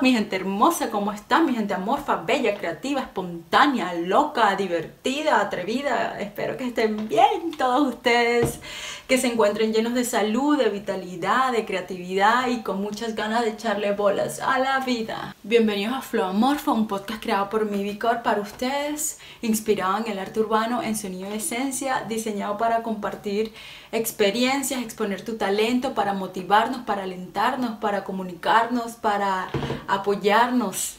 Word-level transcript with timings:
Mi 0.00 0.12
gente 0.12 0.36
hermosa, 0.36 0.90
¿cómo 0.90 1.12
están? 1.12 1.44
Mi 1.44 1.54
gente 1.54 1.74
amorfa, 1.74 2.16
bella, 2.16 2.54
creativa, 2.56 3.02
espontánea, 3.02 3.92
loca, 3.94 4.56
divertida, 4.56 5.40
atrevida. 5.40 6.18
Espero 6.18 6.56
que 6.56 6.68
estén 6.68 7.06
bien 7.08 7.52
todos 7.58 7.94
ustedes, 7.94 8.60
que 9.06 9.18
se 9.18 9.26
encuentren 9.26 9.72
llenos 9.72 9.94
de 9.94 10.04
salud, 10.04 10.56
de 10.56 10.70
vitalidad, 10.70 11.52
de 11.52 11.66
creatividad 11.66 12.48
y 12.48 12.62
con 12.62 12.80
muchas 12.80 13.14
ganas 13.14 13.44
de 13.44 13.50
echarle 13.50 13.92
bolas 13.92 14.40
a 14.40 14.58
la 14.58 14.80
vida. 14.80 15.34
Bienvenidos 15.42 15.94
a 15.94 16.02
Flow 16.02 16.26
Amorfa, 16.26 16.70
un 16.70 16.86
podcast 16.86 17.22
creado 17.22 17.48
por 17.48 17.64
Mivicor 17.64 18.20
para 18.22 18.42
ustedes, 18.42 19.18
inspirado 19.40 19.96
en 19.96 20.12
el 20.12 20.18
arte 20.18 20.38
urbano, 20.38 20.82
en 20.82 20.94
sonido 20.94 21.30
de 21.30 21.36
esencia, 21.36 22.04
diseñado 22.06 22.58
para 22.58 22.82
compartir 22.82 23.54
experiencias, 23.90 24.82
exponer 24.82 25.24
tu 25.24 25.38
talento, 25.38 25.94
para 25.94 26.12
motivarnos, 26.12 26.82
para 26.82 27.04
alentarnos, 27.04 27.78
para 27.78 28.04
comunicarnos, 28.04 28.92
para 28.96 29.48
apoyarnos, 29.88 30.96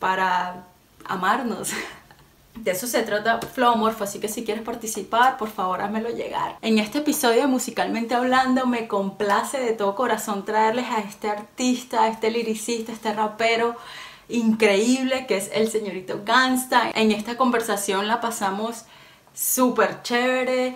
para 0.00 0.64
amarnos. 1.04 1.70
De 2.56 2.70
eso 2.72 2.86
se 2.86 3.02
trata 3.02 3.40
Flow 3.40 3.72
Amorfo, 3.72 4.04
así 4.04 4.18
que 4.18 4.28
si 4.28 4.44
quieres 4.44 4.62
participar, 4.62 5.36
por 5.36 5.50
favor 5.50 5.80
házmelo 5.80 6.10
llegar. 6.10 6.56
En 6.62 6.78
este 6.78 6.98
episodio, 6.98 7.48
musicalmente 7.48 8.14
hablando, 8.14 8.66
me 8.66 8.88
complace 8.88 9.58
de 9.60 9.72
todo 9.72 9.94
corazón 9.94 10.44
traerles 10.44 10.86
a 10.86 11.00
este 11.00 11.28
artista, 11.28 12.04
a 12.04 12.08
este 12.08 12.30
liricista, 12.30 12.92
a 12.92 12.94
este 12.94 13.12
rapero 13.12 13.76
increíble 14.28 15.26
que 15.26 15.36
es 15.36 15.50
el 15.52 15.70
señorito 15.70 16.22
Gangsta. 16.24 16.90
En 16.94 17.12
esta 17.12 17.36
conversación 17.36 18.08
la 18.08 18.20
pasamos 18.20 18.84
súper 19.34 20.02
chévere 20.02 20.74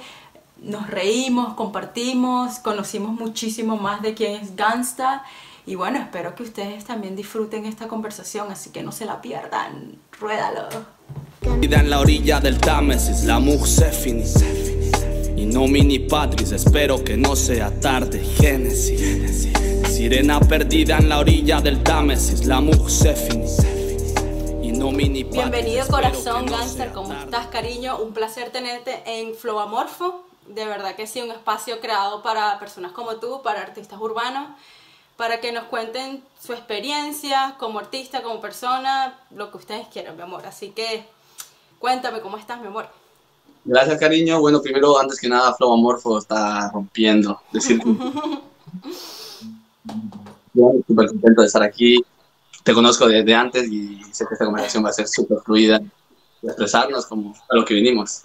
nos 0.62 0.88
reímos, 0.88 1.54
compartimos, 1.54 2.58
conocimos 2.58 3.12
muchísimo 3.12 3.76
más 3.76 4.02
de 4.02 4.14
quién 4.14 4.40
es 4.42 4.56
Gangsta 4.56 5.24
y 5.70 5.76
bueno, 5.76 6.00
espero 6.00 6.34
que 6.34 6.42
ustedes 6.42 6.84
también 6.84 7.14
disfruten 7.14 7.64
esta 7.64 7.86
conversación, 7.86 8.50
así 8.50 8.70
que 8.70 8.82
no 8.82 8.90
se 8.90 9.04
la 9.04 9.20
pierdan. 9.20 10.00
Ruédalo. 10.18 10.66
en 11.62 11.90
la 11.90 12.00
orilla 12.00 12.40
del 12.40 12.58
Támesis, 12.58 13.22
la 13.22 13.38
Y 13.38 15.46
no 15.46 15.68
mini 15.68 16.00
patris, 16.00 16.50
espero 16.50 17.04
que 17.04 17.16
no 17.16 17.36
sea 17.36 17.70
tarde, 17.78 18.18
Génesis. 18.18 19.48
Sirena 19.88 20.40
perdida 20.40 20.98
en 20.98 21.08
la 21.08 21.20
orilla 21.20 21.60
del 21.60 21.84
Támesis, 21.84 22.46
la 22.46 22.60
Y 24.60 24.72
no 24.72 24.90
mini 24.90 25.22
Bienvenido 25.22 25.86
corazón 25.86 26.46
gangster, 26.46 26.90
¿cómo 26.90 27.12
estás 27.12 27.46
cariño? 27.46 27.98
Un 27.98 28.12
placer 28.12 28.50
tenerte 28.50 29.04
en 29.06 29.36
Flow 29.36 29.60
Amorfo 29.60 30.24
de 30.54 30.66
verdad 30.66 30.96
que 30.96 31.06
sí, 31.06 31.22
un 31.22 31.30
espacio 31.30 31.80
creado 31.80 32.22
para 32.22 32.58
personas 32.58 32.92
como 32.92 33.16
tú, 33.16 33.42
para 33.42 33.60
artistas 33.60 34.00
urbanos, 34.00 34.48
para 35.20 35.38
que 35.38 35.52
nos 35.52 35.64
cuenten 35.64 36.24
su 36.42 36.54
experiencia 36.54 37.54
como 37.58 37.78
artista, 37.78 38.22
como 38.22 38.40
persona, 38.40 39.18
lo 39.36 39.50
que 39.50 39.58
ustedes 39.58 39.86
quieran, 39.88 40.16
mi 40.16 40.22
amor. 40.22 40.46
Así 40.46 40.70
que 40.70 41.04
cuéntame 41.78 42.22
cómo 42.22 42.38
estás, 42.38 42.58
mi 42.58 42.68
amor. 42.68 42.88
Gracias, 43.62 44.00
cariño. 44.00 44.40
Bueno, 44.40 44.62
primero, 44.62 44.98
antes 44.98 45.20
que 45.20 45.28
nada, 45.28 45.54
Flow 45.54 45.74
Amorfo 45.74 46.16
está 46.16 46.70
rompiendo. 46.70 47.38
Decir 47.52 47.82
súper 50.88 51.08
contento 51.08 51.42
de 51.42 51.46
estar 51.46 51.62
aquí. 51.62 52.02
Te 52.64 52.72
conozco 52.72 53.06
desde 53.06 53.34
antes 53.34 53.70
y 53.70 54.02
sé 54.14 54.24
que 54.26 54.32
esta 54.32 54.46
conversación 54.46 54.82
va 54.82 54.88
a 54.88 54.94
ser 54.94 55.06
súper 55.06 55.40
fluida 55.44 55.82
y 56.40 56.46
expresarnos 56.46 57.04
como 57.04 57.34
a 57.46 57.56
lo 57.56 57.66
que 57.66 57.74
vinimos. 57.74 58.22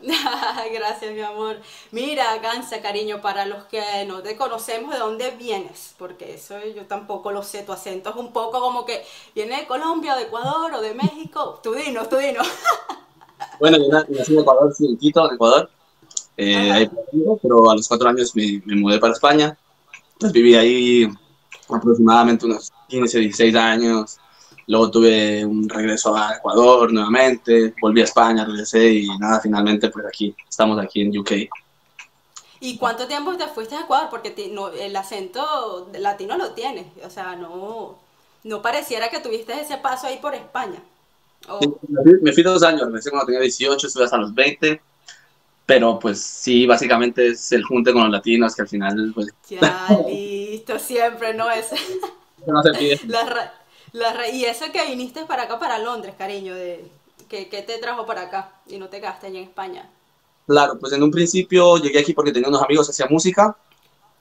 Gracias, 0.72 1.12
mi 1.12 1.20
amor. 1.20 1.56
Mira, 1.90 2.38
Gansa, 2.38 2.80
cariño, 2.80 3.20
para 3.20 3.46
los 3.46 3.64
que 3.64 3.82
no 4.06 4.22
te 4.22 4.36
conocemos, 4.36 4.92
¿de 4.92 4.98
dónde 4.98 5.30
vienes? 5.32 5.94
Porque 5.98 6.34
eso 6.34 6.54
yo 6.74 6.86
tampoco 6.86 7.32
lo 7.32 7.42
sé. 7.42 7.62
Tu 7.62 7.72
acento 7.72 8.10
es 8.10 8.16
un 8.16 8.32
poco 8.32 8.60
como 8.60 8.84
que 8.84 9.04
viene 9.34 9.60
de 9.60 9.66
Colombia, 9.66 10.14
de 10.14 10.24
Ecuador 10.24 10.72
o 10.74 10.80
de 10.80 10.94
México. 10.94 11.58
Tú 11.62 11.74
dinos, 11.74 12.08
tú 12.08 12.16
dinos. 12.16 12.46
bueno, 13.60 13.78
yo 13.78 13.88
nací 13.88 14.32
en 14.32 14.40
Ecuador, 14.40 14.72
sí, 14.72 14.86
en 14.86 14.96
Quito, 14.98 15.28
en 15.28 15.34
Ecuador. 15.34 15.70
Eh, 16.36 16.88
pero 17.42 17.68
a 17.68 17.74
los 17.74 17.88
cuatro 17.88 18.08
años 18.08 18.34
me, 18.36 18.62
me 18.64 18.76
mudé 18.76 19.00
para 19.00 19.14
España. 19.14 19.58
Entonces 20.12 20.32
viví 20.32 20.54
ahí 20.54 21.08
aproximadamente 21.68 22.46
unos 22.46 22.72
15, 22.88 23.18
16 23.18 23.54
años. 23.56 24.18
Luego 24.68 24.90
tuve 24.90 25.46
un 25.46 25.66
regreso 25.66 26.14
a 26.14 26.36
Ecuador 26.36 26.92
nuevamente, 26.92 27.74
volví 27.80 28.02
a 28.02 28.04
España, 28.04 28.44
regresé 28.44 28.92
y 28.92 29.08
nada, 29.18 29.40
finalmente 29.40 29.88
pues 29.88 30.04
aquí, 30.04 30.36
estamos 30.46 30.78
aquí 30.78 31.00
en 31.00 31.18
UK. 31.18 31.32
¿Y 32.60 32.76
cuánto 32.76 33.06
tiempo 33.06 33.34
te 33.38 33.46
fuiste 33.46 33.76
a 33.76 33.80
Ecuador? 33.80 34.08
Porque 34.10 34.34
el 34.78 34.94
acento 34.94 35.88
latino 35.98 36.36
lo 36.36 36.50
tienes, 36.50 36.84
o 37.02 37.08
sea, 37.08 37.34
no, 37.34 37.98
no 38.44 38.60
pareciera 38.60 39.08
que 39.08 39.20
tuviste 39.20 39.58
ese 39.58 39.78
paso 39.78 40.06
ahí 40.06 40.18
por 40.18 40.34
España. 40.34 40.82
me 42.20 42.32
fui 42.34 42.42
dos 42.42 42.62
años, 42.62 42.90
me 42.90 43.00
cuando 43.00 43.24
tenía 43.24 43.40
18, 43.40 43.86
estuve 43.86 44.04
hasta 44.04 44.18
los 44.18 44.34
20, 44.34 44.82
pero 45.64 45.98
pues 45.98 46.20
sí, 46.20 46.66
básicamente 46.66 47.28
es 47.28 47.52
el 47.52 47.64
junte 47.64 47.94
con 47.94 48.02
los 48.02 48.10
latinos 48.10 48.54
que 48.54 48.62
al 48.62 48.68
final 48.68 49.12
pues... 49.14 49.28
Ya, 49.48 49.88
listo, 50.06 50.78
siempre, 50.78 51.32
¿no? 51.32 51.50
Es... 51.50 51.70
no 52.46 52.62
se 52.62 52.70
pide. 52.72 53.00
y 54.32 54.44
eso 54.44 54.66
que 54.72 54.86
viniste 54.86 55.24
para 55.26 55.44
acá, 55.44 55.58
para 55.58 55.78
Londres, 55.78 56.14
cariño, 56.16 56.54
de, 56.54 56.84
que, 57.28 57.44
te 57.46 57.78
trajo 57.78 58.06
para 58.06 58.22
acá 58.22 58.52
y 58.66 58.78
no 58.78 58.88
te 58.88 59.00
quedaste 59.00 59.28
allá 59.28 59.38
en 59.38 59.44
España? 59.44 59.90
Claro, 60.46 60.78
pues 60.78 60.92
en 60.92 61.02
un 61.02 61.10
principio 61.10 61.76
llegué 61.76 62.00
aquí 62.00 62.14
porque 62.14 62.32
tenía 62.32 62.48
unos 62.48 62.62
amigos 62.62 62.86
que 62.86 62.92
hacían 62.92 63.08
música. 63.10 63.56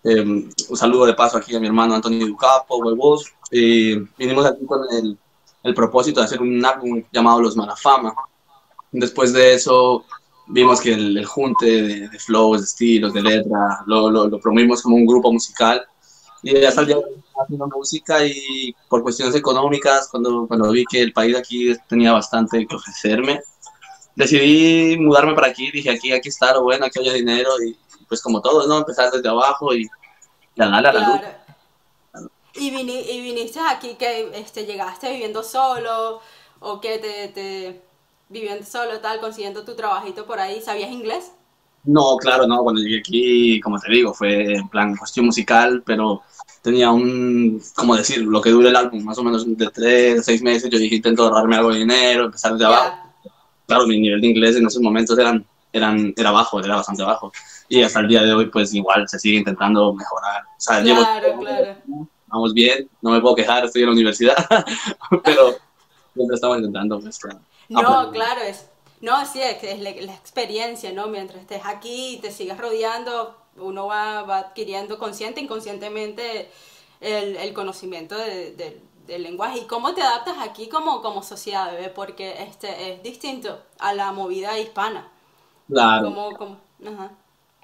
Em, 0.03 0.49
un 0.69 0.77
saludo 0.77 1.05
de 1.05 1.13
paso 1.13 1.37
aquí 1.37 1.55
a 1.55 1.59
mi 1.59 1.67
hermano 1.67 1.95
Antonio 1.95 2.27
Ducapo, 2.27 2.77
huevos. 2.77 3.33
vinimos 3.51 4.45
aquí 4.45 4.65
con 4.65 4.81
el, 4.91 5.17
el, 5.63 5.73
propósito 5.73 6.19
de 6.19 6.25
hacer 6.25 6.41
un 6.41 6.63
álbum 6.63 7.01
llamado 7.11 7.41
Los 7.41 7.55
Malafama. 7.55 8.13
Después 8.91 9.33
de 9.33 9.53
eso 9.53 10.05
vimos 10.47 10.81
que 10.81 10.93
el, 10.93 11.25
junte 11.25 11.65
de, 11.65 12.09
de, 12.09 12.19
flows, 12.19 12.59
de 12.59 12.65
estilos, 12.65 13.13
de 13.13 13.21
letra, 13.21 13.83
lo, 13.85 14.09
lo, 14.09 14.27
lo 14.27 14.39
promovimos 14.39 14.81
como 14.81 14.95
un 14.95 15.05
grupo 15.05 15.31
musical. 15.31 15.85
Y 16.49 16.63
hasta 16.63 16.81
el 16.81 16.87
día 16.87 16.97
haciendo 17.41 17.67
música 17.67 18.25
y 18.25 18.73
por 18.87 19.03
cuestiones 19.03 19.35
económicas, 19.35 20.07
cuando, 20.09 20.47
cuando 20.47 20.71
vi 20.71 20.85
que 20.85 21.01
el 21.01 21.11
país 21.11 21.35
aquí 21.35 21.75
tenía 21.89 22.13
bastante 22.13 22.65
que 22.65 22.75
ofrecerme, 22.75 23.41
decidí 24.15 24.97
mudarme 24.97 25.33
para 25.33 25.47
aquí, 25.47 25.69
dije 25.71 25.89
aquí, 25.89 26.13
aquí 26.13 26.29
está 26.29 26.53
lo 26.53 26.63
bueno, 26.63 26.85
aquí 26.85 26.99
haya 26.99 27.13
dinero 27.13 27.49
y 27.61 27.77
pues 28.07 28.21
como 28.21 28.41
todo, 28.41 28.65
¿no? 28.65 28.77
Empezar 28.77 29.11
desde 29.11 29.27
abajo 29.27 29.75
y 29.75 29.89
ganar 30.55 30.87
a 30.87 30.93
la 30.93 31.07
luz. 31.07 31.21
¿Y, 32.55 32.67
¿Y 32.69 33.21
viniste 33.21 33.59
aquí 33.59 33.95
que 33.95 34.31
este, 34.33 34.65
llegaste 34.65 35.11
viviendo 35.11 35.43
solo 35.43 36.21
o 36.61 36.79
que 36.79 36.97
te, 36.97 37.27
te 37.27 37.81
viviendo 38.29 38.65
solo 38.65 38.99
tal, 39.01 39.19
consiguiendo 39.19 39.65
tu 39.65 39.75
trabajito 39.75 40.25
por 40.25 40.39
ahí? 40.39 40.61
¿Sabías 40.61 40.91
inglés? 40.91 41.33
No, 41.83 42.17
claro, 42.17 42.47
no. 42.47 42.63
Cuando 42.63 42.81
llegué 42.81 42.99
aquí, 42.99 43.61
como 43.61 43.79
te 43.79 43.91
digo, 43.91 44.13
fue 44.13 44.55
en 44.55 44.67
plan 44.67 44.95
cuestión 44.95 45.25
musical, 45.25 45.83
pero 45.85 46.21
tenía 46.67 46.91
un, 46.91 47.61
como 47.73 47.95
decir, 47.95 48.23
lo 48.23 48.41
que 48.41 48.49
dure 48.49 48.67
el 48.67 48.75
álbum, 48.75 49.01
más 49.01 49.17
o 49.17 49.23
menos 49.23 49.45
de 49.57 49.69
tres, 49.69 50.25
seis 50.25 50.41
meses, 50.43 50.69
yo 50.69 50.77
dije, 50.77 50.95
intento 50.95 51.23
ahorrarme 51.23 51.55
algo 51.55 51.71
de 51.71 51.79
dinero, 51.79 52.25
empezar 52.25 52.51
desde 52.51 52.65
abajo. 52.65 52.97
Claro, 53.65 53.87
mi 53.87 53.97
nivel 53.97 54.19
de 54.19 54.27
inglés 54.27 54.57
en 54.57 54.67
esos 54.67 54.81
momentos 54.81 55.17
eran, 55.17 55.45
eran, 55.71 56.13
era 56.17 56.31
bajo, 56.31 56.59
era 56.59 56.75
bastante 56.75 57.03
bajo. 57.03 57.31
Y 57.69 57.83
hasta 57.83 58.01
el 58.01 58.09
día 58.09 58.21
de 58.21 58.33
hoy, 58.33 58.47
pues 58.47 58.73
igual 58.73 59.07
se 59.07 59.17
sigue 59.17 59.37
intentando 59.37 59.93
mejorar. 59.93 60.41
O 60.43 60.59
sea, 60.59 60.81
claro, 60.83 61.39
claro. 61.39 61.75
Vamos 62.27 62.53
bien, 62.53 62.89
no 63.01 63.11
me 63.11 63.21
puedo 63.21 63.35
quejar, 63.35 63.63
estoy 63.63 63.83
en 63.83 63.87
la 63.87 63.93
universidad, 63.93 64.35
pero 65.23 65.55
siempre 66.13 66.35
estamos 66.35 66.57
intentando. 66.57 66.99
Pues, 66.99 67.17
no, 67.69 68.11
claro, 68.11 68.41
es, 68.41 68.65
no, 68.99 69.25
sí, 69.25 69.39
es, 69.41 69.63
es 69.63 69.79
la, 69.79 69.91
la, 70.01 70.15
experiencia, 70.15 70.91
¿no? 70.91 71.07
Mientras 71.07 71.39
estés 71.39 71.61
aquí 71.63 72.15
y 72.15 72.17
te 72.17 72.29
sigas 72.29 72.57
rodeando, 72.57 73.37
uno 73.59 73.87
va, 73.87 74.23
va 74.23 74.37
adquiriendo 74.39 74.97
consciente, 74.97 75.41
inconscientemente 75.41 76.49
el, 77.01 77.35
el 77.37 77.53
conocimiento 77.53 78.17
de, 78.17 78.81
del 79.07 79.23
lenguaje. 79.23 79.59
¿Y 79.59 79.65
cómo 79.65 79.93
te 79.93 80.01
adaptas 80.01 80.37
aquí 80.39 80.67
como, 80.67 81.01
como 81.01 81.23
sociedad, 81.23 81.71
bebé? 81.71 81.89
Porque 81.89 82.43
este 82.43 82.93
es 82.93 83.03
distinto 83.03 83.59
a 83.79 83.93
la 83.93 84.11
movida 84.11 84.59
hispana. 84.59 85.09
Claro. 85.67 86.57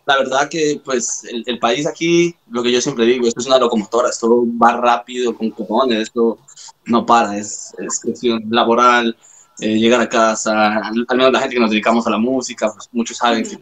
La 0.05 0.17
verdad 0.17 0.49
que 0.49 0.81
pues 0.83 1.23
el, 1.23 1.43
el, 1.45 1.59
país 1.59 1.87
aquí, 1.87 2.35
lo 2.49 2.61
que 2.61 2.71
yo 2.71 2.81
siempre 2.81 3.05
digo, 3.05 3.25
esto 3.25 3.39
es 3.39 3.47
una 3.47 3.57
locomotora, 3.57 4.09
esto 4.09 4.43
va 4.61 4.75
rápido 4.75 5.33
con 5.33 5.49
cojones, 5.49 6.01
esto 6.01 6.37
no 6.85 7.05
para, 7.05 7.37
es, 7.37 7.73
es 7.77 8.01
cuestión 8.01 8.43
laboral, 8.49 9.15
eh, 9.59 9.77
llegar 9.77 10.01
a 10.01 10.09
casa, 10.09 10.77
al, 10.79 11.05
menos 11.15 11.31
la 11.31 11.39
gente 11.39 11.55
que 11.55 11.61
nos 11.61 11.69
dedicamos 11.69 12.05
a 12.05 12.09
la 12.09 12.17
música, 12.17 12.73
pues 12.73 12.89
muchos 12.91 13.15
saben 13.15 13.43
que 13.43 13.57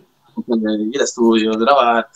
ir 0.92 1.02
a 1.02 1.04
estudios, 1.04 1.58
grabar, 1.58 2.10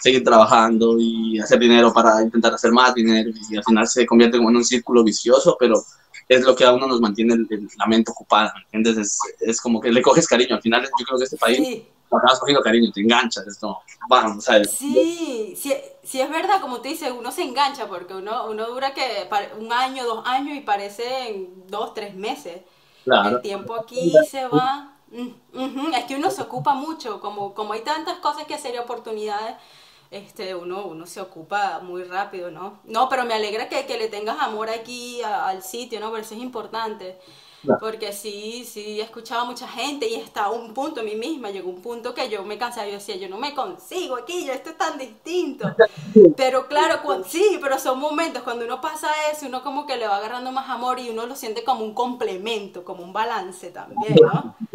seguir 0.00 0.24
trabajando 0.24 0.96
y 0.98 1.38
hacer 1.38 1.58
dinero 1.58 1.92
para 1.92 2.22
intentar 2.22 2.54
hacer 2.54 2.72
más 2.72 2.94
dinero 2.94 3.30
y 3.50 3.56
al 3.56 3.64
final 3.64 3.86
se 3.86 4.04
convierte 4.06 4.36
como 4.36 4.50
en 4.50 4.56
un 4.56 4.64
círculo 4.64 5.04
vicioso, 5.04 5.56
pero 5.58 5.82
es 6.28 6.42
lo 6.44 6.56
que 6.56 6.64
a 6.64 6.72
uno 6.72 6.86
nos 6.86 7.00
mantiene 7.00 7.36
la 7.78 7.86
mente 7.86 8.10
ocupada, 8.10 8.52
¿entiendes? 8.70 8.96
Es, 8.96 9.18
es, 9.40 9.60
como 9.60 9.80
que 9.80 9.92
le 9.92 10.02
coges 10.02 10.26
cariño, 10.26 10.56
al 10.56 10.62
final 10.62 10.82
yo 10.82 11.04
creo 11.04 11.18
que 11.18 11.24
este 11.24 11.36
país 11.36 11.84
acabas 12.16 12.40
cogiendo 12.40 12.62
cariño, 12.62 12.90
te 12.92 13.00
enganchas, 13.00 13.46
esto, 13.46 13.78
vamos, 14.08 14.44
¿sabes? 14.44 14.70
Sí, 14.70 15.54
sí, 15.56 15.72
sí 16.02 16.20
es 16.20 16.30
verdad, 16.30 16.60
como 16.60 16.78
tú 16.80 16.88
dices, 16.88 17.12
uno 17.16 17.30
se 17.30 17.42
engancha 17.42 17.86
porque 17.86 18.14
uno, 18.14 18.50
uno 18.50 18.66
dura 18.68 18.92
que 18.94 19.28
un 19.58 19.72
año, 19.72 20.04
dos 20.04 20.26
años 20.26 20.56
y 20.56 20.60
parece 20.60 21.28
en 21.28 21.66
dos, 21.68 21.94
tres 21.94 22.14
meses. 22.14 22.62
Claro. 23.04 23.36
El 23.36 23.42
tiempo 23.42 23.74
aquí 23.74 24.12
se 24.30 24.46
va. 24.46 24.91
Es 25.12 26.04
que 26.06 26.16
uno 26.16 26.30
se 26.30 26.42
ocupa 26.42 26.74
mucho, 26.74 27.20
como, 27.20 27.54
como 27.54 27.74
hay 27.74 27.82
tantas 27.82 28.18
cosas 28.18 28.44
que 28.46 28.54
hacer 28.54 28.74
y 28.74 28.78
oportunidades, 28.78 29.56
este, 30.10 30.54
uno, 30.54 30.86
uno 30.86 31.06
se 31.06 31.20
ocupa 31.20 31.80
muy 31.80 32.04
rápido, 32.04 32.50
¿no? 32.50 32.80
No, 32.84 33.08
pero 33.08 33.24
me 33.24 33.34
alegra 33.34 33.68
que, 33.68 33.86
que 33.86 33.98
le 33.98 34.08
tengas 34.08 34.38
amor 34.40 34.68
aquí 34.70 35.22
al 35.22 35.62
sitio, 35.62 36.00
¿no? 36.00 36.10
Pero 36.10 36.22
eso 36.22 36.34
es 36.34 36.40
importante. 36.40 37.18
Porque 37.78 38.12
sí, 38.12 38.64
sí, 38.64 39.00
he 39.00 39.04
escuchado 39.04 39.42
a 39.42 39.44
mucha 39.44 39.68
gente 39.68 40.08
y 40.08 40.16
hasta 40.20 40.50
un 40.50 40.74
punto, 40.74 41.00
a 41.00 41.04
mí 41.04 41.14
misma, 41.14 41.50
llegó 41.50 41.70
un 41.70 41.80
punto 41.80 42.12
que 42.12 42.28
yo 42.28 42.42
me 42.42 42.58
cansaba, 42.58 42.88
yo 42.88 42.94
decía, 42.94 43.16
yo 43.16 43.28
no 43.28 43.38
me 43.38 43.54
consigo 43.54 44.16
aquí, 44.16 44.44
yo 44.44 44.52
esto 44.52 44.70
es 44.70 44.78
tan 44.78 44.98
distinto. 44.98 45.72
Pero 46.36 46.66
claro, 46.66 47.00
sí, 47.24 47.58
pero 47.60 47.78
son 47.78 47.98
momentos, 47.98 48.42
cuando 48.42 48.64
uno 48.64 48.80
pasa 48.80 49.08
eso, 49.30 49.46
uno 49.46 49.62
como 49.62 49.86
que 49.86 49.96
le 49.96 50.06
va 50.06 50.16
agarrando 50.16 50.52
más 50.52 50.68
amor 50.68 50.98
y 50.98 51.08
uno 51.08 51.26
lo 51.26 51.36
siente 51.36 51.64
como 51.64 51.84
un 51.84 51.94
complemento, 51.94 52.84
como 52.84 53.02
un 53.02 53.12
balance 53.12 53.70
también, 53.70 54.14
¿no? 54.20 54.54
Sí, 54.70 54.71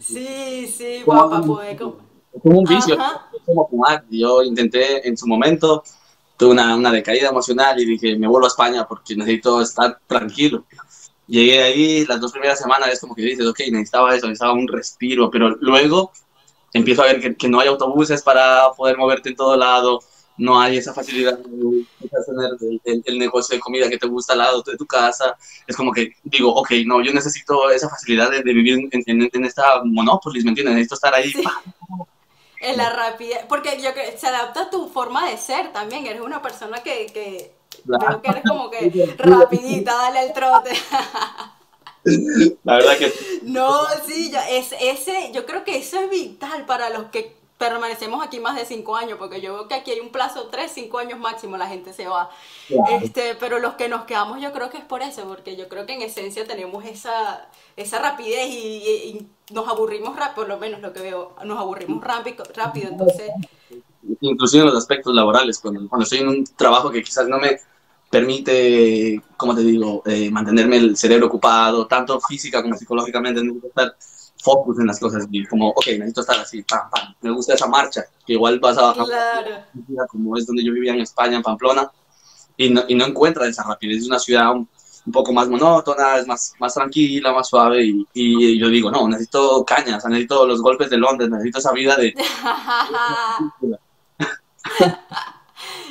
sí, 0.00 1.02
para 1.04 1.40
poder... 1.40 1.76
Como 1.76 2.58
un 2.58 2.64
vicio, 2.64 2.98
como 3.46 3.66
fumar. 3.68 4.04
Yo 4.10 4.42
intenté 4.42 5.08
en 5.08 5.16
su 5.16 5.26
momento, 5.26 5.82
tuve 6.36 6.50
una, 6.50 6.76
una 6.76 6.92
decaída 6.92 7.30
emocional 7.30 7.80
y 7.80 7.86
dije, 7.86 8.16
me 8.18 8.28
vuelvo 8.28 8.46
a 8.46 8.48
España 8.48 8.86
porque 8.86 9.16
necesito 9.16 9.62
estar 9.62 9.98
tranquilo 10.06 10.64
llegué 11.26 11.62
ahí, 11.62 12.06
las 12.06 12.20
dos 12.20 12.32
primeras 12.32 12.58
semanas 12.58 12.88
es 12.90 13.00
como 13.00 13.14
que 13.14 13.22
dices, 13.22 13.46
ok, 13.46 13.60
necesitaba 13.70 14.14
eso, 14.14 14.26
necesitaba 14.26 14.52
un 14.52 14.68
respiro, 14.68 15.30
pero 15.30 15.50
luego 15.60 16.12
empiezo 16.72 17.02
a 17.02 17.06
ver 17.06 17.20
que, 17.20 17.36
que 17.36 17.48
no 17.48 17.60
hay 17.60 17.68
autobuses 17.68 18.22
para 18.22 18.70
poder 18.76 18.96
moverte 18.96 19.30
en 19.30 19.36
todo 19.36 19.56
lado, 19.56 20.00
no 20.38 20.60
hay 20.60 20.78
esa 20.78 20.92
facilidad 20.92 21.38
de 21.38 21.86
tener 22.84 23.02
el, 23.04 23.18
negocio 23.18 23.54
de 23.54 23.60
comida 23.60 23.88
que 23.88 23.98
te 23.98 24.06
gusta 24.06 24.34
al 24.34 24.40
lado 24.40 24.62
de 24.62 24.76
tu 24.76 24.86
casa. 24.86 25.36
Es 25.66 25.76
como 25.76 25.92
que 25.92 26.12
digo, 26.24 26.54
ok, 26.54 26.70
no, 26.84 27.02
yo 27.02 27.12
necesito 27.12 27.70
esa 27.70 27.88
facilidad 27.88 28.30
de, 28.30 28.42
vivir 28.42 28.88
en, 28.90 29.28
en, 29.32 29.44
esta 29.44 29.82
monópolis, 29.84 30.44
¿me 30.44 30.50
entiendes? 30.50 30.74
Necesito 30.74 30.94
estar 30.96 31.14
ahí. 31.14 31.32
En 32.60 32.76
la 32.76 32.90
rapidez, 32.90 33.44
porque 33.48 33.80
yo 33.82 33.92
creo 33.92 34.10
que 34.10 34.18
se 34.18 34.26
adapta 34.26 34.62
a 34.62 34.70
tu 34.70 34.88
forma 34.88 35.28
de 35.30 35.36
ser 35.36 35.72
también, 35.72 36.06
eres 36.06 36.22
una 36.22 36.42
persona 36.42 36.82
que, 36.82 37.06
que 37.12 37.56
Creo 37.84 38.22
que 38.22 38.30
eres 38.30 38.42
como 38.46 38.70
que 38.70 39.14
rapidita, 39.18 39.94
dale 39.94 40.26
el 40.26 40.32
trote. 40.32 40.70
La 42.64 42.76
verdad 42.76 42.98
que... 42.98 43.12
No, 43.42 43.84
sí, 44.06 44.30
yo, 44.30 44.38
es, 44.48 44.72
ese, 44.80 45.32
yo 45.32 45.44
creo 45.44 45.64
que 45.64 45.78
eso 45.78 46.00
es 46.00 46.10
vital 46.10 46.64
para 46.64 46.90
los 46.90 47.06
que 47.06 47.36
permanecemos 47.58 48.24
aquí 48.24 48.38
más 48.38 48.56
de 48.56 48.64
cinco 48.64 48.96
años, 48.96 49.18
porque 49.18 49.40
yo 49.40 49.54
veo 49.54 49.68
que 49.68 49.74
aquí 49.74 49.90
hay 49.90 50.00
un 50.00 50.10
plazo, 50.10 50.48
tres, 50.50 50.72
cinco 50.74 50.98
años 50.98 51.18
máximo, 51.18 51.56
la 51.56 51.66
gente 51.66 51.92
se 51.92 52.06
va. 52.06 52.30
Este, 53.00 53.34
pero 53.40 53.58
los 53.58 53.74
que 53.74 53.88
nos 53.88 54.04
quedamos 54.04 54.40
yo 54.40 54.52
creo 54.52 54.70
que 54.70 54.78
es 54.78 54.84
por 54.84 55.02
eso, 55.02 55.26
porque 55.26 55.56
yo 55.56 55.68
creo 55.68 55.86
que 55.86 55.94
en 55.94 56.02
esencia 56.02 56.46
tenemos 56.46 56.84
esa, 56.84 57.48
esa 57.76 57.98
rapidez 57.98 58.48
y, 58.48 59.26
nos 59.52 59.68
aburrimos 59.68 60.16
rápido, 60.16 60.34
por 60.34 60.48
lo 60.48 60.58
menos 60.58 60.80
lo 60.80 60.92
que 60.92 61.00
veo, 61.00 61.36
nos 61.44 61.58
aburrimos 61.58 62.02
rápido, 62.02 62.44
rápido 62.54 62.88
entonces... 62.88 63.30
Inclusive 64.20 64.62
en 64.62 64.70
los 64.70 64.76
aspectos 64.76 65.14
laborales, 65.14 65.60
cuando, 65.60 65.88
cuando 65.88 66.02
estoy 66.02 66.18
en 66.18 66.28
un 66.28 66.44
trabajo 66.56 66.90
que 66.90 67.02
quizás 67.02 67.28
no 67.28 67.38
me 67.38 67.60
permite, 68.10 69.20
como 69.36 69.54
te 69.54 69.62
digo, 69.62 70.02
eh, 70.06 70.30
mantenerme 70.30 70.78
el 70.78 70.96
cerebro 70.96 71.26
ocupado, 71.26 71.86
tanto 71.86 72.20
física 72.20 72.60
como 72.62 72.76
psicológicamente, 72.76 73.40
necesito 73.40 73.68
estar 73.68 73.96
focus 74.42 74.78
en 74.80 74.86
las 74.86 75.00
cosas, 75.00 75.26
y 75.30 75.44
como, 75.46 75.70
ok, 75.70 75.86
necesito 75.86 76.20
estar 76.20 76.38
así, 76.38 76.62
pam, 76.62 76.90
pam, 76.90 77.14
me 77.20 77.30
gusta 77.30 77.54
esa 77.54 77.66
marcha, 77.66 78.04
que 78.24 78.34
igual 78.34 78.60
vas 78.60 78.78
a 78.78 78.92
claro. 78.92 79.64
como 80.08 80.36
es 80.36 80.46
donde 80.46 80.64
yo 80.64 80.72
vivía 80.72 80.92
en 80.92 81.00
España, 81.00 81.36
en 81.36 81.42
Pamplona, 81.42 81.90
y 82.56 82.70
no, 82.70 82.82
y 82.88 82.94
no 82.94 83.06
encuentras 83.06 83.48
esa 83.48 83.64
rapidez, 83.64 83.98
es 83.98 84.06
una 84.06 84.18
ciudad 84.18 84.52
un, 84.52 84.68
poco 85.12 85.32
más 85.32 85.48
monótona, 85.48 86.16
es 86.16 86.26
más, 86.26 86.54
más 86.58 86.74
tranquila, 86.74 87.32
más 87.32 87.48
suave, 87.48 87.84
y, 87.84 88.06
y, 88.12 88.58
yo 88.58 88.68
digo, 88.68 88.90
no, 88.90 89.08
necesito 89.08 89.64
cañas, 89.64 90.04
necesito 90.04 90.46
los 90.46 90.60
golpes 90.60 90.90
de 90.90 90.96
Londres, 90.96 91.30
necesito 91.30 91.58
esa 91.58 91.72
vida 91.72 91.96
de... 91.96 92.12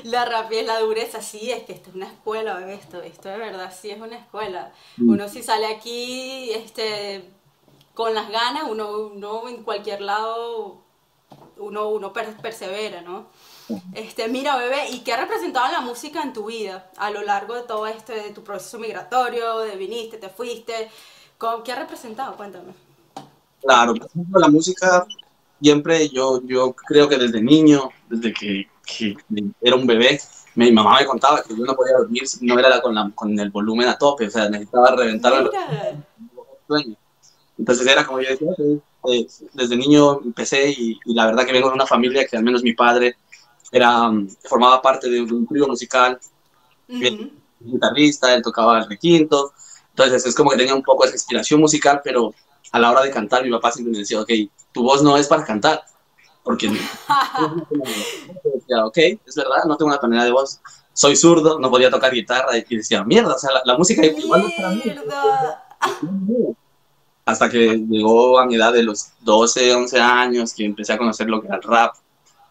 la 0.04 0.26
rapidez, 0.26 0.68
la 0.68 0.80
dureza, 0.80 1.22
sí, 1.22 1.52
es 1.52 1.64
que 1.64 1.74
esto 1.74 1.90
es 1.90 1.96
una 1.96 2.08
escuela, 2.08 2.72
esto, 2.72 3.02
esto 3.02 3.30
de 3.30 3.38
verdad 3.38 3.74
sí 3.76 3.90
es 3.90 4.00
una 4.00 4.18
escuela. 4.18 4.72
Mm. 4.98 5.10
Uno 5.10 5.30
si 5.30 5.42
sale 5.42 5.66
aquí 5.66 6.52
este, 6.52 7.32
con 7.96 8.14
las 8.14 8.30
ganas, 8.30 8.66
uno, 8.70 9.08
uno 9.08 9.50
en 9.50 9.64
cualquier 9.64 10.02
lado, 10.02 10.78
uno, 11.58 11.90
uno 11.90 12.14
persevera, 12.14 13.02
¿no? 13.02 13.26
Este, 13.96 14.28
mira, 14.28 14.56
bebé, 14.58 14.92
¿y 14.92 15.00
qué 15.00 15.14
ha 15.14 15.18
representado 15.18 15.72
la 15.72 15.82
música 15.82 16.22
en 16.22 16.34
tu 16.34 16.46
vida 16.46 16.92
a 16.98 17.10
lo 17.10 17.24
largo 17.24 17.56
de 17.56 17.64
todo 17.64 17.88
este, 17.88 18.14
de 18.14 18.30
tu 18.30 18.44
proceso 18.44 18.78
migratorio, 18.78 19.60
de 19.60 19.76
viniste, 19.76 20.18
te 20.18 20.30
fuiste? 20.30 20.92
¿Qué 21.64 21.72
ha 21.72 21.76
representado? 21.76 22.36
Cuéntame. 22.36 22.74
Claro, 23.62 23.96
la 24.36 24.48
música 24.50 25.08
siempre, 25.60 26.08
yo, 26.10 26.44
yo 26.44 26.74
creo 26.74 27.10
que 27.10 27.18
desde 27.18 27.42
niño, 27.42 27.90
desde 28.08 28.32
que 28.32 28.70
que 28.86 29.18
era 29.62 29.76
un 29.76 29.88
bebé, 29.88 30.20
mi 30.56 30.72
mamá 30.72 31.00
me 31.00 31.06
contaba 31.06 31.42
que 31.42 31.56
yo 31.56 31.66
no 31.66 31.76
podía 31.76 31.98
dormir 31.98 32.28
si 32.28 32.46
no 32.46 32.58
era 32.58 32.82
con, 32.82 32.96
la, 32.96 33.12
con 33.14 33.38
el 33.38 33.50
volumen 33.50 33.88
a 33.88 33.98
tope, 33.98 34.28
o 34.28 34.32
sea, 34.32 34.50
necesitaba 34.50 34.96
reventar 34.96 35.34
el 35.34 36.98
Entonces 37.58 37.88
era 37.88 38.06
como 38.06 38.22
yo 38.22 38.30
decía, 38.30 38.50
eh, 39.08 39.28
desde 39.54 39.78
niño 39.78 40.22
empecé 40.24 40.70
y, 40.72 41.00
la 41.06 41.26
verdad 41.26 41.46
que 41.46 41.54
vengo 41.54 41.70
de 41.70 41.76
una 41.76 41.86
familia 41.86 42.26
que 42.26 42.38
al 42.38 42.44
menos 42.44 42.64
mi 42.64 42.74
padre 42.74 43.16
era, 43.72 44.12
formaba 44.44 44.82
parte 44.82 45.10
de 45.10 45.22
un 45.22 45.48
trío 45.48 45.68
musical, 45.68 46.20
guitarrista, 47.60 48.34
él 48.34 48.42
tocaba 48.42 48.80
el 48.80 48.90
requinto, 48.90 49.54
entonces 49.90 50.26
es 50.26 50.36
como 50.36 50.52
que 50.52 50.58
tenía 50.58 50.76
un 50.76 50.84
poco 50.84 51.06
de 51.06 51.14
inspiración 51.14 51.60
musical, 51.60 52.02
pero 52.04 52.34
a 52.72 52.80
la 52.80 52.92
hora 52.92 53.02
de 53.02 53.12
cantar 53.12 53.44
mi 53.44 53.52
papá 53.52 53.72
siempre 53.72 53.94
me 53.94 54.00
decía, 54.00 54.22
ok, 54.22 54.30
tu 54.72 54.84
voz 54.84 55.02
no 55.02 55.18
es 55.18 55.28
para 55.28 55.46
cantar, 55.46 55.84
porque 56.44 56.68
decía, 58.54 58.86
ok, 58.86 58.98
es 58.98 59.36
verdad, 59.36 59.64
no 59.66 59.78
tengo 59.78 59.92
una 59.92 60.00
tonalidad 60.00 60.26
de 60.26 60.32
voz, 60.32 60.60
soy 60.94 61.16
zurdo, 61.16 61.60
no 61.60 61.70
podía 61.70 61.90
tocar 61.90 62.14
guitarra, 62.14 62.58
y 62.58 62.76
decía, 62.76 63.04
mierda, 63.04 63.36
o 63.36 63.40
sea, 63.40 63.52
la, 63.64 63.78
música 63.78 64.06
igual 64.06 64.42
no 64.42 64.48
es 64.48 64.54
para 64.56 64.70
mí. 64.70 64.84
Hasta 67.26 67.50
que 67.50 67.78
llegó 67.90 68.40
a 68.40 68.46
mi 68.46 68.56
edad 68.56 68.72
de 68.72 68.84
los 68.84 69.10
12, 69.22 69.74
11 69.74 70.00
años, 70.00 70.54
que 70.54 70.64
empecé 70.64 70.94
a 70.94 70.98
conocer 70.98 71.28
lo 71.28 71.42
que 71.42 71.48
era 71.48 71.58
el 71.58 71.64
rap, 71.64 71.96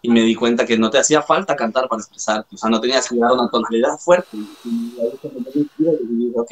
y 0.02 0.10
me 0.10 0.20
di 0.20 0.34
cuenta 0.34 0.66
que 0.66 0.76
no 0.76 0.90
te 0.90 0.98
hacía 0.98 1.22
falta 1.22 1.56
cantar 1.56 1.88
para 1.88 2.02
expresarte, 2.02 2.54
o 2.54 2.58
sea, 2.58 2.68
no 2.68 2.80
tenías 2.80 3.08
que 3.08 3.16
dar 3.16 3.32
una 3.32 3.48
tonalidad 3.48 3.96
fuerte. 3.98 4.36
Y 4.36 4.40
dije, 4.68 6.32
ok, 6.34 6.50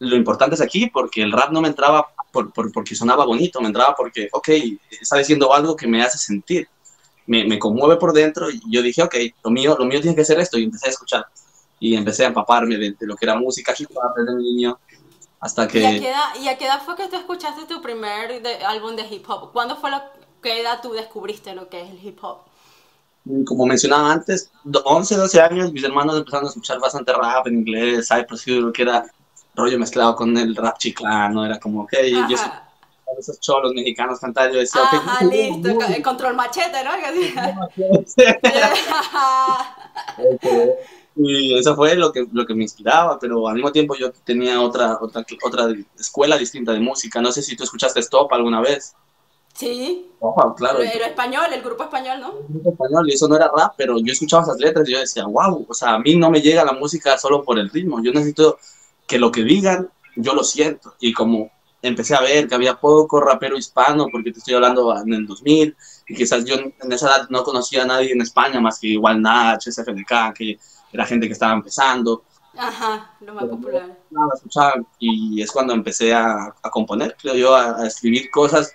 lo 0.00 0.16
importante 0.16 0.54
es 0.54 0.60
aquí, 0.60 0.90
porque 0.92 1.22
el 1.22 1.32
rap 1.32 1.50
no 1.50 1.60
me 1.60 1.68
entraba 1.68 2.08
por, 2.30 2.52
por, 2.52 2.70
porque 2.72 2.94
sonaba 2.94 3.24
bonito, 3.24 3.60
me 3.60 3.68
entraba 3.68 3.94
porque, 3.96 4.28
ok, 4.32 4.48
está 5.00 5.16
diciendo 5.16 5.54
algo 5.54 5.76
que 5.76 5.86
me 5.86 6.02
hace 6.02 6.18
sentir 6.18 6.68
me, 7.28 7.44
me, 7.44 7.58
conmueve 7.58 7.96
por 7.96 8.12
dentro 8.12 8.50
y 8.50 8.60
yo 8.70 8.82
dije, 8.82 9.02
ok, 9.02 9.14
lo 9.44 9.50
mío, 9.50 9.76
lo 9.78 9.84
mío 9.84 10.00
tiene 10.00 10.16
que 10.16 10.24
ser 10.24 10.40
esto 10.40 10.58
y 10.58 10.64
empecé 10.64 10.88
a 10.88 10.90
escuchar 10.90 11.26
y 11.78 11.94
empecé 11.94 12.24
a 12.24 12.28
empaparme 12.28 12.76
de, 12.76 12.96
lo 13.00 13.14
que 13.16 13.26
era 13.26 13.38
música 13.38 13.74
hip 13.78 13.90
desde 14.16 14.34
niño 14.34 14.78
hasta 15.40 15.68
que... 15.68 15.80
¿Y 15.80 15.84
a, 15.84 15.90
qué 15.90 16.10
edad, 16.10 16.28
¿Y 16.40 16.48
a 16.48 16.58
qué 16.58 16.66
edad 16.66 16.82
fue 16.84 16.96
que 16.96 17.08
tú 17.08 17.16
escuchaste 17.16 17.64
tu 17.66 17.80
primer 17.80 18.42
álbum 18.66 18.96
de 18.96 19.06
hip 19.06 19.28
hop? 19.28 19.52
¿Cuándo 19.52 19.76
fue 19.76 19.90
la 19.90 20.10
qué 20.42 20.60
edad 20.60 20.80
tú 20.82 20.92
descubriste 20.92 21.54
lo 21.54 21.68
que 21.68 21.82
es 21.82 21.90
el 21.90 22.04
hip 22.04 22.18
hop? 22.22 22.38
Como 23.46 23.66
mencionaba 23.66 24.12
antes, 24.12 24.50
11, 24.84 25.16
12 25.16 25.40
años, 25.40 25.72
mis 25.72 25.84
hermanos 25.84 26.16
empezaron 26.16 26.46
a 26.46 26.48
escuchar 26.48 26.80
bastante 26.80 27.12
rap 27.12 27.46
en 27.46 27.58
inglés, 27.58 28.08
Cypress 28.08 28.46
Hill, 28.46 28.72
que 28.72 28.82
era 28.82 29.04
rollo 29.54 29.78
mezclado 29.78 30.16
con 30.16 30.36
el 30.36 30.56
rap 30.56 30.78
chiclano, 30.78 31.44
era 31.44 31.58
como, 31.58 31.82
ok, 31.82 31.92
yo 32.28 32.36
esos 33.18 33.40
cholos 33.40 33.72
mexicanos 33.74 34.20
cantar, 34.20 34.52
yo 34.52 34.58
decía, 34.58 34.82
Ajá, 34.82 35.24
listo, 35.24 35.78
control 36.02 36.34
machete, 36.34 36.84
¿no? 36.84 36.90
y 41.18 41.58
eso 41.58 41.74
fue 41.74 41.96
lo 41.96 42.12
que, 42.12 42.26
lo 42.32 42.46
que 42.46 42.54
me 42.54 42.62
inspiraba, 42.62 43.18
pero 43.18 43.48
al 43.48 43.54
mismo 43.54 43.72
tiempo 43.72 43.96
yo 43.96 44.12
tenía 44.12 44.60
otra, 44.60 44.98
otra, 45.00 45.24
otra 45.42 45.66
escuela 45.98 46.38
distinta 46.38 46.72
de 46.72 46.80
música. 46.80 47.20
No 47.20 47.32
sé 47.32 47.42
si 47.42 47.56
tú 47.56 47.64
escuchaste 47.64 48.00
Stop 48.00 48.32
alguna 48.32 48.60
vez. 48.60 48.94
Sí. 49.54 50.06
Oh, 50.20 50.54
claro. 50.54 50.78
Pero 50.78 51.04
español, 51.04 51.52
el 51.52 51.62
grupo 51.62 51.82
español, 51.82 52.20
¿no? 52.20 52.38
El 52.38 52.60
grupo 52.60 52.70
español, 52.70 53.10
y 53.10 53.14
eso 53.14 53.26
no 53.26 53.34
era 53.34 53.50
rap, 53.54 53.74
pero 53.76 53.98
yo 53.98 54.12
escuchaba 54.12 54.44
esas 54.44 54.58
letras 54.58 54.88
y 54.88 54.92
yo 54.92 55.00
decía, 55.00 55.26
wow, 55.26 55.66
o 55.68 55.74
sea, 55.74 55.94
a 55.94 55.98
mí 55.98 56.14
no 56.14 56.30
me 56.30 56.40
llega 56.40 56.64
la 56.64 56.72
música 56.72 57.18
solo 57.18 57.42
por 57.42 57.58
el 57.58 57.68
ritmo, 57.68 58.00
yo 58.00 58.12
necesito 58.12 58.58
que 59.06 59.18
lo 59.18 59.32
que 59.32 59.42
digan, 59.42 59.90
yo 60.14 60.34
lo 60.34 60.44
siento. 60.44 60.94
Y 61.00 61.12
como 61.12 61.50
empecé 61.82 62.14
a 62.14 62.20
ver 62.20 62.46
que 62.46 62.54
había 62.54 62.78
poco 62.78 63.20
rapero 63.20 63.56
hispano, 63.56 64.06
porque 64.12 64.30
te 64.30 64.38
estoy 64.38 64.54
hablando 64.54 64.96
en 64.96 65.12
el 65.12 65.26
2000, 65.26 65.76
y 66.08 66.14
quizás 66.14 66.44
yo 66.44 66.54
en 66.54 66.92
esa 66.92 67.08
edad 67.08 67.28
no 67.30 67.42
conocía 67.42 67.82
a 67.82 67.86
nadie 67.86 68.12
en 68.12 68.20
España 68.20 68.60
más 68.60 68.78
que 68.78 68.86
igual 68.88 69.20
Nach, 69.20 69.60
SFDK, 69.60 70.34
que 70.36 70.58
era 70.92 71.06
gente 71.06 71.26
que 71.26 71.32
estaba 71.32 71.52
empezando. 71.52 72.24
Ajá, 72.56 73.14
lo 73.20 73.34
más 73.34 73.44
popular. 73.44 73.98
y 74.98 75.40
es 75.40 75.50
cuando 75.52 75.74
empecé 75.74 76.12
a, 76.12 76.54
a 76.62 76.70
componer, 76.70 77.16
creo 77.20 77.34
yo, 77.34 77.54
a, 77.54 77.86
escribir 77.86 78.30
cosas 78.30 78.74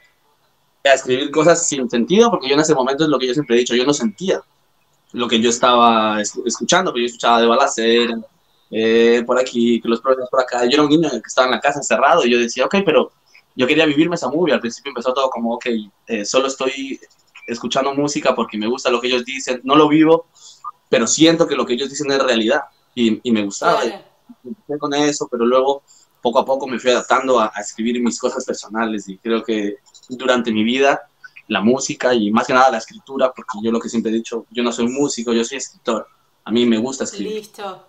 a 0.85 0.93
escribir 0.93 1.31
cosas 1.31 1.67
sin 1.67 1.89
sentido, 1.89 2.29
porque 2.29 2.47
yo 2.47 2.55
en 2.55 2.59
ese 2.59 2.75
momento 2.75 3.05
es 3.05 3.09
lo 3.09 3.17
que 3.17 3.27
yo 3.27 3.33
siempre 3.33 3.55
he 3.55 3.59
dicho, 3.59 3.75
yo 3.75 3.85
no 3.85 3.93
sentía 3.93 4.41
lo 5.13 5.27
que 5.27 5.39
yo 5.39 5.49
estaba 5.49 6.19
escuchando, 6.21 6.91
porque 6.91 7.03
yo 7.03 7.07
escuchaba 7.07 7.39
de 7.39 7.47
balacera, 7.47 8.17
eh, 8.69 9.23
por 9.25 9.39
aquí, 9.39 9.79
que 9.79 9.87
los 9.87 10.01
problemas 10.01 10.29
por 10.29 10.41
acá. 10.41 10.65
Yo 10.65 10.71
era 10.71 10.83
un 10.83 10.89
niño 10.89 11.09
que 11.09 11.21
estaba 11.27 11.45
en 11.45 11.51
la 11.51 11.59
casa 11.59 11.79
encerrado 11.79 12.25
y 12.25 12.31
yo 12.31 12.39
decía, 12.39 12.65
ok, 12.65 12.77
pero 12.83 13.11
yo 13.55 13.67
quería 13.67 13.85
vivirme 13.85 14.15
esa 14.15 14.29
movie. 14.29 14.53
Al 14.53 14.59
principio 14.59 14.89
empezó 14.89 15.13
todo 15.13 15.29
como, 15.29 15.53
ok, 15.53 15.67
eh, 16.07 16.25
solo 16.25 16.47
estoy 16.47 16.99
escuchando 17.45 17.93
música 17.93 18.33
porque 18.33 18.57
me 18.57 18.67
gusta 18.67 18.89
lo 18.89 18.99
que 18.99 19.07
ellos 19.07 19.25
dicen, 19.25 19.61
no 19.63 19.75
lo 19.75 19.87
vivo, 19.87 20.27
pero 20.93 21.07
siento 21.07 21.47
que 21.47 21.55
lo 21.55 21.65
que 21.65 21.73
ellos 21.73 21.89
dicen 21.89 22.11
es 22.11 22.19
realidad 22.21 22.61
y, 22.93 23.19
y 23.27 23.31
me 23.31 23.43
gustaba. 23.43 23.81
Empecé 23.83 24.77
con 24.77 24.93
eso, 24.93 25.27
pero 25.27 25.43
luego 25.43 25.81
poco 26.21 26.37
a 26.37 26.45
poco 26.45 26.67
me 26.67 26.77
fui 26.77 26.91
adaptando 26.91 27.39
a, 27.39 27.51
a, 27.51 27.61
escribir 27.61 27.99
mis 27.99 28.19
cosas 28.19 28.45
personales 28.45 29.09
y 29.09 29.17
creo 29.17 29.43
que 29.43 29.77
durante 30.09 30.51
mi 30.51 30.63
vida 30.63 31.09
la 31.47 31.61
música 31.61 32.13
y 32.13 32.29
más 32.29 32.45
que 32.45 32.53
nada 32.53 32.69
la 32.69 32.77
escritura, 32.77 33.33
porque 33.35 33.57
yo 33.63 33.71
lo 33.71 33.79
que 33.79 33.89
siempre 33.89 34.11
he 34.11 34.15
dicho, 34.15 34.45
yo 34.51 34.61
no 34.61 34.71
soy 34.71 34.87
músico, 34.87 35.33
yo 35.33 35.43
soy 35.43 35.57
escritor. 35.57 36.05
A 36.43 36.51
mí 36.51 36.63
me 36.67 36.77
gusta 36.77 37.05
escribir. 37.05 37.37
Listo. 37.37 37.87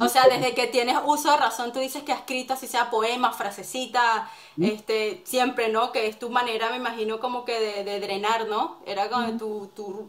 O 0.00 0.08
sea, 0.08 0.22
desde 0.30 0.54
que 0.54 0.68
tienes 0.68 0.96
uso 1.04 1.30
de 1.30 1.36
razón, 1.36 1.74
tú 1.74 1.78
dices 1.78 2.04
que 2.04 2.12
has 2.12 2.20
escrito, 2.20 2.54
así 2.54 2.66
sea 2.66 2.88
poema, 2.88 3.34
frasecita, 3.34 4.30
este, 4.58 5.20
siempre, 5.26 5.68
¿no? 5.68 5.92
Que 5.92 6.06
es 6.06 6.18
tu 6.18 6.30
manera, 6.30 6.70
me 6.70 6.76
imagino, 6.76 7.20
como 7.20 7.44
que 7.44 7.60
de, 7.60 7.84
de 7.84 8.00
drenar, 8.00 8.48
¿no? 8.48 8.78
Era 8.86 9.10
como 9.10 9.36
tu, 9.36 9.70
tu, 9.76 10.08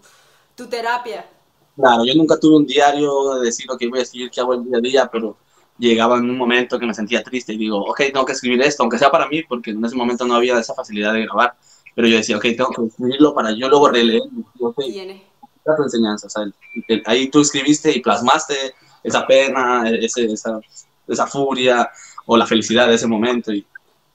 tu, 0.55 0.69
terapia. 0.69 1.29
Claro, 1.75 2.05
yo 2.05 2.13
nunca 2.15 2.39
tuve 2.39 2.55
un 2.57 2.65
diario 2.65 3.35
de 3.35 3.45
decir 3.45 3.65
lo 3.67 3.77
que 3.77 3.87
voy 3.87 3.99
a 3.99 4.03
escribir, 4.03 4.31
qué 4.31 4.39
hago 4.39 4.53
el 4.53 4.63
día 4.63 4.77
a 4.77 4.81
día, 4.81 5.09
pero 5.11 5.37
llegaba 5.77 6.17
en 6.17 6.29
un 6.29 6.37
momento 6.37 6.79
que 6.79 6.85
me 6.85 6.93
sentía 6.93 7.21
triste 7.21 7.53
y 7.53 7.57
digo, 7.57 7.79
ok, 7.83 7.97
tengo 8.13 8.25
que 8.25 8.31
escribir 8.31 8.61
esto, 8.61 8.83
aunque 8.83 8.97
sea 8.97 9.11
para 9.11 9.27
mí, 9.27 9.43
porque 9.43 9.71
en 9.71 9.83
ese 9.83 9.95
momento 9.95 10.25
no 10.25 10.35
había 10.35 10.57
esa 10.57 10.73
facilidad 10.73 11.13
de 11.13 11.23
grabar, 11.23 11.55
pero 11.93 12.07
yo 12.07 12.17
decía, 12.17 12.37
ok, 12.37 12.43
tengo 12.43 12.69
que 12.69 12.85
escribirlo 12.85 13.33
para 13.33 13.51
yo 13.51 13.67
luego 13.67 13.89
releer. 13.89 14.21
Okay, 14.59 15.17
tu 15.65 15.83
enseñanza, 15.83 16.27
o 16.27 16.29
sea, 16.29 16.43
ahí 17.05 17.29
tú 17.29 17.41
escribiste 17.41 17.91
y 17.91 17.99
plasmaste 17.99 18.55
esa 19.03 19.25
pena, 19.27 19.89
ese, 19.89 20.25
esa, 20.25 20.59
esa 21.07 21.27
furia 21.27 21.89
o 22.25 22.37
la 22.37 22.45
felicidad 22.45 22.87
de 22.87 22.95
ese 22.95 23.07
momento 23.07 23.51
y 23.51 23.65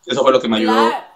eso 0.07 0.23
fue 0.23 0.33
lo 0.33 0.41
que 0.41 0.49
me 0.49 0.59
ayudó. 0.59 0.73
Claro, 0.73 1.10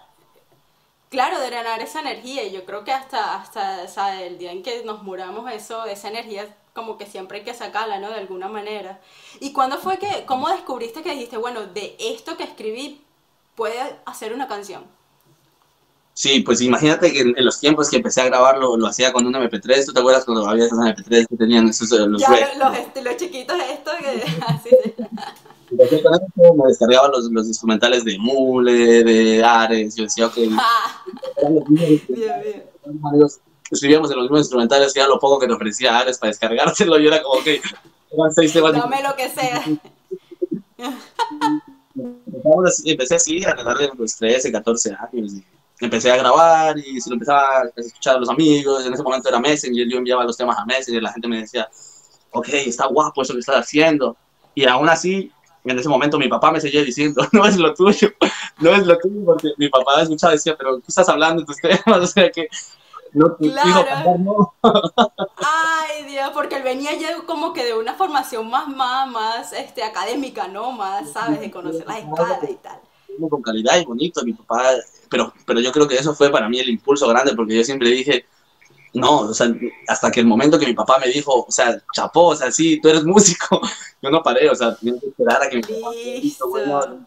claro 1.15 1.41
drenar 1.41 1.81
esa 1.81 2.01
energía 2.01 2.43
y 2.43 2.51
yo 2.51 2.65
creo 2.65 2.83
que 2.83 2.93
hasta, 2.93 3.37
hasta 3.37 4.21
el 4.21 4.37
día 4.37 4.51
en 4.51 4.65
que 4.65 4.83
nos 4.85 5.05
muramos 5.05 5.51
eso, 5.53 5.85
esa 5.85 6.09
energía 6.09 6.57
como 6.73 6.99
que 6.99 7.07
siempre 7.07 7.39
hay 7.39 7.45
que 7.45 7.55
sacarla, 7.55 8.01
¿no? 8.01 8.11
De 8.11 8.17
alguna 8.17 8.49
manera. 8.49 9.01
¿Y 9.39 9.53
cuándo 9.53 9.79
fue 9.79 9.99
que, 9.99 10.25
cómo 10.27 10.49
descubriste 10.49 11.03
que 11.03 11.13
dijiste, 11.13 11.37
bueno, 11.37 11.67
de 11.67 11.97
esto 12.01 12.37
que 12.37 12.43
escribí 12.43 13.01
puede 13.55 13.79
hacer 14.05 14.33
una 14.33 14.49
canción? 14.49 14.83
Sí, 16.15 16.41
pues 16.41 16.61
imagínate 16.61 17.13
que 17.13 17.21
en, 17.21 17.45
los 17.45 17.61
tiempos 17.61 17.89
que 17.91 17.97
empecé 17.97 18.21
a 18.21 18.25
grabarlo, 18.25 18.77
lo 18.77 18.87
hacía 18.89 19.13
con 19.13 19.25
un 19.25 19.35
MP3. 19.35 19.87
¿Tú 19.87 19.93
te 19.93 20.01
acuerdas 20.01 20.25
cuando 20.25 20.49
había 20.49 20.67
esos 20.67 20.79
MP3 20.79 21.29
que 21.29 21.37
tenían 21.37 21.69
esos 21.69 21.91
los 21.91 22.21
ya, 22.21 22.55
los, 22.57 22.77
este, 22.77 23.03
los, 23.03 23.17
chiquitos 23.17 23.57
estos 23.71 23.95
que... 23.95 24.25
Así, 24.47 24.71
me 25.77 26.69
descargaba 26.69 27.09
los, 27.09 27.31
los, 27.31 27.47
instrumentales 27.47 28.05
de 28.05 28.19
Mule, 28.19 29.05
de 29.05 29.43
Ares. 29.45 29.97
Yo 29.97 30.05
decía, 30.05 30.27
ok. 30.27 30.37
Escribíamos 33.71 34.11
en 34.11 34.17
los 34.17 34.25
mismos 34.25 34.41
instrumentales 34.41 34.93
que 34.93 35.01
era 35.01 35.09
lo 35.09 35.19
poco 35.19 35.39
que 35.39 35.47
te 35.47 35.53
ofrecía 35.53 35.99
Ares 35.99 36.19
para 36.19 36.31
descargárselo. 36.31 36.99
Y 36.99 37.07
era 37.07 37.23
como, 37.23 37.41
ok, 37.41 37.47
seis 38.35 38.53
temas. 38.53 38.73
Dame 38.73 39.03
lo 39.03 39.17
que 39.17 39.29
sea. 39.29 39.65
Empecé 42.85 43.15
así 43.15 43.45
a 43.45 43.55
darle 43.55 43.91
los 43.97 44.17
13, 44.17 44.53
14 44.53 44.97
años. 45.13 45.35
Y 45.35 45.45
empecé 45.81 46.11
a 46.11 46.17
grabar 46.17 46.79
y 46.79 47.01
se 47.01 47.11
lo 47.11 47.15
empezaba 47.15 47.63
a 47.63 47.71
escuchar 47.77 48.17
a 48.17 48.21
los 48.21 48.29
amigos. 48.29 48.87
En 48.87 48.95
ese 48.95 49.03
momento 49.03 49.29
era 49.29 49.41
Messenger, 49.41 49.89
yo 49.89 49.99
enviaba 49.99 50.25
los 50.25 50.37
temas 50.37 50.59
a 50.59 50.65
Messenger, 50.65 51.03
la 51.03 51.13
gente 51.13 51.29
me 51.29 51.41
decía, 51.41 51.69
ok, 52.33 52.49
está 52.49 52.87
guapo 52.87 53.23
eso 53.23 53.33
que 53.33 53.41
estás 53.41 53.57
haciendo. 53.57 54.17
Y 54.55 54.67
aún 54.67 54.89
así, 54.89 55.33
en 55.65 55.79
ese 55.79 55.89
momento 55.89 56.19
mi 56.19 56.29
papá 56.29 56.51
me 56.51 56.61
seguía 56.61 56.83
diciendo, 56.83 57.27
no 57.33 57.47
es 57.47 57.57
lo 57.57 57.75
tuyo, 57.75 58.13
no 58.59 58.71
es 58.71 58.87
lo 58.87 58.99
tuyo, 58.99 59.25
porque 59.25 59.51
mi 59.57 59.69
papá 59.69 60.03
escuchaba 60.03 60.33
y 60.33 60.37
decía, 60.37 60.57
pero 60.57 60.79
¿qué 60.79 60.87
estás 60.89 61.09
hablando 61.09 61.43
de 61.43 61.47
tus 61.47 61.57
temas? 61.57 61.83
O 61.87 62.07
sea 62.07 62.31
que 62.31 62.49
no 63.13 63.37
claro. 63.37 64.19
no. 64.19 64.55
Ay, 65.37 66.05
Dios, 66.09 66.31
porque 66.35 66.57
él 66.57 66.65
venía 66.65 66.99
ya 66.99 67.17
como 67.27 67.53
que 67.53 67.65
de 67.65 67.75
una 67.75 67.95
formación 67.95 68.51
más, 68.51 68.67
más, 68.69 69.09
más 69.09 69.53
este, 69.53 69.85
académica, 69.85 70.49
¿no? 70.49 70.73
Más, 70.73 71.13
¿sabes? 71.13 71.41
De 71.41 71.51
conocer 71.51 71.87
las 71.87 71.99
escalas 71.99 72.51
y 72.51 72.55
tal 72.55 72.81
con 73.29 73.43
calidad 73.43 73.81
y 73.81 73.85
bonito. 73.85 74.25
Mi 74.25 74.33
papá, 74.33 74.71
pero, 75.11 75.33
pero 75.47 75.61
yo 75.61 75.73
creo 75.73 75.87
que 75.89 75.97
eso 75.97 76.15
fue 76.15 76.31
para 76.31 76.49
mí 76.49 76.59
el 76.59 76.69
impulso 76.69 77.09
grande, 77.09 77.35
porque 77.35 77.57
yo 77.57 77.65
siempre 77.65 77.91
dije, 77.91 78.27
no, 78.95 79.21
o 79.21 79.35
sea, 79.35 79.53
hasta 79.89 80.11
que 80.11 80.21
el 80.21 80.27
momento 80.27 80.59
que 80.59 80.67
mi 80.67 80.75
papá 80.75 80.99
me 80.99 81.09
dijo, 81.09 81.45
o 81.47 81.51
sea, 81.51 81.77
chapó, 81.93 82.29
o 82.29 82.37
sea, 82.37 82.51
sí, 82.51 82.81
tú 82.81 82.89
eres 82.89 83.05
músico, 83.05 83.61
yo 84.01 84.11
no 84.11 84.23
paré, 84.23 84.49
o 84.49 84.55
sea, 84.55 84.75
tenía 84.77 85.01
que 85.01 85.09
esperar 85.09 85.43
a 85.43 85.49
que 85.49 85.57
mi 85.57 85.63
papá 85.63 85.91
me 85.91 86.49
bueno, 86.49 87.07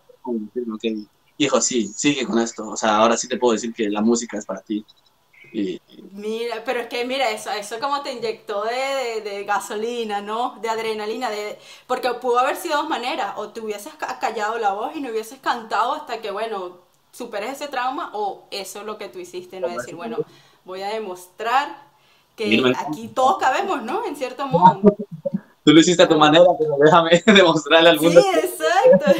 hijo, 1.38 1.62
sí, 1.62 1.88
sigue 1.88 2.26
con 2.26 2.40
esto, 2.40 2.68
o 2.68 2.76
sea, 2.76 2.98
ahora 2.98 3.16
sí 3.16 3.28
te 3.28 3.38
puedo 3.38 3.54
decir 3.54 3.74
que 3.74 3.90
la 3.90 4.02
música 4.02 4.38
es 4.38 4.46
para 4.46 4.62
ti. 4.62 4.86
Mira, 6.12 6.62
pero 6.66 6.82
es 6.82 6.88
que 6.88 7.06
mira, 7.06 7.32
eso, 7.32 7.50
eso 7.52 7.80
como 7.80 8.02
te 8.02 8.12
inyectó 8.12 8.64
de, 8.66 9.22
de, 9.22 9.44
gasolina, 9.46 10.22
¿no? 10.22 10.60
De 10.62 10.70
adrenalina, 10.70 11.30
de, 11.30 11.58
porque 11.88 12.10
pudo 12.16 12.40
haber 12.40 12.58
sido 12.58 12.78
dos 12.78 12.90
maneras, 12.90 13.34
o 13.38 13.50
te 13.50 13.62
hubieses 13.62 13.94
callado 14.20 14.58
la 14.58 14.74
voz 14.74 14.96
y 14.96 15.02
no 15.02 15.10
hubieses 15.10 15.40
cantado 15.40 15.94
hasta 15.94 16.20
que, 16.20 16.32
bueno, 16.32 16.80
superes 17.12 17.54
ese 17.54 17.70
trauma, 17.70 18.12
o 18.14 18.46
eso 18.52 18.82
es 18.82 18.86
lo 18.86 18.98
que 18.98 19.08
tú 19.08 19.20
hiciste, 19.20 19.60
¿no? 19.62 19.70
Decir, 19.70 19.96
bueno, 19.96 20.18
voy 20.68 20.82
a 20.84 20.90
demostrar 20.90 21.88
que 22.36 22.62
aquí 22.78 23.08
todos 23.08 23.38
cabemos, 23.40 23.82
¿no? 23.82 24.06
En 24.06 24.16
cierto 24.16 24.46
modo. 24.46 24.82
Tú 25.64 25.74
lo 25.74 25.80
hiciste 25.80 26.04
a 26.04 26.08
tu 26.08 26.18
manera, 26.18 26.46
pero 26.60 26.76
déjame 26.80 27.24
demostrarle 27.34 27.90
al 27.90 28.00
mundo. 28.00 28.22
Sí, 28.22 28.28
exacto. 28.38 29.12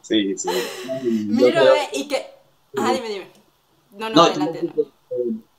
sí, 0.00 0.38
sí. 0.38 0.48
Mira, 1.28 1.62
y 1.92 2.08
que... 2.08 2.26
Ah, 2.76 2.92
dime, 2.92 3.08
dime. 3.08 3.28
No, 3.92 4.08
no, 4.08 4.14
no 4.14 4.22
adelante. 4.22 4.72
No 4.74 4.84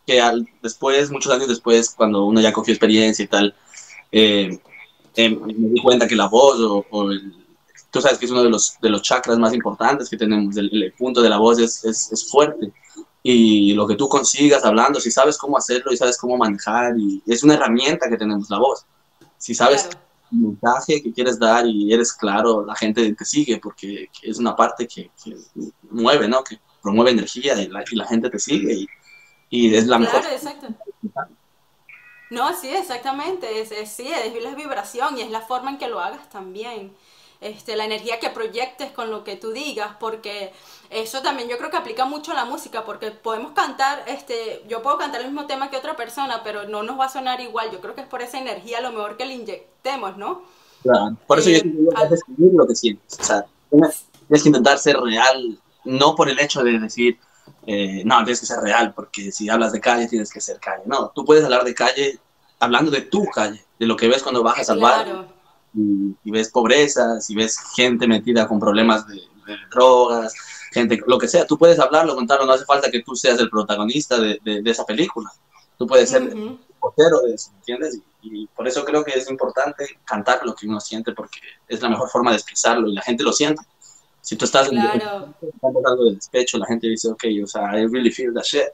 que 0.05 0.19
al, 0.19 0.47
después, 0.63 1.11
muchos 1.11 1.31
años 1.31 1.47
después, 1.47 1.91
cuando 1.91 2.25
uno 2.25 2.41
ya 2.41 2.51
cogió 2.51 2.73
experiencia 2.73 3.23
y 3.23 3.27
tal, 3.27 3.55
eh, 4.11 4.59
eh, 5.15 5.29
me 5.29 5.53
di 5.53 5.81
cuenta 5.81 6.07
que 6.07 6.15
la 6.15 6.27
voz 6.27 6.57
o, 6.59 7.11
el, 7.11 7.35
tú 7.91 8.01
sabes 8.01 8.17
que 8.17 8.25
es 8.25 8.31
uno 8.31 8.43
de 8.43 8.49
los, 8.49 8.79
de 8.81 8.89
los 8.89 9.03
chakras 9.03 9.37
más 9.37 9.53
importantes 9.53 10.09
que 10.09 10.17
tenemos, 10.17 10.57
el, 10.57 10.93
punto 10.97 11.21
de 11.21 11.29
la 11.29 11.37
voz 11.37 11.59
es, 11.59 11.85
es, 11.85 12.11
es, 12.11 12.27
fuerte 12.27 12.71
y 13.21 13.73
lo 13.73 13.85
que 13.85 13.95
tú 13.95 14.07
consigas 14.07 14.63
hablando, 14.63 14.99
si 14.99 15.11
sabes 15.11 15.37
cómo 15.37 15.57
hacerlo 15.57 15.91
y 15.91 15.97
sabes 15.97 16.17
cómo 16.17 16.37
manejar, 16.37 16.97
y 16.97 17.21
es 17.27 17.43
una 17.43 17.55
herramienta 17.55 18.09
que 18.09 18.17
tenemos 18.17 18.49
la 18.49 18.59
voz. 18.59 18.85
Si 19.37 19.53
sabes 19.53 19.83
claro. 19.83 19.99
el 20.31 20.37
mensaje 20.39 21.01
que 21.01 21.13
quieres 21.13 21.37
dar 21.37 21.65
y 21.65 21.93
eres 21.93 22.13
claro, 22.13 22.65
la 22.65 22.75
gente 22.75 23.13
te 23.13 23.25
sigue 23.25 23.57
porque 23.57 24.09
es 24.21 24.37
una 24.37 24.55
parte 24.55 24.87
que, 24.87 25.11
que 25.23 25.35
mueve, 25.89 26.27
¿no? 26.27 26.43
Que 26.43 26.59
promueve 26.81 27.11
energía 27.11 27.61
y 27.61 27.67
la, 27.67 27.83
y 27.89 27.95
la 27.95 28.05
gente 28.05 28.29
te 28.29 28.39
sigue 28.39 28.73
y, 28.73 28.87
y 29.49 29.75
es 29.75 29.87
la 29.87 29.97
claro, 29.97 30.13
mejor. 30.13 30.33
exacto. 30.33 30.67
No, 32.29 32.55
sí, 32.55 32.69
exactamente, 32.69 33.59
es, 33.59 33.71
es, 33.71 33.89
sí, 33.89 34.07
es 34.07 34.43
la 34.43 34.53
vibración 34.53 35.17
y 35.17 35.21
es 35.21 35.31
la 35.31 35.41
forma 35.41 35.71
en 35.71 35.77
que 35.79 35.87
lo 35.87 35.99
hagas 35.99 36.29
también. 36.29 36.95
Este, 37.41 37.77
la 37.77 37.85
energía 37.85 38.19
que 38.19 38.29
proyectes 38.29 38.91
con 38.91 39.11
lo 39.11 39.23
que 39.23 39.37
tú 39.37 39.51
digas, 39.51 39.95
porque 39.97 40.51
eso 40.89 41.21
también 41.21 41.47
yo 41.47 41.57
creo 41.57 41.71
que 41.71 41.77
aplica 41.77 42.03
mucho 42.03 42.33
a 42.33 42.35
la 42.35 42.43
música, 42.43 42.83
porque 42.83 43.11
podemos 43.11 43.53
cantar, 43.53 44.03
este, 44.07 44.65
yo 44.67 44.81
puedo 44.81 44.97
cantar 44.97 45.21
el 45.21 45.27
mismo 45.27 45.47
tema 45.47 45.69
que 45.69 45.77
otra 45.77 45.95
persona, 45.95 46.41
pero 46.43 46.67
no 46.67 46.83
nos 46.83 46.99
va 46.99 47.05
a 47.05 47.09
sonar 47.09 47.39
igual. 47.39 47.71
Yo 47.71 47.79
creo 47.79 47.95
que 47.95 48.01
es 48.01 48.07
por 48.07 48.21
esa 48.21 48.39
energía 48.39 48.81
lo 48.81 48.91
mejor 48.91 49.15
que 49.15 49.25
le 49.25 49.35
inyectemos, 49.35 50.17
¿no? 50.17 50.41
Claro, 50.83 51.15
por 51.27 51.39
eso 51.39 51.49
eh, 51.49 51.63
yo 51.63 51.97
al... 51.97 52.13
escribir 52.13 52.51
lo 52.53 52.67
que 52.67 52.75
sientes. 52.75 53.17
O 53.17 53.23
sea, 53.23 53.45
tienes 53.69 54.43
que 54.43 54.49
intentar 54.49 54.77
ser 54.77 54.97
real, 54.97 55.57
no 55.85 56.15
por 56.15 56.27
el 56.29 56.39
hecho 56.41 56.61
de 56.61 56.77
decir, 56.77 57.19
eh, 57.65 58.01
no, 58.03 58.17
tienes 58.17 58.41
que 58.41 58.47
ser 58.47 58.59
real, 58.59 58.93
porque 58.93 59.31
si 59.31 59.47
hablas 59.47 59.71
de 59.71 59.79
calle 59.79 60.09
tienes 60.09 60.29
que 60.29 60.41
ser 60.41 60.59
calle. 60.59 60.83
No, 60.85 61.13
tú 61.15 61.23
puedes 61.23 61.45
hablar 61.45 61.63
de 61.63 61.73
calle 61.73 62.19
hablando 62.59 62.91
de 62.91 62.99
tu 62.99 63.23
calle, 63.27 63.63
de 63.79 63.85
lo 63.85 63.95
que 63.95 64.09
ves 64.09 64.23
cuando 64.23 64.43
bajas 64.43 64.69
al 64.69 64.79
barrio 64.79 65.38
y, 65.73 66.15
y, 66.23 66.31
ves 66.31 66.49
pobreza, 66.49 67.19
si 67.21 67.35
ves 67.35 67.59
gente 67.75 68.07
metida 68.07 68.47
con 68.47 68.59
problemas 68.59 69.07
de, 69.07 69.15
de, 69.15 69.57
drogas, 69.71 70.33
gente, 70.71 70.99
lo 71.07 71.17
que 71.17 71.27
sea, 71.27 71.45
tú 71.45 71.57
puedes 71.57 71.79
hablarlo, 71.79 72.15
contarlo, 72.15 72.45
no 72.45 72.53
hace 72.53 72.65
falta 72.65 72.91
que 72.91 73.01
tú 73.01 73.15
seas 73.15 73.39
el 73.39 73.49
protagonista 73.49 74.19
de, 74.19 74.39
de, 74.43 74.61
de 74.61 74.71
esa 74.71 74.85
película. 74.85 75.31
Tú 75.77 75.87
puedes 75.87 76.09
ser 76.09 76.23
uh 76.23 76.27
-huh. 76.27 76.51
el 76.51 76.75
portero 76.79 77.21
de 77.21 77.33
eso, 77.33 77.51
¿entiendes? 77.55 77.99
Y, 78.21 78.43
y, 78.43 78.47
por 78.47 78.67
eso 78.67 78.83
creo 78.83 79.03
que 79.03 79.17
es 79.17 79.29
importante 79.29 79.99
cantar 80.05 80.45
lo 80.45 80.53
que 80.53 80.67
uno 80.67 80.79
siente, 80.79 81.13
porque 81.13 81.39
es 81.67 81.81
la 81.81 81.89
mejor 81.89 82.09
forma 82.09 82.31
de 82.31 82.37
expresarlo 82.37 82.87
y 82.87 82.93
la 82.93 83.01
gente 83.01 83.23
lo 83.23 83.31
siente. 83.31 83.63
Si 84.21 84.35
tú 84.35 84.45
estás 84.45 84.69
claro. 84.69 85.33
en 85.41 85.85
algo 85.85 86.05
de 86.05 86.15
despecho, 86.15 86.57
la 86.57 86.65
gente 86.65 86.87
dice, 86.87 87.09
ok, 87.09 87.23
o 87.43 87.47
sea, 87.47 87.79
I 87.79 87.87
really 87.87 88.11
feel 88.11 88.33
that 88.33 88.43
shit. 88.43 88.67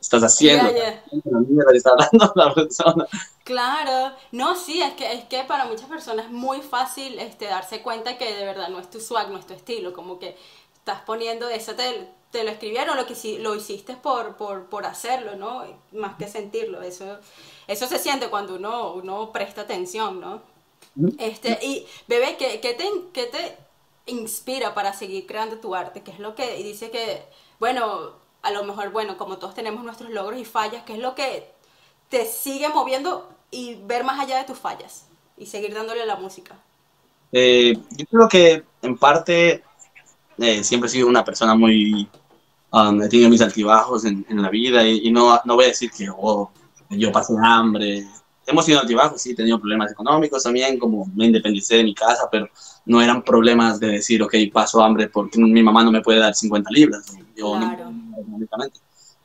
Estás 0.00 0.22
haciendo, 0.22 0.70
yeah, 0.70 1.02
yeah. 1.10 1.64
la 1.70 1.76
está 1.76 2.54
persona. 2.54 3.06
Claro, 3.42 4.14
no, 4.30 4.54
sí, 4.54 4.80
es 4.80 4.94
que, 4.94 5.12
es 5.12 5.24
que 5.24 5.42
para 5.44 5.64
muchas 5.64 5.88
personas 5.88 6.26
es 6.26 6.32
muy 6.32 6.60
fácil 6.60 7.18
este, 7.18 7.46
darse 7.46 7.82
cuenta 7.82 8.16
que 8.16 8.32
de 8.34 8.44
verdad 8.44 8.68
no 8.68 8.78
es 8.78 8.88
tu 8.90 9.00
swag, 9.00 9.30
no 9.30 9.38
es 9.38 9.46
tu 9.46 9.54
estilo, 9.54 9.92
como 9.92 10.18
que 10.18 10.36
estás 10.74 11.00
poniendo, 11.00 11.48
eso 11.48 11.74
te, 11.74 12.08
te 12.30 12.44
lo 12.44 12.50
escribieron, 12.50 12.96
lo 12.96 13.06
que 13.06 13.38
lo 13.38 13.54
hiciste 13.54 13.96
por, 13.96 14.36
por, 14.36 14.66
por, 14.66 14.86
hacerlo, 14.86 15.34
¿no? 15.36 15.64
Más 15.92 16.16
que 16.16 16.28
sentirlo, 16.28 16.82
eso, 16.82 17.18
eso 17.66 17.86
se 17.86 17.98
siente 17.98 18.28
cuando 18.28 18.54
uno, 18.54 18.92
uno 18.92 19.32
presta 19.32 19.62
atención, 19.62 20.20
¿no? 20.20 20.42
Este, 21.18 21.58
y 21.62 21.86
bebé, 22.06 22.36
¿qué, 22.36 22.60
qué, 22.60 22.74
te, 22.74 22.88
¿qué 23.12 23.26
te 23.26 23.56
inspira 24.06 24.74
para 24.74 24.92
seguir 24.92 25.26
creando 25.26 25.58
tu 25.58 25.74
arte? 25.74 26.02
¿Qué 26.02 26.10
es 26.10 26.18
lo 26.18 26.34
que 26.34 26.56
dice 26.62 26.90
que, 26.90 27.22
bueno, 27.58 28.12
a 28.42 28.50
lo 28.50 28.64
mejor, 28.64 28.90
bueno, 28.90 29.16
como 29.16 29.38
todos 29.38 29.54
tenemos 29.54 29.84
nuestros 29.84 30.10
logros 30.10 30.40
y 30.40 30.44
fallas, 30.44 30.82
¿qué 30.84 30.94
es 30.94 30.98
lo 31.00 31.14
que 31.14 31.50
te 32.08 32.26
sigue 32.26 32.68
moviendo 32.68 33.28
y 33.50 33.76
ver 33.86 34.04
más 34.04 34.20
allá 34.20 34.38
de 34.38 34.44
tus 34.44 34.58
fallas 34.58 35.06
y 35.36 35.46
seguir 35.46 35.74
dándole 35.74 36.02
a 36.02 36.06
la 36.06 36.16
música? 36.16 36.56
Eh, 37.32 37.76
yo 37.90 38.06
creo 38.06 38.28
que 38.28 38.64
en 38.82 38.96
parte 38.96 39.62
eh, 40.38 40.64
siempre 40.64 40.88
he 40.88 40.92
sido 40.92 41.08
una 41.08 41.24
persona 41.24 41.54
muy... 41.54 42.08
Um, 42.70 43.00
he 43.02 43.08
tenido 43.08 43.30
mis 43.30 43.40
altibajos 43.40 44.04
en, 44.04 44.26
en 44.28 44.42
la 44.42 44.50
vida 44.50 44.86
y, 44.86 45.10
no, 45.10 45.40
no 45.44 45.54
voy 45.54 45.64
a 45.64 45.68
decir 45.68 45.90
que 45.90 46.06
oh, 46.10 46.50
yo 46.90 47.10
pasé 47.10 47.32
hambre. 47.42 48.06
Hemos 48.50 48.64
tenido 48.64 48.80
altibajos, 48.80 49.20
sí, 49.20 49.32
he 49.32 49.34
tenido 49.34 49.58
problemas 49.58 49.92
económicos 49.92 50.42
también, 50.42 50.78
como 50.78 51.06
me 51.14 51.26
independicé 51.26 51.76
de 51.76 51.84
mi 51.84 51.94
casa, 51.94 52.28
pero 52.30 52.48
no 52.86 53.02
eran 53.02 53.22
problemas 53.22 53.78
de 53.78 53.88
decir, 53.88 54.22
ok, 54.22 54.34
paso 54.52 54.82
hambre 54.82 55.08
porque 55.08 55.38
mi 55.38 55.62
mamá 55.62 55.84
no 55.84 55.92
me 55.92 56.00
puede 56.00 56.18
dar 56.18 56.34
50 56.34 56.70
libras. 56.70 57.14
Yo 57.36 57.52
claro. 57.52 57.90
no, 57.90 58.38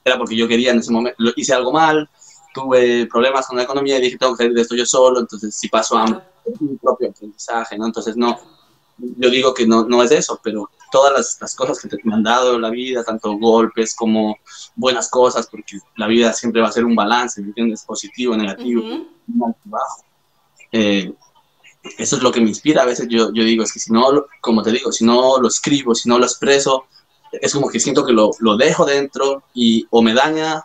era 0.04 0.18
porque 0.18 0.36
yo 0.36 0.48
quería 0.48 0.72
en 0.72 0.80
ese 0.80 0.92
momento, 0.92 1.18
hice 1.38 1.54
algo 1.54 1.72
mal, 1.72 2.10
tuve 2.54 3.08
problemas 3.08 3.48
con 3.48 3.58
la 3.58 3.64
economía 3.64 3.98
y 3.98 4.02
dije, 4.02 4.18
tengo 4.18 4.34
que 4.34 4.44
salir 4.44 4.54
de 4.54 4.62
esto 4.62 4.76
yo 4.76 4.86
solo, 4.86 5.22
entonces 5.22 5.56
si 5.56 5.70
paso 5.70 5.98
hambre, 5.98 6.22
es 6.46 6.62
mi 6.62 6.76
propio 6.76 7.10
aprendizaje, 7.10 7.78
¿no? 7.78 7.86
Entonces 7.86 8.18
no, 8.18 8.38
yo 8.98 9.30
digo 9.30 9.54
que 9.54 9.66
no, 9.66 9.86
no 9.86 10.04
es 10.04 10.12
eso, 10.12 10.40
pero 10.44 10.70
todas 10.92 11.14
las, 11.14 11.38
las, 11.42 11.56
cosas 11.56 11.80
que 11.80 11.88
te 11.88 11.98
me 12.04 12.14
han 12.14 12.24
dado 12.24 12.60
la 12.60 12.70
vida, 12.70 13.04
tanto 13.04 13.34
golpes 13.38 13.96
como 13.96 14.38
buenas 14.76 15.10
cosas, 15.10 15.48
porque 15.48 15.80
la 15.96 16.08
vida 16.08 16.34
siempre 16.34 16.62
va 16.62 16.68
a 16.68 16.72
ser 16.72 16.86
un 16.86 16.96
balance, 16.96 17.42
¿me 17.42 17.48
entiendes? 17.48 17.84
Positivo, 17.84 18.36
negativo, 18.36 18.84
bajo. 19.28 20.04
Eh, 20.72 21.14
eso 21.98 22.16
es 22.16 22.24
lo 22.24 22.32
que 22.32 22.42
me 22.42 22.50
inspira. 22.50 22.84
A 22.84 22.86
veces 22.86 23.08
yo, 23.10 23.32
yo 23.34 23.44
digo, 23.44 23.64
es 23.64 23.74
que 23.74 23.80
si 23.80 23.92
no, 23.92 24.26
como 24.42 24.64
te 24.64 24.72
digo, 24.72 24.92
si 24.92 25.06
no 25.06 25.40
lo 25.40 25.48
escribo, 25.48 25.94
si 25.94 26.10
no 26.10 26.18
lo 26.18 26.26
expreso, 26.26 26.86
es 27.32 27.54
como 27.54 27.70
que 27.70 27.80
siento 27.80 28.06
que 28.06 28.14
lo, 28.14 28.32
lo 28.40 28.58
dejo 28.58 28.86
dentro 28.86 29.44
y 29.54 29.86
o 29.90 30.02
me 30.02 30.14
daña 30.14 30.64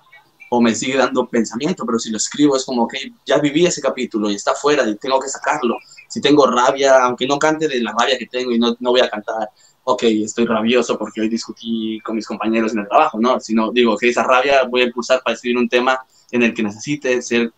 o 0.50 0.60
me 0.60 0.74
sigue 0.74 0.96
dando 0.96 1.28
pensamiento, 1.28 1.84
pero 1.84 1.98
si 1.98 2.10
lo 2.10 2.16
escribo 2.16 2.56
es 2.56 2.64
como 2.64 2.88
que 2.88 3.12
ya 3.26 3.38
viví 3.38 3.66
ese 3.66 3.82
capítulo 3.82 4.30
y 4.30 4.34
está 4.34 4.54
fuera 4.54 4.88
y 4.88 4.96
tengo 4.96 5.20
que 5.20 5.28
sacarlo. 5.28 5.76
Si 6.08 6.20
tengo 6.20 6.46
rabia, 6.46 7.04
aunque 7.04 7.26
no 7.26 7.38
cante 7.38 7.68
de 7.68 7.82
la 7.82 7.94
rabia 7.98 8.18
que 8.18 8.26
tengo 8.26 8.52
y 8.52 8.58
no, 8.58 8.74
no 8.80 8.90
voy 8.90 9.00
a 9.00 9.10
cantar, 9.10 9.50
ok, 9.84 10.02
estoy 10.04 10.46
rabioso 10.46 10.98
porque 10.98 11.20
hoy 11.20 11.28
discutí 11.28 12.00
con 12.00 12.16
mis 12.16 12.26
compañeros 12.26 12.72
en 12.72 12.80
el 12.80 12.88
trabajo, 12.88 13.18
¿no? 13.20 13.40
Sino 13.40 13.70
digo 13.72 13.96
que 13.96 14.08
esa 14.08 14.22
rabia 14.22 14.64
voy 14.64 14.82
a 14.82 14.84
impulsar 14.84 15.22
para 15.22 15.34
escribir 15.34 15.58
un 15.58 15.68
tema 15.68 16.00
en 16.30 16.42
el 16.42 16.54
que 16.54 16.62
necesite 16.62 17.20
ser 17.20 17.52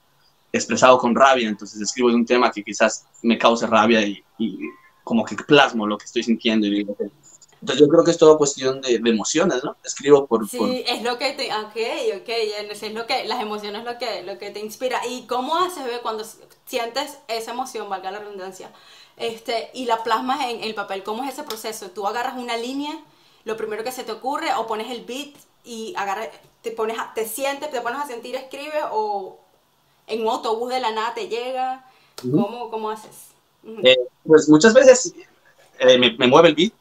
expresado 0.53 0.99
con 0.99 1.15
rabia, 1.15 1.49
entonces 1.49 1.81
escribo 1.81 2.09
de 2.09 2.17
un 2.17 2.27
tema 2.27 2.51
que 2.51 2.63
quizás 2.63 3.07
me 3.23 3.39
cause 3.39 3.67
rabia 3.67 4.03
y, 4.03 4.23
y 4.39 4.59
como 5.05 5.25
que 5.25 5.37
plasmo 5.37 5.87
lo 5.87 5.97
que 5.99 6.05
estoy 6.05 6.23
sintiendo 6.23 6.67
y 6.67 6.71
digo, 6.71 6.97
entonces 7.61 7.85
yo 7.85 7.89
creo 7.89 8.05
que 8.05 8.11
es 8.11 8.19
todo 8.19 8.39
cuestión 8.39 8.81
de, 8.81 8.95
emociones, 8.95 9.63
¿no? 9.63 9.77
Escribo 9.85 10.27
por... 10.27 10.49
Sí, 10.49 10.83
es 10.87 11.03
lo 11.03 11.19
que 11.19 11.33
te... 11.33 11.53
Ok, 11.53 11.77
ok, 12.23 12.29
es 12.29 12.95
lo 12.95 13.07
que... 13.07 13.25
Las 13.25 13.43
emociones 13.43 13.81
es 13.81 13.85
lo 13.85 13.99
que, 13.99 14.23
lo 14.23 14.39
que 14.39 14.51
te 14.51 14.61
inspira. 14.61 15.01
¿Y 15.07 15.27
cómo 15.27 15.57
haces, 15.57 15.85
ve, 15.85 16.01
cuando 16.01 16.25
sientes 16.65 17.19
esa 17.29 17.51
emoción, 17.51 17.91
valga 17.91 18.11
la 18.11 18.21
redundancia, 18.21 18.73
este, 19.19 19.71
y 19.75 19.85
la 19.85 20.03
plasmas 20.03 20.49
en 20.49 20.65
el 20.65 20.75
papel? 20.75 21.03
¿Cómo 21.03 21.23
es 21.23 21.35
ese 21.35 21.43
proceso? 21.43 21.91
¿Tú 21.91 22.07
agarras 22.07 22.39
una 22.39 22.57
línea, 22.57 22.99
lo 23.45 23.59
primero 23.59 23.85
que 23.85 23.93
se 23.93 24.05
te 24.05 24.13
ocurre, 24.13 24.55
o 24.57 24.67
pones 24.67 24.91
el 24.91 25.05
beat 25.05 25.35
y 25.63 25.93
agarras, 25.99 26.29
te, 26.63 26.71
pones 26.71 26.97
te 27.15 27.27
sientes, 27.27 27.71
te 27.71 27.83
pones 27.83 28.01
a 28.01 28.07
sentir, 28.07 28.37
escribe, 28.37 28.81
o 28.91 29.39
en 30.11 30.23
un 30.23 30.29
autobús 30.29 30.71
de 30.71 30.81
la 30.81 30.93
nada 30.93 31.15
te 31.15 31.29
llega? 31.29 31.85
¿Cómo, 32.21 32.71
¿Cómo, 32.71 32.91
haces? 32.91 33.29
Eh, 33.83 33.97
pues 34.27 34.49
muchas 34.49 34.75
veces 34.75 35.15
eh, 35.79 35.99
me, 35.99 36.13
me 36.13 36.27
mueve 36.27 36.49
el 36.49 36.55
beat 36.55 36.73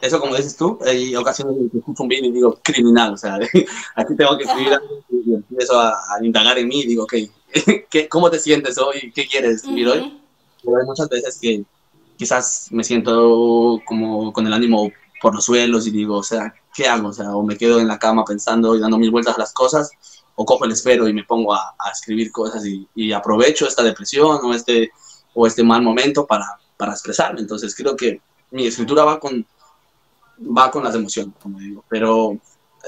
eso 0.00 0.20
como 0.20 0.36
dices 0.36 0.56
tú, 0.56 0.78
hay 0.84 1.16
ocasiones 1.16 1.56
en 1.56 1.70
que 1.70 1.78
escucho 1.78 2.02
un 2.02 2.08
video 2.08 2.28
y 2.28 2.32
digo, 2.32 2.58
criminal, 2.62 3.14
o 3.14 3.16
sea, 3.16 3.38
aquí 3.96 4.14
tengo 4.14 4.36
que 4.36 4.44
escribir 4.44 4.78
y 5.10 5.34
empiezo 5.34 5.80
a, 5.80 5.96
indagar 6.22 6.58
en 6.58 6.68
mí 6.68 6.80
y 6.80 6.86
digo, 6.86 7.04
ok, 7.04 7.14
¿qué, 7.90 8.08
¿cómo 8.08 8.30
te 8.30 8.38
sientes 8.38 8.76
hoy? 8.78 9.10
¿Qué 9.14 9.26
quieres 9.26 9.56
escribir 9.56 9.88
hoy? 9.88 10.20
Pero 10.62 10.76
hay 10.76 10.84
muchas 10.84 11.08
veces 11.08 11.38
que 11.40 11.64
quizás 12.16 12.68
me 12.70 12.84
siento 12.84 13.80
como 13.86 14.32
con 14.32 14.46
el 14.46 14.52
ánimo 14.52 14.90
por 15.22 15.34
los 15.34 15.44
suelos 15.44 15.86
y 15.86 15.90
digo, 15.90 16.18
o 16.18 16.22
sea, 16.22 16.54
¿qué 16.74 16.86
hago? 16.86 17.08
O 17.08 17.12
sea, 17.12 17.34
o 17.34 17.42
me 17.42 17.56
quedo 17.56 17.80
en 17.80 17.88
la 17.88 17.98
cama 17.98 18.24
pensando 18.24 18.76
y 18.76 18.80
dando 18.80 18.98
mil 18.98 19.10
vueltas 19.10 19.36
a 19.36 19.40
las 19.40 19.54
cosas, 19.54 19.90
o 20.36 20.44
cojo 20.44 20.64
el 20.66 20.72
esfero 20.72 21.08
y 21.08 21.12
me 21.12 21.24
pongo 21.24 21.54
a, 21.54 21.74
escribir 21.92 22.30
cosas 22.30 22.62
y, 22.64 23.12
aprovecho 23.12 23.66
esta 23.66 23.82
depresión 23.82 24.38
o 24.44 24.54
este, 24.54 24.90
o 25.34 25.46
este 25.46 25.64
mal 25.64 25.82
momento 25.82 26.26
para, 26.26 26.46
para 26.76 26.92
expresarme. 26.92 27.40
Entonces 27.40 27.74
creo 27.74 27.96
que 27.96 28.20
mi 28.50 28.66
escritura 28.66 29.04
va 29.04 29.18
con, 29.18 29.44
va 30.40 30.70
con 30.70 30.84
las 30.84 30.94
emociones, 30.94 31.34
como 31.42 31.58
digo. 31.58 31.84
Pero 31.88 32.38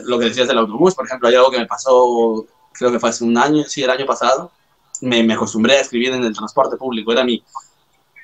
lo 0.04 0.18
que 0.18 0.26
decías 0.26 0.46
del 0.46 0.58
autobús, 0.58 0.94
por 0.94 1.06
ejemplo, 1.06 1.28
hay 1.28 1.34
algo 1.34 1.50
que 1.50 1.58
me 1.58 1.66
pasó, 1.66 2.46
creo 2.72 2.92
que 2.92 3.00
fue 3.00 3.08
hace 3.08 3.24
un 3.24 3.37
año, 3.37 3.64
sí, 3.64 3.82
el 3.82 3.90
año 3.90 4.06
pasado, 4.06 4.52
me, 5.00 5.22
me 5.22 5.34
acostumbré 5.34 5.78
a 5.78 5.80
escribir 5.80 6.12
en 6.12 6.24
el 6.24 6.34
transporte 6.34 6.76
público, 6.76 7.12
era 7.12 7.24
mi, 7.24 7.42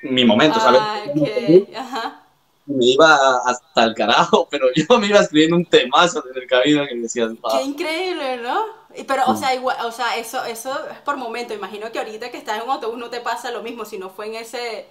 mi 0.03 0.23
momento, 0.23 0.59
¿sabes? 0.59 0.81
Ah, 0.83 1.03
okay. 1.09 1.73
Ajá. 1.75 2.24
Me 2.65 2.85
iba 2.85 3.37
hasta 3.45 3.83
el 3.83 3.93
carajo, 3.93 4.47
pero 4.51 4.67
yo 4.75 4.99
me 4.99 5.07
iba 5.07 5.19
escribiendo 5.19 5.55
un 5.55 5.65
temazo 5.65 6.23
en 6.31 6.41
el 6.41 6.47
camino 6.47 6.85
que 6.87 6.95
me 6.95 7.03
decías, 7.03 7.31
Qué 7.51 7.63
increíble, 7.63 8.37
¿no? 8.37 8.65
Pero, 9.07 9.23
o 9.27 9.35
sea, 9.35 9.53
igual, 9.53 9.77
o 9.85 9.91
sea, 9.91 10.15
eso, 10.17 10.43
eso 10.45 10.71
es 10.89 10.99
por 10.99 11.17
momento. 11.17 11.53
Imagino 11.53 11.91
que 11.91 11.99
ahorita 11.99 12.31
que 12.31 12.37
estás 12.37 12.57
en 12.57 12.63
un 12.63 12.71
autobús 12.71 12.97
no 12.97 13.09
te 13.09 13.19
pasa 13.19 13.51
lo 13.51 13.61
mismo, 13.61 13.83
si 13.83 13.97
no 13.97 14.09
fue 14.09 14.27
en 14.27 14.35
ese, 14.35 14.85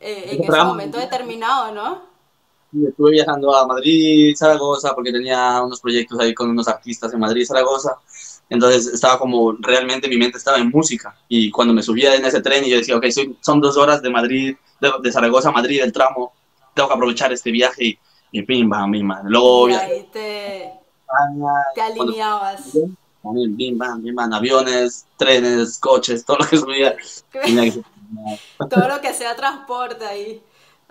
eh, 0.00 0.30
en 0.30 0.42
ese 0.42 0.64
momento 0.64 0.98
determinado, 0.98 1.72
¿no? 1.72 2.10
estuve 2.72 3.12
viajando 3.12 3.54
a 3.54 3.66
Madrid, 3.66 4.34
Zaragoza, 4.36 4.94
porque 4.94 5.12
tenía 5.12 5.60
unos 5.62 5.80
proyectos 5.80 6.18
ahí 6.20 6.34
con 6.34 6.50
unos 6.50 6.68
artistas 6.68 7.12
en 7.12 7.20
Madrid, 7.20 7.44
Zaragoza. 7.44 7.96
Entonces 8.48 8.86
estaba 8.92 9.18
como, 9.18 9.52
realmente 9.60 10.08
mi 10.08 10.16
mente 10.16 10.38
estaba 10.38 10.58
en 10.58 10.70
música. 10.70 11.16
Y 11.28 11.50
cuando 11.50 11.74
me 11.74 11.82
subía 11.82 12.14
en 12.14 12.24
ese 12.24 12.40
tren 12.40 12.64
y 12.64 12.70
yo 12.70 12.76
decía, 12.78 12.96
ok, 12.96 13.06
son 13.40 13.60
dos 13.60 13.76
horas 13.76 14.02
de 14.02 14.10
Madrid, 14.10 14.56
de, 14.80 15.12
Zaragoza 15.12 15.50
a 15.50 15.52
Madrid, 15.52 15.80
el 15.82 15.92
tramo, 15.92 16.32
tengo 16.74 16.88
que 16.88 16.94
aprovechar 16.94 17.32
este 17.32 17.50
viaje 17.50 17.84
y, 17.84 17.98
y 18.32 18.42
pim, 18.42 18.68
bam, 18.68 18.90
bim, 18.90 19.08
bam. 19.08 19.26
Luego 19.26 19.68
y 19.68 19.74
ahí 19.74 20.08
te, 20.12 20.72
te 21.74 21.80
alineabas. 21.80 22.72
También, 23.22 23.56
bim, 23.56 23.78
bam, 23.78 24.02
bam, 24.14 24.32
aviones, 24.32 25.06
trenes, 25.16 25.78
coches, 25.78 26.24
todo 26.24 26.38
lo 26.38 26.46
que 26.46 26.56
subía. 26.56 26.96
todo 28.70 28.88
lo 28.88 29.00
que 29.00 29.12
sea 29.12 29.36
transporte 29.36 30.04
ahí. 30.04 30.42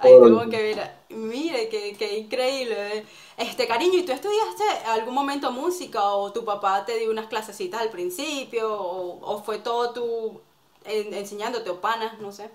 Ahí 0.01 0.11
tengo 0.11 0.49
que 0.49 0.61
ver, 0.61 0.91
mire, 1.09 1.67
qué, 1.67 1.95
qué 1.97 2.19
increíble. 2.19 3.05
Este, 3.35 3.67
cariño, 3.67 3.99
¿y 3.99 4.03
tú 4.03 4.11
estudiaste 4.11 4.63
algún 4.87 5.13
momento 5.13 5.51
música 5.51 6.03
o 6.13 6.31
tu 6.31 6.45
papá 6.45 6.85
te 6.85 6.97
dio 6.97 7.11
unas 7.11 7.27
clasecitas 7.27 7.81
al 7.81 7.89
principio 7.89 8.69
o, 8.71 9.41
fue 9.43 9.59
todo 9.59 9.91
tú 9.91 10.41
enseñándote 10.85 11.69
o 11.69 11.81
panas, 11.81 12.19
no 12.19 12.31
sé? 12.31 12.49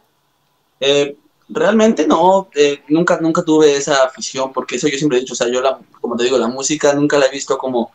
Eh, 0.81 1.17
realmente 1.49 2.07
no, 2.07 2.49
eh, 2.55 2.83
nunca, 2.89 3.19
nunca 3.21 3.43
tuve 3.43 3.77
esa 3.77 4.05
afición 4.05 4.53
porque 4.53 4.77
eso 4.77 4.89
yo 4.89 4.97
siempre 4.97 5.19
he 5.19 5.21
dicho, 5.21 5.35
o 5.35 5.37
sea, 5.37 5.49
yo 5.49 5.61
la, 5.61 5.79
como 6.01 6.17
te 6.17 6.25
digo, 6.25 6.39
la 6.39 6.49
música 6.49 6.95
nunca 6.95 7.19
la 7.19 7.27
he 7.27 7.31
visto 7.31 7.59
como, 7.59 7.93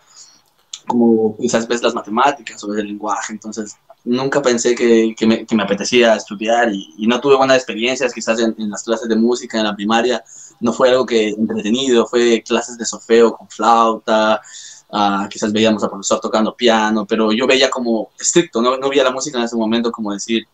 como 0.88 1.36
quizás 1.38 1.68
ves 1.68 1.82
las 1.82 1.96
matemáticas 1.96 2.64
o 2.64 2.70
ves 2.70 2.80
el 2.80 2.88
lenguaje, 2.88 3.34
entonces 3.34 3.76
nunca 4.06 4.42
pensé 4.42 4.76
que, 4.76 5.14
que, 5.16 5.28
me, 5.28 5.64
apetecía 5.64 6.16
estudiar 6.16 6.72
y, 6.74 6.94
y, 6.98 7.08
no 7.08 7.20
tuve 7.20 7.36
buenas 7.36 7.58
experiencias 7.58 8.14
quizás 8.14 8.40
en, 8.40 8.56
en, 8.58 8.70
las 8.70 8.84
clases 8.84 9.10
de 9.10 9.16
música 9.16 9.58
en 9.58 9.66
la 9.66 9.76
primaria. 9.76 10.24
No 10.60 10.74
fue 10.74 10.90
algo 10.90 11.06
que 11.06 11.30
entretenido, 11.30 12.08
fue 12.08 12.42
clases 12.44 12.78
de 12.78 12.86
sofeo 12.86 13.34
con 13.34 13.48
flauta, 13.50 14.42
uh, 14.90 15.28
quizás 15.30 15.52
veíamos 15.52 15.84
al 15.84 15.90
profesor 15.90 16.20
tocando 16.20 16.56
piano, 16.56 17.06
pero 17.06 17.32
yo 17.32 17.46
veía 17.48 17.70
como 17.70 18.12
estricto, 18.20 18.62
no, 18.62 18.78
no 18.78 18.90
veía 18.90 19.04
la 19.04 19.12
música 19.12 19.38
en 19.38 19.46
ese 19.46 19.56
momento 19.56 19.92
como 19.92 20.14
decir, 20.14 20.48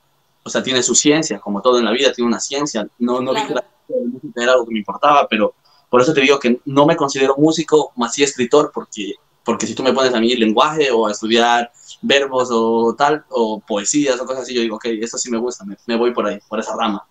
o 0.45 0.49
sea, 0.49 0.61
tiene 0.61 0.83
su 0.83 0.93
ciencia, 0.93 1.39
como 1.39 1.59
todo 1.59 1.79
en 1.79 1.85
la 1.85 1.91
vida 1.91 2.13
tiene 2.13 2.27
una 2.27 2.39
ciencia. 2.39 2.87
No, 2.99 3.19
no 3.19 3.31
claro. 3.31 3.47
vi 3.47 3.47
que 3.47 3.53
la 3.55 4.05
música 4.11 4.43
era 4.43 4.51
algo 4.51 4.65
que 4.65 4.73
me 4.73 4.79
importaba, 4.79 5.27
pero 5.27 5.55
por 5.89 6.01
eso 6.01 6.13
te 6.13 6.21
digo 6.21 6.39
que 6.39 6.61
no 6.65 6.85
me 6.85 6.95
considero 6.95 7.35
músico, 7.35 7.91
más 7.95 8.13
sí 8.13 8.21
escritor, 8.21 8.71
porque, 8.71 9.15
porque 9.43 9.65
si 9.65 9.73
tú 9.73 9.81
me 9.81 9.91
pones 9.91 10.13
a 10.13 10.19
mí 10.19 10.35
lenguaje 10.35 10.91
o 10.91 11.07
a 11.07 11.11
estudiar 11.11 11.71
verbos 11.99 12.49
o 12.51 12.93
tal, 12.95 13.25
o 13.29 13.59
poesías 13.59 14.21
o 14.21 14.25
cosas 14.27 14.43
así, 14.43 14.53
yo 14.53 14.61
digo, 14.61 14.75
ok, 14.75 14.85
eso 15.01 15.17
sí 15.17 15.31
me 15.31 15.39
gusta, 15.39 15.65
me, 15.65 15.77
me 15.87 15.97
voy 15.97 16.13
por 16.13 16.27
ahí, 16.27 16.37
por 16.47 16.59
esa 16.59 16.75
rama. 16.75 17.03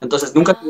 Entonces, 0.00 0.34
nunca... 0.34 0.60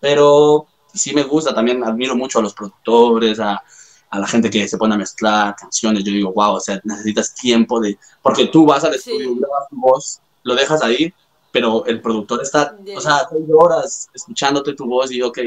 Pero 0.00 0.66
sí 0.92 1.14
me 1.14 1.22
gusta, 1.22 1.54
también 1.54 1.84
admiro 1.84 2.16
mucho 2.16 2.40
a 2.40 2.42
los 2.42 2.52
productores, 2.52 3.38
a, 3.38 3.62
a 4.10 4.18
la 4.18 4.26
gente 4.26 4.50
que 4.50 4.66
se 4.66 4.76
pone 4.76 4.96
a 4.96 4.98
mezclar 4.98 5.54
canciones, 5.54 6.02
yo 6.02 6.10
digo, 6.10 6.32
wow, 6.32 6.54
o 6.54 6.60
sea, 6.60 6.80
necesitas 6.82 7.32
tiempo 7.32 7.78
de... 7.78 7.96
Porque 8.20 8.46
tú 8.46 8.66
vas 8.66 8.82
al 8.82 8.94
estudio, 8.94 9.34
sí. 9.34 9.38
grabas 9.38 9.68
tu 9.70 9.76
voz, 9.76 10.20
lo 10.42 10.54
dejas 10.54 10.82
ahí, 10.82 11.12
pero 11.50 11.84
el 11.86 12.00
productor 12.00 12.42
está, 12.42 12.76
o 12.96 13.00
sea, 13.00 13.26
seis 13.30 13.44
horas 13.54 14.08
escuchándote 14.14 14.74
tu 14.74 14.86
voz 14.86 15.10
y, 15.12 15.22
ok, 15.22 15.38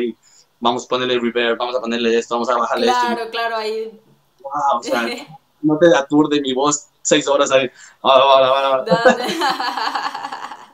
vamos 0.60 0.86
a 0.86 0.88
ponerle 0.88 1.19
reverb, 1.19 1.58
vamos 1.58 1.75
a 1.75 1.81
ponerle 1.81 2.17
esto, 2.17 2.36
vamos 2.36 2.49
a 2.49 2.58
bajarle 2.58 2.88
claro, 2.88 3.01
esto. 3.01 3.15
Claro, 3.15 3.31
claro, 3.31 3.55
ahí. 3.58 3.99
Wow, 4.41 4.79
o 4.79 4.84
sea, 4.84 5.03
no 5.62 5.77
te 5.77 5.95
aturde 5.95 6.41
mi 6.41 6.53
voz 6.53 6.88
seis 7.01 7.27
horas 7.27 7.51
ahí. 7.51 7.69
Ah, 8.03 8.84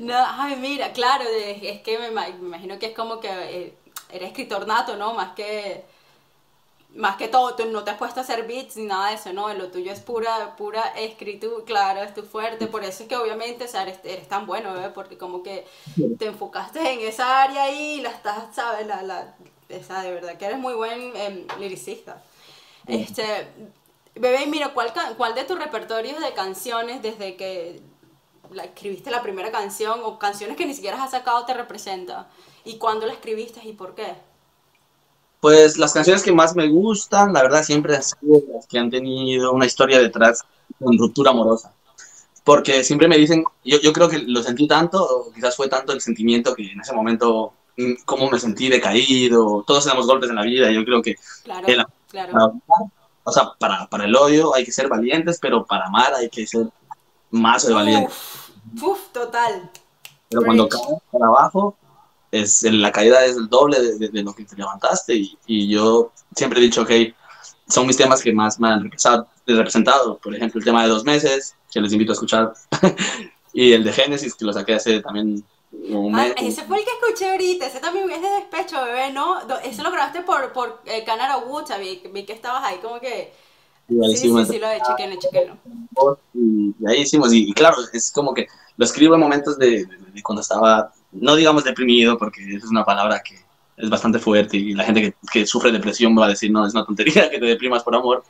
no, 0.00 0.14
ay, 0.16 0.56
mira, 0.56 0.92
claro, 0.92 1.24
es 1.24 1.82
que 1.82 1.98
me, 1.98 2.10
me, 2.10 2.30
imagino 2.30 2.78
que 2.78 2.86
es 2.86 2.94
como 2.94 3.20
que 3.20 3.28
eh, 3.28 3.76
eres 4.10 4.28
escritor 4.28 4.66
nato, 4.66 4.96
¿no? 4.96 5.12
Más 5.14 5.34
que 5.34 5.84
más 6.94 7.16
que 7.16 7.28
todo, 7.28 7.54
tú 7.54 7.64
no 7.66 7.84
te 7.84 7.90
has 7.90 7.96
puesto 7.96 8.20
a 8.20 8.22
hacer 8.22 8.46
beats 8.46 8.76
ni 8.76 8.84
nada 8.84 9.08
de 9.08 9.14
eso, 9.14 9.32
¿no? 9.32 9.52
Lo 9.54 9.70
tuyo 9.70 9.92
es 9.92 10.00
pura, 10.00 10.56
pura 10.56 10.82
escritura, 10.96 11.64
claro, 11.64 12.02
es 12.02 12.12
tu 12.12 12.22
fuerte, 12.22 12.66
por 12.66 12.84
eso 12.84 13.04
es 13.04 13.08
que 13.08 13.16
obviamente, 13.16 13.64
o 13.64 13.68
sea, 13.68 13.82
eres, 13.82 13.98
eres 14.04 14.28
tan 14.28 14.46
bueno, 14.46 14.78
¿eh? 14.78 14.90
Porque 14.94 15.16
como 15.16 15.42
que 15.42 15.66
te 16.18 16.26
enfocaste 16.26 16.80
en 16.92 17.00
esa 17.00 17.42
área 17.42 17.70
y 17.70 18.00
la 18.00 18.10
estás, 18.10 18.54
¿sabes? 18.54 18.86
La, 18.86 19.02
la, 19.02 19.34
esa, 19.68 20.02
de 20.02 20.12
verdad 20.12 20.36
que 20.36 20.44
eres 20.44 20.58
muy 20.58 20.74
buen 20.74 21.16
eh, 21.16 21.46
liricista. 21.58 22.22
Este, 22.86 23.48
bebé, 24.14 24.46
mira, 24.46 24.74
¿cuál, 24.74 24.92
¿cuál 25.16 25.34
de 25.34 25.44
tus 25.44 25.58
repertorios 25.58 26.20
de 26.20 26.32
canciones 26.32 27.00
desde 27.00 27.36
que 27.36 27.80
la, 28.50 28.64
escribiste 28.64 29.10
la 29.10 29.22
primera 29.22 29.50
canción 29.50 30.00
o 30.02 30.18
canciones 30.18 30.56
que 30.56 30.66
ni 30.66 30.74
siquiera 30.74 31.02
has 31.02 31.12
sacado 31.12 31.44
te 31.46 31.54
representa? 31.54 32.28
¿Y 32.64 32.76
cuándo 32.76 33.06
la 33.06 33.14
escribiste 33.14 33.60
y 33.66 33.72
por 33.72 33.94
qué? 33.94 34.14
Pues 35.42 35.76
las 35.76 35.92
canciones 35.92 36.22
que 36.22 36.30
más 36.30 36.54
me 36.54 36.68
gustan, 36.68 37.32
la 37.32 37.42
verdad, 37.42 37.64
siempre 37.64 37.96
han 37.96 38.02
sido 38.04 38.44
las 38.54 38.64
que 38.68 38.78
han 38.78 38.90
tenido 38.90 39.50
una 39.50 39.66
historia 39.66 39.98
detrás 39.98 40.44
con 40.78 40.96
ruptura 40.96 41.32
amorosa. 41.32 41.74
Porque 42.44 42.84
siempre 42.84 43.08
me 43.08 43.18
dicen, 43.18 43.42
yo, 43.64 43.80
yo 43.80 43.92
creo 43.92 44.08
que 44.08 44.20
lo 44.20 44.40
sentí 44.40 44.68
tanto, 44.68 45.02
o 45.02 45.32
quizás 45.32 45.56
fue 45.56 45.68
tanto 45.68 45.92
el 45.92 46.00
sentimiento 46.00 46.54
que 46.54 46.70
en 46.70 46.80
ese 46.80 46.92
momento, 46.92 47.54
cómo 48.04 48.30
me 48.30 48.38
sentí 48.38 48.68
decaído, 48.68 49.64
todos 49.66 49.82
tenemos 49.82 50.06
golpes 50.06 50.30
en 50.30 50.36
la 50.36 50.44
vida, 50.44 50.70
yo 50.70 50.84
creo 50.84 51.02
que... 51.02 51.16
Claro, 51.42 51.66
el, 51.66 51.84
claro. 52.08 52.32
Para, 52.64 52.90
o 53.24 53.32
sea, 53.32 53.50
para, 53.58 53.88
para, 53.88 54.04
el 54.04 54.14
odio 54.14 54.54
hay 54.54 54.64
que 54.64 54.70
ser 54.70 54.88
valientes, 54.88 55.40
pero 55.42 55.66
para 55.66 55.86
amar 55.86 56.14
hay 56.14 56.28
que 56.28 56.46
ser 56.46 56.68
más 57.32 57.66
de 57.66 57.74
valientes. 57.74 58.14
Uf, 58.74 58.82
uf, 58.84 59.08
total. 59.12 59.72
Pero 60.28 60.42
cuando 60.44 60.68
caes 60.68 60.84
para 61.10 61.26
abajo, 61.26 61.76
es, 62.32 62.62
la 62.62 62.90
caída 62.90 63.24
es 63.24 63.36
el 63.36 63.48
doble 63.48 63.78
de, 63.78 63.98
de, 63.98 64.08
de 64.08 64.22
lo 64.22 64.34
que 64.34 64.44
te 64.44 64.56
levantaste 64.56 65.14
y, 65.14 65.38
y, 65.46 65.68
yo 65.68 66.12
siempre 66.34 66.58
he 66.58 66.62
dicho, 66.62 66.82
ok, 66.82 66.90
son 67.68 67.86
mis 67.86 67.96
temas 67.96 68.22
que 68.22 68.32
más 68.32 68.58
me 68.58 68.68
han 68.68 68.90
representado, 69.46 70.18
por 70.18 70.34
ejemplo, 70.34 70.58
el 70.58 70.64
tema 70.64 70.82
de 70.82 70.88
dos 70.88 71.04
meses, 71.04 71.54
que 71.70 71.80
les 71.80 71.92
invito 71.92 72.12
a 72.12 72.14
escuchar, 72.14 72.52
y 73.52 73.72
el 73.72 73.84
de 73.84 73.92
Génesis, 73.92 74.34
que 74.34 74.46
lo 74.46 74.52
saqué 74.52 74.74
hace 74.74 75.00
también 75.00 75.44
un 75.72 76.12
mes. 76.12 76.34
Ah, 76.36 76.40
ese 76.42 76.64
fue 76.64 76.78
el 76.78 76.84
que 76.84 76.90
escuché 76.90 77.30
ahorita, 77.30 77.66
ese 77.66 77.80
también 77.80 78.10
es 78.10 78.22
de 78.22 78.28
despecho, 78.28 78.82
bebé, 78.82 79.12
¿no? 79.12 79.38
Ese 79.62 79.82
lo 79.82 79.90
grabaste 79.90 80.22
por, 80.22 80.52
por 80.52 80.80
eh, 80.86 81.04
Canara 81.04 81.36
Wucha, 81.36 81.76
vi, 81.76 82.02
vi, 82.12 82.24
que 82.24 82.32
estabas 82.32 82.64
ahí 82.64 82.78
como 82.78 82.98
que... 82.98 83.32
Y 83.88 84.02
ahí 84.02 84.16
sí, 84.16 84.30
sí, 84.30 84.44
sí, 84.46 84.58
lo 84.58 84.70
he 84.70 84.80
chequenlo, 84.80 85.18
chequenlo. 85.18 85.58
Y 86.32 86.74
ahí 86.86 87.02
hicimos, 87.02 87.32
y, 87.32 87.50
y, 87.50 87.52
claro, 87.52 87.76
es 87.92 88.10
como 88.10 88.32
que 88.32 88.46
lo 88.76 88.84
escribo 88.86 89.14
en 89.14 89.20
momentos 89.20 89.58
de, 89.58 89.84
de, 89.84 89.96
de 90.14 90.22
cuando 90.22 90.40
estaba 90.40 90.92
no 91.12 91.36
digamos 91.36 91.64
deprimido, 91.64 92.18
porque 92.18 92.56
es 92.56 92.64
una 92.64 92.84
palabra 92.84 93.22
que 93.22 93.38
es 93.76 93.90
bastante 93.90 94.18
fuerte 94.18 94.56
y 94.56 94.74
la 94.74 94.84
gente 94.84 95.14
que, 95.30 95.46
sufre 95.46 95.72
depresión 95.72 96.16
va 96.18 96.26
a 96.26 96.30
decir, 96.30 96.50
no, 96.50 96.66
es 96.66 96.74
una 96.74 96.84
tontería 96.84 97.30
que 97.30 97.38
te 97.38 97.46
deprimas 97.46 97.82
por 97.82 97.94
amor. 97.94 98.24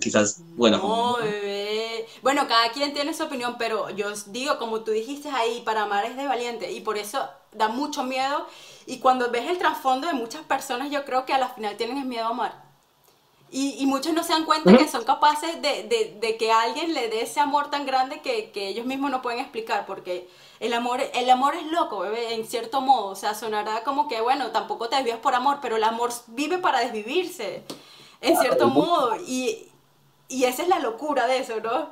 Quizás, 0.00 0.42
bueno. 0.56 0.78
No, 0.78 1.16
bebé. 1.22 2.06
Bueno, 2.22 2.48
cada 2.48 2.70
quien 2.72 2.92
tiene 2.94 3.14
su 3.14 3.22
opinión, 3.22 3.56
pero 3.58 3.90
yo 3.90 4.08
digo, 4.28 4.58
como 4.58 4.80
tú 4.80 4.90
dijiste 4.90 5.28
ahí, 5.28 5.62
para 5.64 5.82
amar 5.82 6.04
es 6.04 6.16
de 6.16 6.26
valiente 6.26 6.72
y 6.72 6.80
por 6.80 6.96
eso 6.96 7.28
da 7.52 7.68
mucho 7.68 8.02
miedo. 8.02 8.46
Y 8.86 8.98
cuando 8.98 9.30
ves 9.30 9.48
el 9.48 9.58
trasfondo 9.58 10.08
de 10.08 10.14
muchas 10.14 10.42
personas, 10.42 10.90
yo 10.90 11.04
creo 11.04 11.24
que 11.26 11.32
a 11.32 11.38
la 11.38 11.50
final 11.50 11.76
tienen 11.76 12.08
miedo 12.08 12.26
a 12.26 12.30
amar. 12.30 12.63
Y, 13.56 13.76
y, 13.78 13.86
muchos 13.86 14.12
no 14.12 14.24
se 14.24 14.32
dan 14.32 14.46
cuenta 14.46 14.76
que 14.76 14.88
son 14.88 15.04
capaces 15.04 15.62
de, 15.62 15.84
de, 15.84 16.18
de, 16.20 16.36
que 16.36 16.50
alguien 16.50 16.92
le 16.92 17.08
dé 17.08 17.22
ese 17.22 17.38
amor 17.38 17.70
tan 17.70 17.86
grande 17.86 18.20
que, 18.20 18.50
que, 18.50 18.66
ellos 18.66 18.84
mismos 18.84 19.12
no 19.12 19.22
pueden 19.22 19.38
explicar, 19.38 19.86
porque 19.86 20.28
el 20.58 20.74
amor, 20.74 20.98
el 21.14 21.30
amor 21.30 21.54
es 21.54 21.70
loco, 21.70 22.00
bebé, 22.00 22.34
en 22.34 22.48
cierto 22.48 22.80
modo. 22.80 23.10
O 23.10 23.14
sea, 23.14 23.32
sonará 23.32 23.84
como 23.84 24.08
que, 24.08 24.20
bueno, 24.20 24.50
tampoco 24.50 24.88
te 24.88 24.96
desvías 24.96 25.20
por 25.20 25.36
amor, 25.36 25.60
pero 25.62 25.76
el 25.76 25.84
amor 25.84 26.10
vive 26.26 26.58
para 26.58 26.80
desvivirse, 26.80 27.62
en 28.20 28.36
cierto 28.38 28.66
modo. 28.66 29.14
Y, 29.24 29.68
y 30.26 30.46
esa 30.46 30.62
es 30.62 30.68
la 30.68 30.80
locura 30.80 31.28
de 31.28 31.38
eso, 31.38 31.60
¿no? 31.62 31.90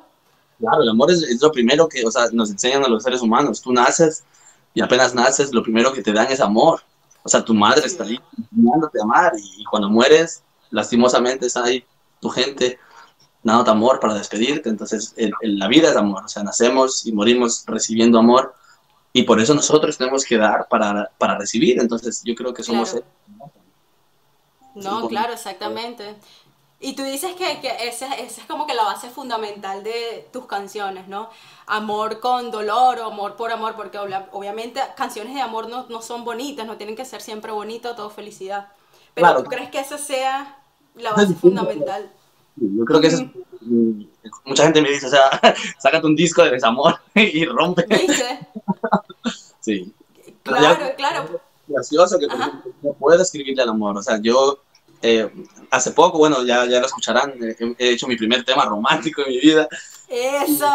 Claro, 0.59 0.81
el 0.81 0.89
amor 0.89 1.11
es, 1.11 1.23
es, 1.23 1.41
lo 1.41 1.53
primero 1.53 1.87
que, 1.87 2.05
o 2.05 2.11
sea, 2.11 2.25
nos 2.33 2.51
enseñan 2.51 2.83
a 2.83 2.89
los 2.89 3.03
seres 3.03 3.21
humanos. 3.21 3.61
Tú 3.61 3.71
naces 3.71 4.25
y 4.73 4.81
apenas 4.81 5.15
naces, 5.15 5.53
lo 5.53 5.63
primero 5.63 5.93
que 5.93 6.03
te 6.03 6.11
dan 6.11 6.29
es 6.29 6.41
amor. 6.41 6.81
O 7.23 7.29
sea, 7.29 7.45
tu 7.45 7.53
madre 7.53 7.83
sí. 7.83 7.87
está 7.87 8.03
ahí 8.03 8.19
enseñándote 8.37 8.99
a 8.99 9.03
amar 9.03 9.31
y, 9.37 9.61
y 9.61 9.63
cuando 9.63 9.89
mueres 9.89 10.43
lastimosamente 10.73 11.45
está 11.45 11.63
ahí 11.63 11.85
tu 12.19 12.29
gente 12.29 12.79
dándote 13.43 13.71
amor 13.71 13.99
para 13.99 14.15
despedirte. 14.15 14.69
Entonces, 14.69 15.13
el, 15.17 15.31
el, 15.41 15.59
la 15.59 15.67
vida 15.67 15.89
es 15.89 15.95
amor. 15.95 16.25
O 16.25 16.27
sea, 16.27 16.43
nacemos 16.43 17.05
y 17.05 17.11
morimos 17.11 17.63
recibiendo 17.67 18.17
amor. 18.19 18.55
Y 19.13 19.23
por 19.23 19.39
eso 19.39 19.53
nosotros 19.53 19.97
tenemos 19.97 20.25
que 20.25 20.37
dar 20.37 20.67
para, 20.67 21.11
para 21.17 21.37
recibir. 21.37 21.79
Entonces, 21.79 22.21
yo 22.25 22.33
creo 22.35 22.53
que 22.53 22.63
somos... 22.63 22.91
Claro. 22.91 23.51
No, 24.75 25.07
claro, 25.07 25.33
exactamente. 25.33 26.15
Y 26.79 26.95
tú 26.95 27.03
dices 27.03 27.35
que, 27.35 27.61
que 27.61 27.87
esa, 27.87 28.13
esa 28.15 28.41
es 28.41 28.47
como 28.47 28.65
que 28.65 28.73
la 28.73 28.83
base 28.83 29.09
fundamental 29.09 29.83
de 29.83 30.27
tus 30.33 30.47
canciones, 30.47 31.07
¿no? 31.07 31.29
Amor 31.67 32.19
con 32.19 32.49
dolor 32.49 32.99
o 32.99 33.05
amor 33.05 33.35
por 33.35 33.51
amor, 33.51 33.75
porque 33.75 33.99
obviamente 33.99 34.81
canciones 34.97 35.35
de 35.35 35.41
amor 35.41 35.69
no, 35.69 35.85
no 35.89 36.01
son 36.01 36.25
bonitas, 36.25 36.65
no 36.65 36.75
tienen 36.75 36.95
que 36.95 37.05
ser 37.05 37.21
siempre 37.21 37.51
bonitas, 37.51 37.95
todo 37.95 38.09
felicidad. 38.09 38.69
Pero 39.13 39.27
Claro. 39.27 39.43
tú 39.43 39.49
crees 39.49 39.69
que 39.69 39.79
esa 39.79 39.97
sea 39.97 40.57
la 40.95 41.11
base 41.13 41.33
fundamental. 41.35 42.11
Yo 42.55 42.85
creo 42.85 43.01
que 43.01 43.07
eso 43.07 43.23
es, 43.23 43.29
mucha 44.45 44.63
gente 44.63 44.81
me 44.81 44.91
dice, 44.91 45.07
o 45.07 45.09
sea, 45.09 45.29
sácate 45.79 46.05
un 46.05 46.15
disco 46.15 46.43
de 46.43 46.51
desamor 46.51 46.95
y 47.15 47.45
rompe. 47.45 47.85
¿Viste? 47.89 48.39
Sí. 49.59 49.93
Claro, 50.43 50.77
Ya- 50.79 50.95
claro. 50.95 51.39
Gracioso 51.67 52.19
que 52.19 52.27
no 52.27 52.93
puedo 52.99 53.21
escribirle 53.21 53.63
al 53.63 53.69
amor. 53.69 53.97
O 53.97 54.03
sea, 54.03 54.19
yo 54.21 54.59
eh, 55.01 55.31
hace 55.71 55.91
poco, 55.91 56.17
bueno, 56.17 56.43
ya, 56.43 56.65
ya 56.65 56.81
lo 56.81 56.85
escucharán, 56.85 57.31
eh, 57.41 57.55
he, 57.57 57.75
he 57.77 57.89
hecho 57.91 58.05
mi 58.07 58.17
primer 58.17 58.43
tema 58.43 58.65
romántico 58.65 59.21
en 59.25 59.29
mi 59.29 59.39
vida. 59.39 59.69
Eso. 60.09 60.69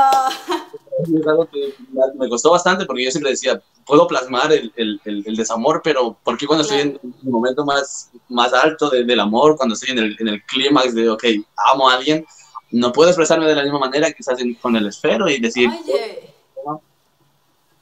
Es 0.99 1.27
algo 1.27 1.49
que 1.49 1.75
me 2.17 2.29
costó 2.29 2.51
bastante 2.51 2.85
porque 2.85 3.05
yo 3.05 3.11
siempre 3.11 3.31
decía, 3.31 3.63
puedo 3.87 4.07
plasmar 4.09 4.53
el, 4.53 4.73
el, 4.77 5.01
el, 5.05 5.23
el 5.27 5.37
desamor, 5.37 5.81
pero 5.83 6.19
¿por 6.25 6.37
qué 6.37 6.47
cuando 6.47 6.63
estoy 6.63 6.81
en 6.81 7.01
el 7.03 7.31
momento 7.31 7.65
más, 7.65 8.11
más 8.29 8.53
alto 8.53 8.91
de- 8.91 9.05
del 9.05 9.21
amor, 9.21 9.57
cuando 9.57 9.75
estoy 9.75 9.91
en 9.91 9.99
el, 9.99 10.17
en 10.19 10.29
el 10.29 10.45
clímax 10.45 10.95
de, 10.95 11.09
ok, 11.09 11.25
amo 11.73 11.89
a 11.89 11.95
alguien, 11.95 12.25
no 12.73 12.93
puedo 12.93 13.11
expresarme 13.11 13.47
de 13.47 13.55
la 13.55 13.63
misma 13.63 13.79
manera 13.79 14.13
quizás 14.13 14.41
en- 14.41 14.55
con 14.57 14.75
el 14.77 14.87
esfero 14.89 15.29
y 15.29 15.41
decir, 15.41 15.71
Oye. 15.71 16.35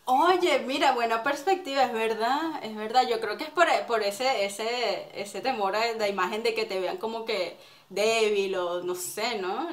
Oye, 0.09 0.61
mira, 0.61 0.93
buena 0.93 1.23
perspectiva, 1.25 1.83
es 1.83 1.93
verdad, 1.93 2.63
es 2.63 2.77
verdad. 2.77 3.09
Yo 3.09 3.21
creo 3.21 3.37
que 3.37 3.45
es 3.45 3.51
por, 3.51 3.67
por 3.89 4.03
ese, 4.03 4.45
ese, 4.45 5.09
ese 5.21 5.41
temor 5.41 5.75
a 5.75 5.93
la 5.95 6.09
imagen 6.09 6.43
de 6.45 6.55
que 6.55 6.65
te 6.65 6.79
vean 6.81 6.99
como 6.99 7.25
que 7.25 7.57
débil 7.89 8.55
o 8.57 8.83
no 8.85 8.95
sé, 8.95 9.39
¿no? 9.39 9.69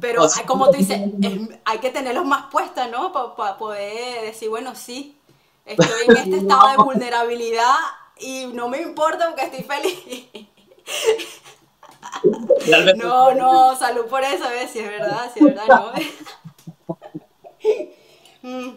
Pero 0.00 0.24
o 0.24 0.28
sea, 0.28 0.40
hay- 0.42 0.46
como 0.46 0.70
tú 0.70 0.78
dices, 0.78 1.00
es- 1.22 1.58
hay 1.64 1.78
que 1.78 1.90
tenerlos 1.90 2.24
más 2.24 2.46
puestas, 2.50 2.90
¿no? 2.90 3.12
Para 3.12 3.56
poder 3.56 4.22
decir, 4.22 4.48
bueno, 4.48 4.74
sí, 4.74 5.16
estoy 5.64 5.86
en 6.08 6.16
este 6.16 6.36
estado 6.38 6.68
de 6.70 6.76
vulnerabilidad 6.78 7.74
y 8.18 8.46
no 8.46 8.68
me 8.68 8.80
importa 8.82 9.28
porque 9.28 9.44
estoy 9.44 9.62
feliz. 9.64 10.48
No, 12.96 13.32
no, 13.34 13.76
salud 13.76 14.06
por 14.06 14.22
eso, 14.22 14.48
¿ves? 14.48 14.70
Si 14.70 14.78
es 14.80 14.88
verdad, 14.88 15.30
si 15.32 15.40
es 15.40 15.46
verdad, 15.46 15.66
no. 15.68 15.92
Mm. 18.42 18.70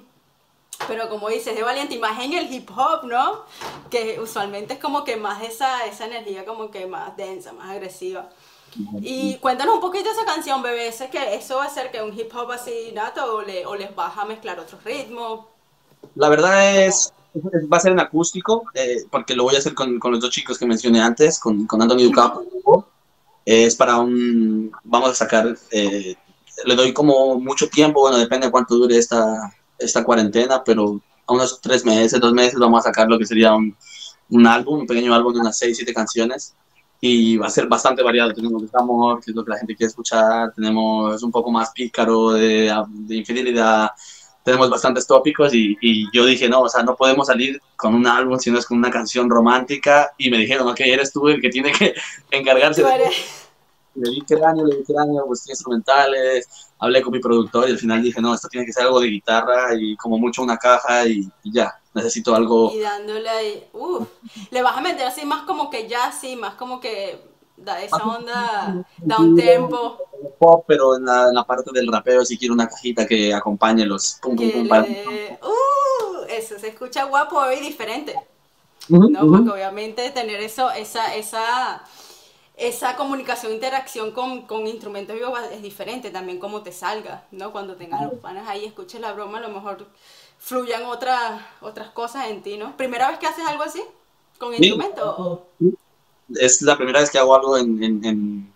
Pero 0.88 1.10
como 1.10 1.30
dices, 1.30 1.56
de 1.56 1.64
valiente, 1.64 1.96
y 1.96 2.00
más 2.00 2.20
en 2.24 2.34
el 2.34 2.52
hip 2.54 2.70
hop, 2.78 3.06
¿no? 3.06 3.44
Que 3.90 4.20
usualmente 4.20 4.76
es 4.76 4.80
como 4.80 5.04
que 5.04 5.16
más 5.16 5.42
esa, 5.44 5.86
esa 5.86 6.06
energía 6.06 6.46
como 6.46 6.70
que 6.70 6.86
más 6.86 7.16
densa, 7.18 7.54
más 7.54 7.72
agresiva. 7.72 8.30
Y 9.02 9.38
cuéntanos 9.40 9.76
un 9.76 9.82
poquito 9.82 10.10
esa 10.10 10.26
canción, 10.26 10.62
bebé. 10.62 10.92
¿Sé 10.92 11.10
que 11.10 11.36
eso 11.36 11.58
va 11.58 11.66
a 11.66 11.70
ser 11.70 11.92
que 11.92 12.02
un 12.04 12.18
hip 12.18 12.34
hop 12.36 12.52
así 12.52 12.92
nato 12.94 13.36
o, 13.36 13.42
le, 13.42 13.66
o 13.66 13.76
les 13.76 13.94
vas 13.96 14.18
a 14.18 14.26
mezclar 14.26 14.60
otros 14.60 14.84
ritmos? 14.84 15.46
La 16.16 16.30
verdad 16.30 16.86
es, 16.86 17.14
es- 17.34 17.68
va 17.72 17.78
a 17.78 17.80
ser 17.80 17.92
en 17.92 18.00
acústico, 18.00 18.64
eh, 18.74 19.06
porque 19.12 19.36
lo 19.36 19.44
voy 19.44 19.56
a 19.56 19.60
hacer 19.60 19.74
con, 19.74 20.00
con 20.00 20.12
los 20.12 20.22
dos 20.22 20.30
chicos 20.32 20.58
que 20.58 20.66
mencioné 20.66 21.02
antes, 21.02 21.40
con, 21.40 21.66
con 21.68 21.82
Anthony 21.82 22.04
Ducapo. 22.04 22.44
Es 23.46 23.76
para 23.76 23.98
un, 24.00 24.72
vamos 24.84 25.12
a 25.12 25.16
sacar, 25.16 25.56
eh, 25.72 26.16
le 26.66 26.76
doy 26.76 26.94
como 26.94 27.40
mucho 27.40 27.70
tiempo, 27.70 28.02
bueno, 28.02 28.18
depende 28.18 28.48
de 28.48 28.52
cuánto 28.52 28.76
dure 28.76 28.98
esta, 28.98 29.54
esta 29.78 30.04
cuarentena, 30.04 30.64
pero 30.64 31.00
a 31.28 31.34
unos 31.34 31.62
tres 31.62 31.86
meses, 31.86 32.20
dos 32.20 32.34
meses 32.34 32.60
vamos 32.60 32.80
a 32.80 32.90
sacar 32.90 33.08
lo 33.08 33.20
que 33.20 33.26
sería 33.26 33.54
un, 33.54 33.76
un 34.30 34.48
álbum, 34.48 34.80
un 34.82 34.88
pequeño 34.88 35.14
álbum 35.14 35.34
de 35.34 35.42
unas 35.42 35.58
seis, 35.58 35.78
siete 35.78 35.94
canciones. 35.94 36.56
Y 37.08 37.38
va 37.38 37.48
a 37.48 37.52
ser 37.52 37.68
bastante 37.68 38.02
variado. 38.02 38.34
Tenemos 38.34 38.64
de 38.64 38.70
amor, 38.74 39.24
que 39.24 39.32
es 39.32 39.36
lo 39.36 39.44
que 39.44 39.52
la 39.52 39.58
gente 39.58 39.76
quiere 39.76 39.90
escuchar. 39.90 40.54
Tenemos 40.54 41.22
un 41.22 41.32
poco 41.32 41.52
más 41.52 41.72
pícaro 41.72 42.32
de, 42.32 42.74
de 42.88 43.16
infidelidad, 43.16 43.92
tenemos 44.46 44.70
bastantes 44.70 45.08
tópicos 45.08 45.56
y, 45.56 45.76
y, 45.82 46.06
yo 46.14 46.24
dije, 46.24 46.48
no, 46.48 46.62
o 46.62 46.70
sea, 46.70 46.84
no 46.84 46.96
podemos 46.96 47.26
salir 47.26 47.60
con 47.76 47.96
un 47.96 48.06
álbum 48.06 48.38
si 48.38 48.52
no 48.52 48.60
es 48.60 48.66
con 48.68 48.78
una 48.78 48.92
canción 48.92 49.28
romántica 49.28 50.14
y 50.20 50.30
me 50.30 50.38
dijeron, 50.38 50.68
ok, 50.68 50.82
eres 50.82 51.12
tú 51.12 51.28
el 51.28 51.42
que 51.42 51.50
tiene 51.50 51.72
que 51.72 51.96
encargarse 52.32 52.84
de... 52.84 53.10
Le 53.96 54.12
di 54.12 54.22
cráneo, 54.22 54.66
le 54.66 54.76
di 54.76 54.84
cráneo, 54.84 55.26
busqué 55.26 55.54
instrumentales, 55.54 56.50
hablé 56.80 57.02
con 57.02 57.14
mi 57.14 57.20
productor 57.20 57.70
y 57.70 57.72
al 57.72 57.78
final 57.78 58.04
dije, 58.04 58.20
no, 58.20 58.34
esto 58.34 58.50
tiene 58.50 58.66
que 58.66 58.74
ser 58.74 58.84
algo 58.84 59.00
de 59.00 59.08
guitarra 59.08 59.74
y 59.74 59.96
como 59.96 60.18
mucho 60.18 60.44
una 60.44 60.58
caja 60.58 61.08
y, 61.08 61.26
ya, 61.46 61.74
necesito 61.96 62.36
algo... 62.36 62.72
Y 62.72 62.80
dándole 62.80 63.30
ahí, 63.30 63.68
uff, 63.74 64.08
le 64.52 64.62
vas 64.62 64.78
a 64.78 64.82
meter 64.82 65.08
así 65.08 65.26
más 65.26 65.44
como 65.44 65.70
que 65.70 65.88
ya, 65.88 66.12
sí, 66.12 66.36
más 66.36 66.54
como 66.56 66.80
que 66.80 67.20
da 67.58 67.82
esa 67.82 67.98
onda, 67.98 68.86
da 68.98 69.18
un 69.18 69.36
tempo. 69.36 69.98
Pop, 70.38 70.66
pero 70.68 70.98
en 70.98 71.06
la, 71.06 71.44
parte 71.48 71.72
del 71.74 71.88
rapeo 71.92 72.26
si 72.26 72.38
quiero 72.38 72.54
una 72.54 72.68
cajita 72.68 73.08
que 73.08 73.34
acompañe 73.34 73.86
los 73.86 74.20
pum 74.22 74.36
pum 74.36 74.52
pum. 74.52 74.68
Uh, 74.70 76.26
eso 76.30 76.60
se 76.60 76.68
escucha 76.68 77.06
guapo 77.06 77.40
y 77.52 77.62
diferente. 77.62 78.16
¿no? 78.90 79.28
Porque 79.28 79.50
obviamente 79.50 80.10
tener 80.12 80.42
eso, 80.42 80.70
esa, 80.72 81.16
esa, 81.16 81.84
esa 82.56 82.96
comunicación, 82.96 83.54
interacción 83.54 84.12
con, 84.12 84.44
con 84.44 84.68
instrumentos 84.68 85.16
vivos 85.16 85.40
es 85.52 85.62
diferente 85.62 86.12
también 86.12 86.40
como 86.40 86.62
te 86.62 86.72
salga, 86.72 87.26
¿no? 87.32 87.52
Cuando 87.52 87.76
tengas 87.76 88.04
los 88.04 88.20
panas 88.20 88.48
ahí, 88.48 88.66
escuches 88.66 89.02
la 89.02 89.14
broma, 89.14 89.40
a 89.40 89.42
lo 89.42 89.50
mejor 89.50 89.88
fluyan 90.46 90.84
otras, 90.84 91.42
otras 91.60 91.90
cosas 91.90 92.28
en 92.28 92.44
ti, 92.44 92.56
¿no? 92.56 92.78
¿Primera 92.78 93.10
vez 93.10 93.18
que 93.18 93.26
haces 93.26 93.44
algo 93.48 93.64
así? 93.64 93.82
¿Con 94.38 94.54
instrumentos? 94.54 95.40
es 96.36 96.62
la 96.62 96.78
primera 96.78 97.00
vez 97.00 97.10
que 97.10 97.18
hago 97.18 97.36
algo 97.36 97.58
en, 97.58 98.54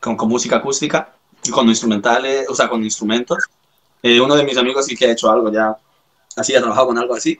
con, 0.00 0.16
música 0.28 0.56
acústica, 0.56 1.14
con 1.52 1.68
instrumentales, 1.68 2.48
o 2.48 2.54
sea, 2.54 2.70
con 2.70 2.82
instrumentos. 2.82 3.38
Eh, 4.02 4.18
uno 4.18 4.34
de 4.34 4.44
mis 4.44 4.56
amigos 4.56 4.86
sí 4.86 4.96
que 4.96 5.06
ha 5.06 5.12
hecho 5.12 5.30
algo 5.30 5.52
ya, 5.52 5.76
así 6.36 6.54
ha 6.54 6.60
trabajado 6.60 6.86
con 6.88 6.98
algo 6.98 7.14
así. 7.14 7.38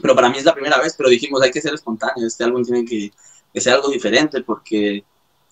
Pero 0.00 0.14
para 0.14 0.28
mí 0.28 0.38
es 0.38 0.44
la 0.44 0.54
primera 0.54 0.78
vez, 0.78 0.94
pero 0.96 1.08
dijimos, 1.08 1.42
hay 1.42 1.50
que 1.50 1.60
ser 1.60 1.74
espontáneo, 1.74 2.26
este 2.26 2.44
álbum 2.44 2.64
tiene 2.64 2.84
que, 2.84 3.12
ser 3.60 3.74
algo 3.74 3.88
diferente 3.88 4.42
porque 4.42 5.02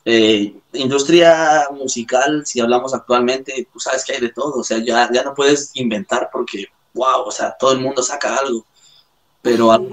eh, 0.04 0.54
industria 0.74 1.68
musical, 1.72 2.46
si 2.46 2.60
hablamos 2.60 2.94
actualmente, 2.94 3.66
tú 3.72 3.80
sabes 3.80 4.04
que 4.04 4.12
hay 4.12 4.20
de 4.20 4.28
todo, 4.28 4.60
o 4.60 4.64
sea, 4.64 4.78
ya, 4.78 5.10
ya 5.12 5.24
no 5.24 5.34
puedes 5.34 5.70
inventar 5.74 6.28
porque, 6.32 6.66
wow, 6.94 7.22
o 7.26 7.30
sea, 7.30 7.54
todo 7.58 7.72
el 7.72 7.80
mundo 7.80 8.02
saca 8.02 8.36
algo, 8.36 8.64
pero 9.42 9.70
algo 9.72 9.90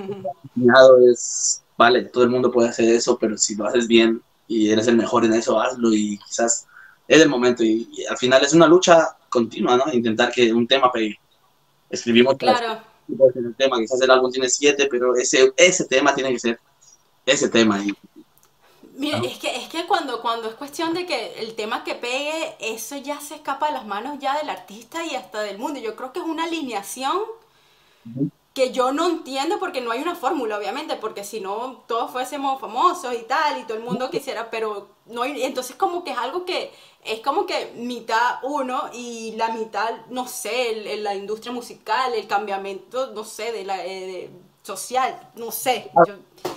es 1.12 1.62
vale, 1.82 2.04
todo 2.04 2.24
el 2.24 2.30
mundo 2.30 2.52
puede 2.52 2.70
hacer 2.70 2.90
eso, 2.90 3.18
pero 3.18 3.36
si 3.40 3.56
lo 3.56 3.66
haces 3.66 3.88
bien 3.88 4.22
y 4.48 4.70
eres 4.70 4.86
el 4.86 4.98
mejor 4.98 5.26
en 5.26 5.34
eso, 5.34 5.60
hazlo 5.60 5.92
y 5.92 6.20
quizás 6.20 6.68
es 7.08 7.22
el 7.22 7.28
momento. 7.28 7.64
Y, 7.64 8.06
al 8.08 8.18
final 8.18 8.44
es 8.44 8.54
una 8.54 8.68
lucha 8.68 9.18
continua, 9.30 9.78
¿no? 9.78 9.92
Intentar 9.92 10.32
que 10.32 10.54
un 10.54 10.68
tema 10.68 10.92
pegue. 10.92 11.20
Escribimos 11.90 12.38
claro. 12.38 12.84
el 13.08 13.56
tema, 13.56 13.80
quizás 13.80 14.00
el 14.00 14.12
álbum 14.12 14.32
tiene 14.32 14.48
siete, 14.48 14.88
pero 14.92 15.16
ese, 15.16 15.52
ese 15.58 15.86
tema 15.86 16.14
tiene 16.14 16.32
que 16.32 16.40
ser 16.40 16.60
ese 17.26 17.50
tema. 17.50 17.84
Y, 17.84 17.92
Mira, 19.02 19.18
es 19.24 19.38
que, 19.40 19.56
es 19.58 19.68
que 19.68 19.88
cuando, 19.88 20.22
cuando 20.22 20.48
es 20.48 20.56
cuestión 20.56 20.94
de 20.94 21.06
que 21.08 21.40
el 21.40 21.56
tema 21.56 21.84
que 21.84 21.96
pegue, 21.96 22.56
eso 22.60 22.96
ya 22.98 23.20
se 23.20 23.36
escapa 23.36 23.68
de 23.68 23.74
las 23.74 23.86
manos 23.86 24.20
ya 24.20 24.38
del 24.38 24.50
artista 24.50 25.04
y 25.06 25.16
hasta 25.16 25.42
del 25.42 25.58
mundo. 25.58 25.80
Yo 25.80 25.96
creo 25.96 26.14
que 26.14 26.20
es 26.20 26.26
una 26.26 26.44
alineación 26.46 27.20
que 28.54 28.72
yo 28.74 28.92
no 28.92 29.08
entiendo 29.08 29.60
porque 29.60 29.80
no 29.82 29.92
hay 29.92 30.02
una 30.02 30.16
fórmula, 30.16 30.58
obviamente, 30.58 30.96
porque 30.98 31.24
si 31.24 31.40
no 31.40 31.84
todos 31.88 32.12
fuésemos 32.12 32.60
famosos 32.60 33.14
y 33.14 33.24
tal, 33.24 33.60
y 33.60 33.64
todo 33.64 33.78
el 33.78 33.84
mundo 33.84 34.10
quisiera, 34.10 34.50
pero 34.50 34.90
no 35.06 35.22
hay, 35.22 35.42
entonces 35.44 35.76
como 35.78 36.04
que 36.04 36.12
es 36.12 36.18
algo 36.18 36.44
que 36.46 36.72
es 37.06 37.22
como 37.22 37.46
que 37.46 37.72
mitad 37.78 38.40
uno 38.44 38.90
y 38.94 39.34
la 39.38 39.50
mitad, 39.54 40.06
no 40.10 40.28
sé, 40.28 40.98
la 40.98 41.16
industria 41.16 41.52
musical, 41.54 42.14
el 42.14 42.28
cambiamiento, 42.28 43.12
no 43.14 43.24
sé, 43.24 43.52
de 43.54 43.64
la 43.66 43.86
eh, 43.86 44.30
social, 44.62 45.20
no 45.36 45.52
sé. 45.52 45.90
Ah, 45.96 46.04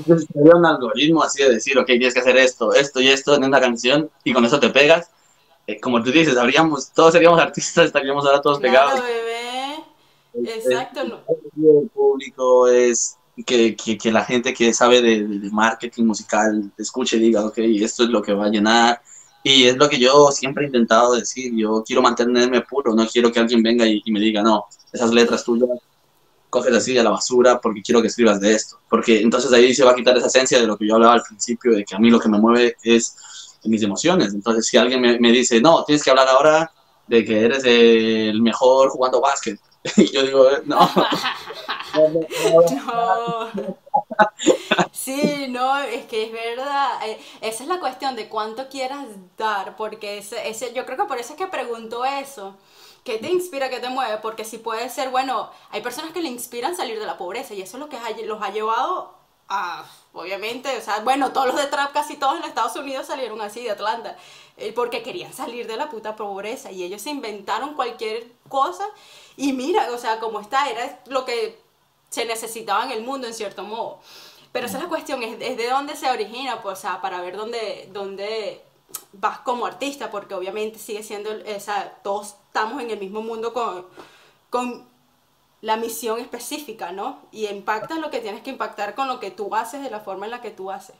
sería 0.06 0.54
un 0.54 0.66
algoritmo 0.66 1.22
así 1.22 1.42
de 1.42 1.54
decir, 1.54 1.78
ok, 1.78 1.86
tienes 1.86 2.14
que 2.14 2.20
hacer 2.20 2.36
esto, 2.36 2.74
esto 2.74 3.00
y 3.00 3.08
esto 3.08 3.34
en 3.34 3.44
una 3.44 3.60
canción 3.60 4.10
y 4.22 4.32
con 4.32 4.44
eso 4.44 4.60
te 4.60 4.70
pegas. 4.70 5.10
Eh, 5.66 5.80
como 5.80 6.02
tú 6.02 6.10
dices, 6.10 6.36
habríamos, 6.36 6.90
todos 6.90 7.12
seríamos 7.12 7.40
artistas, 7.40 7.86
estaríamos 7.86 8.26
ahora 8.26 8.42
todos 8.42 8.58
pegados. 8.58 9.00
Exacto. 10.34 11.22
El 11.56 11.88
público 11.90 12.68
es 12.68 13.16
que, 13.46 13.76
que, 13.76 14.12
la 14.12 14.24
gente 14.24 14.52
que 14.52 14.74
sabe 14.74 15.00
de, 15.00 15.50
marketing 15.50 16.04
musical 16.04 16.70
escuche 16.76 17.16
y 17.16 17.20
diga, 17.20 17.44
ok, 17.46 17.58
esto 17.58 18.04
es 18.04 18.10
lo 18.10 18.22
que 18.22 18.34
va 18.34 18.46
a 18.46 18.50
llenar. 18.50 19.00
Y 19.42 19.64
es 19.64 19.76
lo 19.76 19.88
que 19.88 19.98
yo 19.98 20.30
siempre 20.30 20.64
he 20.64 20.66
intentado 20.66 21.14
decir, 21.14 21.54
yo 21.54 21.84
quiero 21.86 22.00
mantenerme 22.00 22.62
puro, 22.62 22.94
no 22.94 23.06
quiero 23.06 23.30
que 23.30 23.40
alguien 23.40 23.62
venga 23.62 23.86
y, 23.86 24.02
me 24.06 24.18
diga, 24.18 24.42
no, 24.42 24.64
esas 24.92 25.12
letras 25.12 25.44
tuyas 25.44 25.68
coges 26.54 26.74
así 26.74 26.96
a 26.96 27.02
la 27.02 27.10
basura 27.10 27.60
porque 27.60 27.82
quiero 27.82 28.00
que 28.00 28.06
escribas 28.06 28.40
de 28.40 28.54
esto. 28.54 28.78
Porque 28.88 29.20
entonces 29.20 29.52
ahí 29.52 29.74
se 29.74 29.84
va 29.84 29.90
a 29.90 29.94
quitar 29.94 30.16
esa 30.16 30.28
esencia 30.28 30.60
de 30.60 30.66
lo 30.66 30.78
que 30.78 30.86
yo 30.86 30.94
hablaba 30.94 31.14
al 31.14 31.22
principio, 31.22 31.74
de 31.74 31.84
que 31.84 31.96
a 31.96 31.98
mí 31.98 32.10
lo 32.10 32.20
que 32.20 32.28
me 32.28 32.38
mueve 32.38 32.76
es 32.82 33.16
mis 33.64 33.82
emociones. 33.82 34.32
Entonces 34.32 34.66
si 34.66 34.76
alguien 34.76 35.00
me, 35.00 35.18
me 35.18 35.32
dice, 35.32 35.60
no, 35.60 35.84
tienes 35.84 36.04
que 36.04 36.10
hablar 36.10 36.28
ahora 36.28 36.70
de 37.08 37.24
que 37.24 37.44
eres 37.44 37.64
el 37.64 38.40
mejor 38.40 38.90
jugando 38.90 39.20
básquet, 39.20 39.58
Y 39.96 40.10
yo 40.10 40.22
digo, 40.22 40.48
no. 40.64 40.78
no. 42.86 43.50
Sí, 44.92 45.46
no, 45.48 45.78
es 45.78 46.06
que 46.06 46.24
es 46.24 46.32
verdad. 46.32 47.06
Eh, 47.06 47.18
esa 47.42 47.62
es 47.64 47.68
la 47.68 47.80
cuestión 47.80 48.16
de 48.16 48.28
cuánto 48.28 48.68
quieras 48.68 49.06
dar, 49.36 49.76
porque 49.76 50.18
ese, 50.18 50.48
ese, 50.48 50.72
yo 50.72 50.86
creo 50.86 50.96
que 50.96 51.04
por 51.04 51.18
eso 51.18 51.34
es 51.34 51.38
que 51.38 51.46
pregunto 51.46 52.04
eso. 52.04 52.56
¿Qué 53.04 53.18
te 53.18 53.28
inspira, 53.28 53.68
qué 53.68 53.80
te 53.80 53.90
mueve? 53.90 54.16
Porque 54.18 54.44
si 54.44 54.56
puede 54.56 54.88
ser, 54.88 55.10
bueno, 55.10 55.50
hay 55.70 55.82
personas 55.82 56.12
que 56.12 56.22
le 56.22 56.28
inspiran 56.30 56.74
salir 56.74 56.98
de 56.98 57.04
la 57.04 57.18
pobreza 57.18 57.52
y 57.52 57.60
eso 57.60 57.76
es 57.76 57.80
lo 57.80 57.90
que 57.90 57.98
los 58.24 58.42
ha 58.42 58.50
llevado 58.50 59.14
a, 59.46 59.84
obviamente, 60.14 60.74
o 60.78 60.80
sea, 60.80 61.00
bueno, 61.00 61.30
todos 61.32 61.48
los 61.48 61.56
de 61.56 61.66
trap, 61.66 61.92
casi 61.92 62.16
todos 62.16 62.36
en 62.38 62.44
Estados 62.44 62.74
Unidos 62.76 63.06
salieron 63.06 63.42
así 63.42 63.62
de 63.62 63.72
Atlanta, 63.72 64.16
eh, 64.56 64.72
porque 64.72 65.02
querían 65.02 65.34
salir 65.34 65.66
de 65.66 65.76
la 65.76 65.90
puta 65.90 66.16
pobreza 66.16 66.72
y 66.72 66.82
ellos 66.82 67.02
se 67.02 67.10
inventaron 67.10 67.74
cualquier 67.74 68.32
cosa 68.48 68.86
y 69.36 69.52
mira, 69.52 69.90
o 69.92 69.98
sea, 69.98 70.18
como 70.18 70.40
está, 70.40 70.70
era 70.70 70.98
lo 71.06 71.26
que 71.26 71.60
se 72.08 72.24
necesitaba 72.24 72.84
en 72.84 72.92
el 72.92 73.02
mundo 73.02 73.26
en 73.26 73.34
cierto 73.34 73.64
modo. 73.64 74.00
Pero 74.50 74.66
esa 74.66 74.78
es 74.78 74.84
la 74.84 74.88
cuestión, 74.88 75.22
es, 75.22 75.38
de 75.38 75.68
dónde 75.68 75.94
se 75.96 76.08
origina, 76.08 76.62
pues, 76.62 76.78
o 76.78 76.80
sea, 76.80 77.02
para 77.02 77.20
ver 77.20 77.36
dónde, 77.36 77.88
dónde 77.92 78.62
vas 79.12 79.38
como 79.40 79.66
artista, 79.66 80.10
porque 80.10 80.34
obviamente 80.34 80.78
sigue 80.78 81.02
siendo, 81.02 81.30
o 81.30 81.60
sea, 81.60 81.98
todos 82.02 82.36
estamos 82.48 82.82
en 82.82 82.90
el 82.90 82.98
mismo 82.98 83.22
mundo 83.22 83.52
con, 83.52 83.86
con 84.50 84.84
la 85.60 85.76
misión 85.76 86.20
específica, 86.20 86.92
¿no? 86.92 87.20
Y 87.32 87.46
impactas 87.46 87.98
lo 87.98 88.10
que 88.10 88.20
tienes 88.20 88.42
que 88.42 88.50
impactar 88.50 88.94
con 88.94 89.08
lo 89.08 89.20
que 89.20 89.30
tú 89.30 89.54
haces 89.54 89.82
de 89.82 89.90
la 89.90 90.00
forma 90.00 90.26
en 90.26 90.32
la 90.32 90.40
que 90.40 90.50
tú 90.50 90.70
haces. 90.70 90.96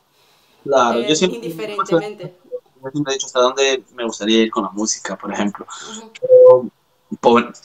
Claro, 0.62 1.00
yo 1.00 1.08
eh, 1.08 1.16
siempre, 1.16 1.38
indiferentemente. 1.38 2.36
Yo 2.82 2.90
siempre 2.90 3.12
he 3.12 3.16
dicho 3.16 3.26
hasta 3.26 3.40
dónde 3.40 3.84
me 3.94 4.04
gustaría 4.04 4.42
ir 4.42 4.50
con 4.50 4.64
la 4.64 4.70
música, 4.70 5.16
por 5.16 5.32
ejemplo 5.32 5.66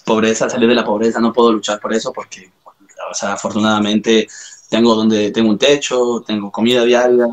pobreza, 0.05 0.49
salir 0.49 0.69
de 0.69 0.75
la 0.75 0.85
pobreza, 0.85 1.19
no 1.19 1.33
puedo 1.33 1.51
luchar 1.51 1.79
por 1.79 1.93
eso 1.93 2.11
porque, 2.13 2.51
o 3.09 3.13
sea, 3.13 3.33
afortunadamente 3.33 4.27
tengo 4.69 4.95
donde 4.95 5.31
tengo 5.31 5.49
un 5.49 5.57
techo, 5.57 6.23
tengo 6.25 6.51
comida 6.51 6.83
diaria. 6.83 7.27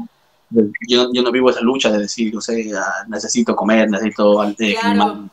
Yo, 0.89 1.13
yo 1.13 1.23
no 1.23 1.33
vivo 1.33 1.51
esa 1.51 1.61
lucha 1.61 1.91
de 1.91 1.99
decir, 1.99 2.37
o 2.37 2.41
sea, 2.41 2.57
necesito 3.09 3.57
comer, 3.57 3.91
necesito 3.91 4.45
eh, 4.45 4.77
claro. 4.81 5.29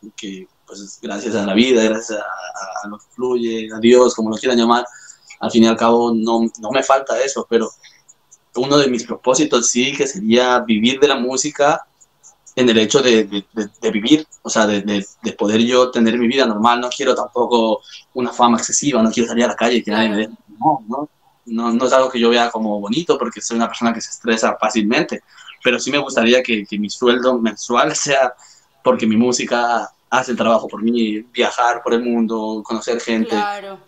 porque 0.00 0.46
pues 0.66 0.98
gracias 1.00 1.34
a 1.34 1.46
la 1.46 1.54
vida, 1.54 1.82
gracias 1.82 2.18
a, 2.18 2.22
a, 2.84 2.88
lo 2.88 2.98
que 2.98 3.06
fluye, 3.10 3.68
a 3.74 3.78
Dios, 3.78 4.14
como 4.14 4.30
lo 4.30 4.36
quieran 4.36 4.58
llamar, 4.58 4.84
al 5.40 5.50
fin 5.50 5.64
y 5.64 5.66
al 5.66 5.76
cabo 5.76 6.12
no, 6.14 6.42
no 6.60 6.70
me 6.70 6.82
falta 6.82 7.18
eso, 7.22 7.46
pero 7.48 7.70
uno 8.56 8.76
de 8.76 8.88
mis 8.88 9.04
propósitos 9.04 9.70
sí 9.70 9.96
que 9.96 10.06
sería 10.06 10.60
vivir 10.60 11.00
de 11.00 11.08
la 11.08 11.16
música 11.16 11.86
en 12.56 12.68
el 12.68 12.78
hecho 12.78 13.00
de, 13.00 13.44
de, 13.54 13.90
vivir, 13.92 14.26
o 14.42 14.50
sea, 14.50 14.66
de, 14.66 14.80
de, 14.80 15.32
poder 15.34 15.60
yo 15.60 15.92
tener 15.92 16.18
mi 16.18 16.26
vida 16.26 16.44
normal. 16.44 16.80
No 16.80 16.88
quiero 16.88 17.14
tampoco 17.14 17.82
una 18.14 18.32
fama 18.32 18.58
excesiva, 18.58 19.00
no 19.00 19.12
quiero 19.12 19.28
salir 19.28 19.44
a 19.44 19.48
la 19.48 19.56
calle 19.56 19.76
y 19.76 19.82
que 19.84 19.92
nadie 19.92 20.08
me 20.08 20.16
dé. 20.16 20.28
No, 20.58 20.84
no, 20.88 21.08
no, 21.48 21.72
no, 21.72 21.86
es 21.86 21.92
algo 21.92 22.10
que 22.10 22.20
yo 22.20 22.30
vea 22.30 22.50
como 22.50 22.80
bonito 22.80 23.18
porque 23.18 23.40
soy 23.40 23.56
una 23.56 23.68
persona 23.68 23.92
que 23.92 24.00
se 24.00 24.10
estresa 24.10 24.56
fácilmente, 24.58 25.22
pero 25.62 25.78
sí 25.78 25.90
me 25.90 25.98
gustaría 25.98 26.42
que, 26.42 26.64
que 26.66 26.78
mi 26.78 26.90
sueldo 26.90 27.38
mensual 27.38 27.94
sea 27.94 28.34
porque 28.82 29.06
mi 29.06 29.16
música 29.16 29.90
hace 30.10 30.30
el 30.32 30.36
trabajo 30.36 30.68
por 30.68 30.82
mí, 30.82 31.20
viajar 31.32 31.82
por 31.82 31.94
el 31.94 32.02
mundo, 32.02 32.62
conocer 32.64 33.00
gente. 33.00 33.30
Claro 33.30 33.78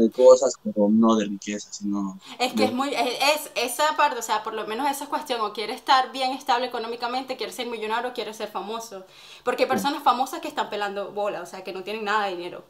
de 0.00 0.10
cosas, 0.10 0.54
pero 0.62 0.88
no 0.88 1.16
de 1.16 1.26
riqueza, 1.26 1.68
sino... 1.72 2.18
Es 2.38 2.52
que 2.52 2.64
es 2.64 2.72
muy, 2.72 2.94
es, 2.94 3.50
esa 3.54 3.96
parte, 3.96 4.18
o 4.18 4.22
sea, 4.22 4.42
por 4.42 4.54
lo 4.54 4.66
menos 4.66 4.88
esa 4.88 5.06
cuestión, 5.06 5.40
o 5.40 5.52
quiere 5.52 5.74
estar 5.74 6.12
bien 6.12 6.32
estable 6.32 6.66
económicamente, 6.66 7.36
quiere 7.36 7.52
ser 7.52 7.66
millonario, 7.66 8.12
quiere 8.12 8.32
ser 8.34 8.48
famoso. 8.48 9.04
Porque 9.42 9.64
hay 9.64 9.68
personas 9.68 10.02
famosas 10.02 10.40
que 10.40 10.48
están 10.48 10.70
pelando 10.70 11.10
bola, 11.12 11.42
o 11.42 11.46
sea, 11.46 11.64
que 11.64 11.72
no 11.72 11.82
tienen 11.82 12.04
nada 12.04 12.26
de 12.26 12.36
dinero. 12.36 12.64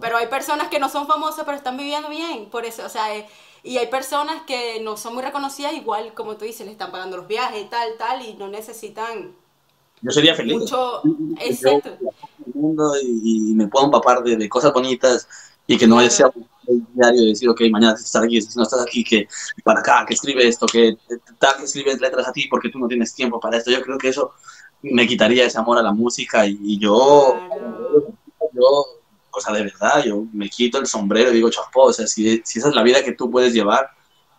Pero 0.00 0.16
hay 0.16 0.28
personas 0.28 0.68
que 0.68 0.78
no 0.78 0.88
son 0.88 1.06
famosas, 1.06 1.44
pero 1.44 1.56
están 1.56 1.76
viviendo 1.76 2.08
bien, 2.08 2.48
por 2.50 2.64
eso, 2.64 2.84
o 2.86 2.88
sea, 2.88 3.14
eh, 3.16 3.26
y 3.64 3.78
hay 3.78 3.86
personas 3.88 4.42
que 4.46 4.80
no 4.82 4.96
son 4.96 5.14
muy 5.14 5.22
reconocidas, 5.22 5.72
igual, 5.72 6.12
como 6.14 6.36
tú 6.36 6.44
dices, 6.44 6.66
le 6.66 6.72
están 6.72 6.92
pagando 6.92 7.16
los 7.16 7.26
viajes 7.26 7.62
y 7.62 7.68
tal, 7.68 7.96
tal, 7.98 8.24
y 8.24 8.34
no 8.34 8.46
necesitan... 8.48 9.34
Yo 10.02 10.10
sería 10.10 10.34
feliz. 10.34 10.58
Mucho, 10.58 11.02
exacto. 11.40 11.96
el 12.46 12.54
mundo 12.54 12.92
y, 13.02 13.54
me 13.54 13.66
puedo 13.68 13.86
empapar 13.86 14.22
de, 14.22 14.36
de, 14.36 14.48
cosas 14.50 14.70
bonitas 14.72 15.26
y 15.66 15.78
que 15.78 15.86
no 15.86 15.98
sea 16.10 16.30
un 16.66 16.86
diario 16.94 17.22
de 17.22 17.28
decir, 17.28 17.48
ok, 17.48 17.62
mañana 17.70 17.94
estar 17.94 18.22
aquí, 18.22 18.40
si 18.42 18.56
no 18.56 18.64
estás 18.64 18.82
aquí, 18.82 19.02
que 19.02 19.26
para 19.62 19.80
acá, 19.80 20.04
que 20.06 20.14
escribe 20.14 20.46
esto, 20.46 20.66
que 20.66 20.96
tal, 21.38 21.56
que 21.56 21.64
escribes 21.64 22.00
letras 22.00 22.28
a 22.28 22.32
ti 22.32 22.46
porque 22.50 22.68
tú 22.68 22.78
no 22.78 22.86
tienes 22.86 23.14
tiempo 23.14 23.40
para 23.40 23.56
esto. 23.56 23.70
Yo 23.70 23.80
creo 23.82 23.96
que 23.96 24.08
eso 24.08 24.32
me 24.82 25.06
quitaría 25.06 25.46
ese 25.46 25.58
amor 25.58 25.78
a 25.78 25.82
la 25.82 25.92
música 25.92 26.46
y, 26.46 26.78
yo, 26.78 27.38
yo, 28.52 28.86
o 29.36 29.40
sea, 29.40 29.52
de 29.52 29.62
verdad, 29.62 30.04
yo 30.04 30.24
me 30.32 30.48
quito 30.48 30.78
el 30.78 30.86
sombrero 30.86 31.30
y 31.30 31.34
digo, 31.34 31.50
chapó, 31.50 31.84
o 31.84 31.92
sea, 31.92 32.06
si, 32.06 32.42
si 32.44 32.58
esa 32.58 32.68
es 32.68 32.74
la 32.74 32.82
vida 32.82 33.02
que 33.02 33.12
tú 33.12 33.30
puedes 33.30 33.52
llevar, 33.52 33.90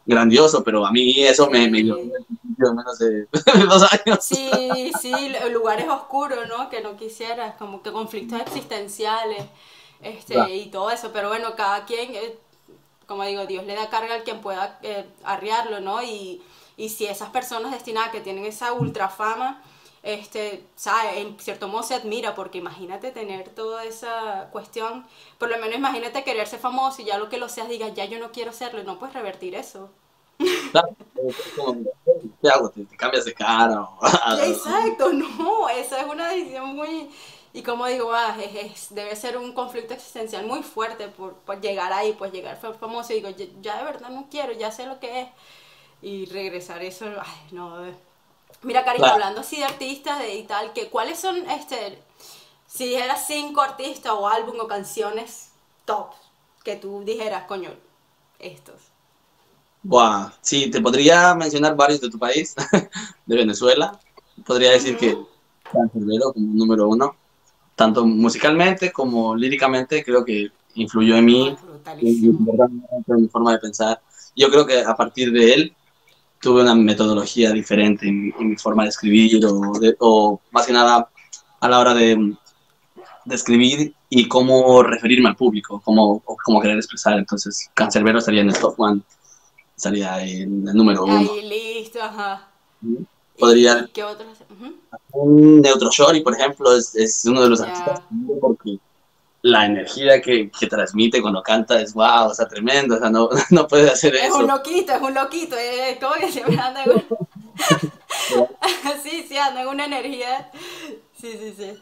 grandioso, 0.06 0.64
pero 0.64 0.86
a 0.86 0.92
mí 0.92 1.24
eso 1.24 1.50
me, 1.50 1.70
me 1.70 1.82
dio 1.82 1.98
menos 1.98 3.00
de 3.00 3.28
dos 3.68 3.84
años. 3.92 4.20
Sí, 4.22 4.92
sí, 5.02 5.14
lugares 5.52 5.88
oscuros, 5.90 6.48
¿no? 6.48 6.70
Que 6.70 6.82
no 6.82 6.96
quisieras, 6.96 7.56
como 7.56 7.82
que 7.82 7.92
conflictos 7.92 8.40
existenciales 8.42 9.44
este, 10.02 10.56
y 10.56 10.68
todo 10.68 10.92
eso, 10.92 11.12
pero 11.12 11.30
bueno, 11.30 11.56
cada 11.56 11.86
quien, 11.86 12.14
eh, 12.16 12.38
como 13.08 13.24
digo, 13.24 13.46
Dios 13.46 13.66
le 13.66 13.76
da 13.76 13.90
carga 13.90 14.16
al 14.16 14.24
quien 14.24 14.42
pueda 14.42 14.80
eh, 14.84 15.06
arriarlo, 15.24 15.80
¿no? 15.80 16.04
Y, 16.04 16.42
y 16.78 16.90
si 16.90 17.06
esas 17.06 17.30
personas 17.30 17.72
destinadas 17.72 18.12
que 18.12 18.22
tienen 18.22 18.46
esa 18.46 18.74
ultra 18.74 19.10
fama, 19.10 19.62
este, 20.06 20.64
¿sabe? 20.76 21.20
en 21.20 21.40
cierto 21.40 21.68
modo 21.68 21.82
se 21.82 21.96
admira, 21.96 22.36
porque 22.36 22.60
imagínate 22.60 23.12
tener 23.12 23.50
toda 23.50 23.84
esa 23.86 24.50
cuestión, 24.52 25.04
por 25.40 25.50
lo 25.50 25.58
menos 25.58 25.76
imagínate 25.76 26.24
querer 26.24 26.48
ser 26.48 26.60
famoso 26.60 27.02
y 27.02 27.06
ya 27.06 27.18
lo 27.18 27.28
que 27.28 27.40
lo 27.40 27.50
seas 27.50 27.68
digas, 27.68 27.92
ya 27.96 28.06
yo 28.06 28.20
no 28.20 28.32
quiero 28.32 28.54
serlo, 28.54 28.84
no 28.84 29.00
puedes 29.00 29.16
revertir 29.16 29.56
eso. 29.56 29.90
Claro, 30.72 30.90
¿qué 32.40 32.50
hago? 32.50 32.70
¿Te, 32.70 32.86
cambias 32.96 33.26
de 33.26 33.34
cara? 33.34 33.88
Exacto, 34.46 35.12
no, 35.12 35.70
esa 35.70 36.02
es 36.02 36.06
una 36.06 36.30
decisión 36.30 36.76
muy, 36.76 37.10
y 37.52 37.64
como 37.64 37.88
digo, 37.88 38.14
ah, 38.14 38.38
es, 38.40 38.94
debe 38.94 39.16
ser 39.16 39.38
un 39.38 39.54
conflicto 39.54 39.96
existencial 39.96 40.46
muy 40.46 40.62
fuerte 40.62 41.08
por, 41.08 41.34
por 41.34 41.60
llegar 41.62 41.92
ahí, 41.92 42.14
pues 42.14 42.32
llegar 42.32 42.58
famoso 42.58 43.12
y 43.12 43.22
digo, 43.22 43.30
ya, 43.30 43.46
ya, 43.60 43.78
de 43.80 43.86
verdad 43.86 44.10
no 44.10 44.28
quiero, 44.30 44.54
ya 44.54 44.72
sé 44.72 44.86
lo 44.86 45.00
que 45.00 45.22
es, 45.22 45.28
y 46.04 46.26
regresar 46.28 46.84
eso, 46.84 47.06
ay, 47.08 47.48
no, 47.52 47.84
Mira, 48.66 48.84
cariño, 48.84 49.06
hablando 49.06 49.42
así 49.42 49.58
de 49.58 49.66
artistas 49.66 50.18
de, 50.18 50.36
y 50.38 50.44
tal, 50.44 50.74
que 50.74 50.90
¿cuáles 50.90 51.20
son, 51.20 51.38
este, 51.52 52.00
si 52.66 52.88
dijeras 52.88 53.26
cinco 53.28 53.62
artistas 53.62 54.12
o 54.12 54.28
álbum 54.28 54.56
o 54.60 54.68
canciones 54.68 55.52
top 55.86 56.08
que 56.64 56.76
tú 56.76 57.04
dijeras, 57.06 57.46
coño, 57.46 57.70
estos? 58.40 58.74
Buah, 59.84 60.32
sí, 60.42 60.72
te 60.72 60.82
podría 60.82 61.36
mencionar 61.36 61.76
varios 61.76 62.02
de 62.02 62.10
tu 62.10 62.18
país, 62.18 62.56
de 63.28 63.36
Venezuela. 63.36 64.00
Podría 64.44 64.72
decir 64.72 64.98
que 64.98 65.16
Cancerbero 65.72 66.34
como 66.34 66.48
número 66.56 66.88
uno, 66.88 67.16
tanto 67.76 68.04
musicalmente 68.04 68.92
como 68.92 69.36
líricamente, 69.36 70.04
creo 70.04 70.26
que 70.26 70.52
influyó 70.74 71.18
en 71.18 71.26
mí, 71.26 71.56
en 72.02 73.22
mi 73.22 73.28
forma 73.28 73.52
de 73.52 73.60
pensar. 73.60 74.02
Yo 74.36 74.50
creo 74.50 74.66
que 74.66 74.82
a 74.82 74.96
partir 74.96 75.32
de 75.32 75.54
él 75.54 75.76
tuve 76.46 76.62
una 76.62 76.76
metodología 76.76 77.52
diferente 77.52 78.08
en, 78.08 78.32
mi 78.38 78.56
forma 78.56 78.84
de 78.84 78.90
escribir 78.90 79.42
o, 79.98 80.40
más 80.52 80.68
que 80.68 80.74
nada 80.74 81.10
a 81.60 81.68
la 81.68 81.80
hora 81.80 81.96
de, 81.96 82.36
de, 83.26 83.36
escribir 83.36 83.96
y 84.10 84.28
cómo 84.28 84.84
referirme 84.84 85.30
al 85.30 85.36
público, 85.36 85.82
cómo, 85.84 86.22
cómo 86.24 86.62
querer 86.62 86.78
expresar. 86.78 87.18
Entonces, 87.18 87.72
Cancerbero 87.74 88.20
estaría 88.20 88.42
en 88.42 88.50
el 88.50 88.60
top 88.60 88.76
one, 88.78 89.02
estaría 89.76 90.24
en 90.24 90.68
el 90.68 90.76
número 90.76 91.06
uno. 91.06 91.18
Ahí, 91.18 91.50
listo, 91.50 92.00
ajá. 92.00 92.48
Podría... 93.40 93.90
¿Qué 93.92 94.04
otros? 94.04 94.38
Un 95.14 95.62
Neutro 95.62 95.90
Shorty, 95.90 96.22
por 96.22 96.36
ejemplo, 96.36 96.78
es, 96.78 96.96
es 96.96 97.26
uno 97.26 97.42
de 97.42 97.50
los 97.50 97.60
artistas 97.60 98.02
porque 98.40 98.78
la 99.46 99.64
energía 99.68 100.20
que, 100.24 100.50
que, 100.50 100.66
transmite 100.66 101.22
cuando 101.22 101.44
canta 101.44 101.80
es 101.80 101.94
wow, 101.94 102.30
o 102.30 102.34
sea, 102.34 102.48
tremendo, 102.48 102.96
o 102.96 103.00
sea, 103.00 103.12
no, 103.12 103.30
no 103.52 103.68
puede 103.68 103.92
hacer 103.92 104.16
eso. 104.16 104.26
Es 104.26 104.34
un 104.34 104.48
loquito, 104.48 104.92
es 104.92 105.02
un 105.02 105.14
loquito, 105.14 105.56
es 105.56 106.00
como 106.00 106.16
que 106.16 106.32
siempre 106.32 106.58
anda 106.58 106.84
en 106.84 107.06
sí, 109.04 109.24
sí, 109.30 109.38
anda 109.38 109.62
en 109.62 109.68
una 109.68 109.86
energía. 109.86 110.50
Sí, 111.16 111.38
sí, 111.40 111.54
sí. 111.56 111.78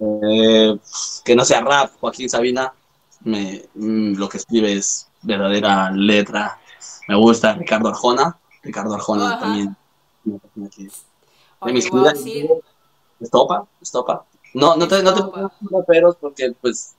Eh, 0.00 0.78
que 1.24 1.34
no 1.34 1.46
sea 1.46 1.62
rap, 1.62 1.92
Joaquín 1.98 2.28
Sabina, 2.28 2.74
me, 3.20 3.64
mm, 3.74 4.16
lo 4.18 4.28
que 4.28 4.36
escribe 4.36 4.74
es 4.74 5.08
verdadera 5.22 5.90
letra. 5.90 6.58
Me 7.08 7.16
gusta 7.16 7.54
Ricardo 7.54 7.88
Arjona, 7.88 8.36
Ricardo 8.62 8.94
Arjona 8.94 9.38
también. 9.38 9.74
Oye, 11.60 11.80
Estopa, 13.18 13.66
estopa. 13.80 14.26
No, 14.56 14.74
no 14.74 14.88
te, 14.88 15.02
no 15.02 15.12
te 15.12 15.20
pongo 15.20 15.52
raperos 15.70 16.16
porque 16.16 16.52
pues 16.60 16.94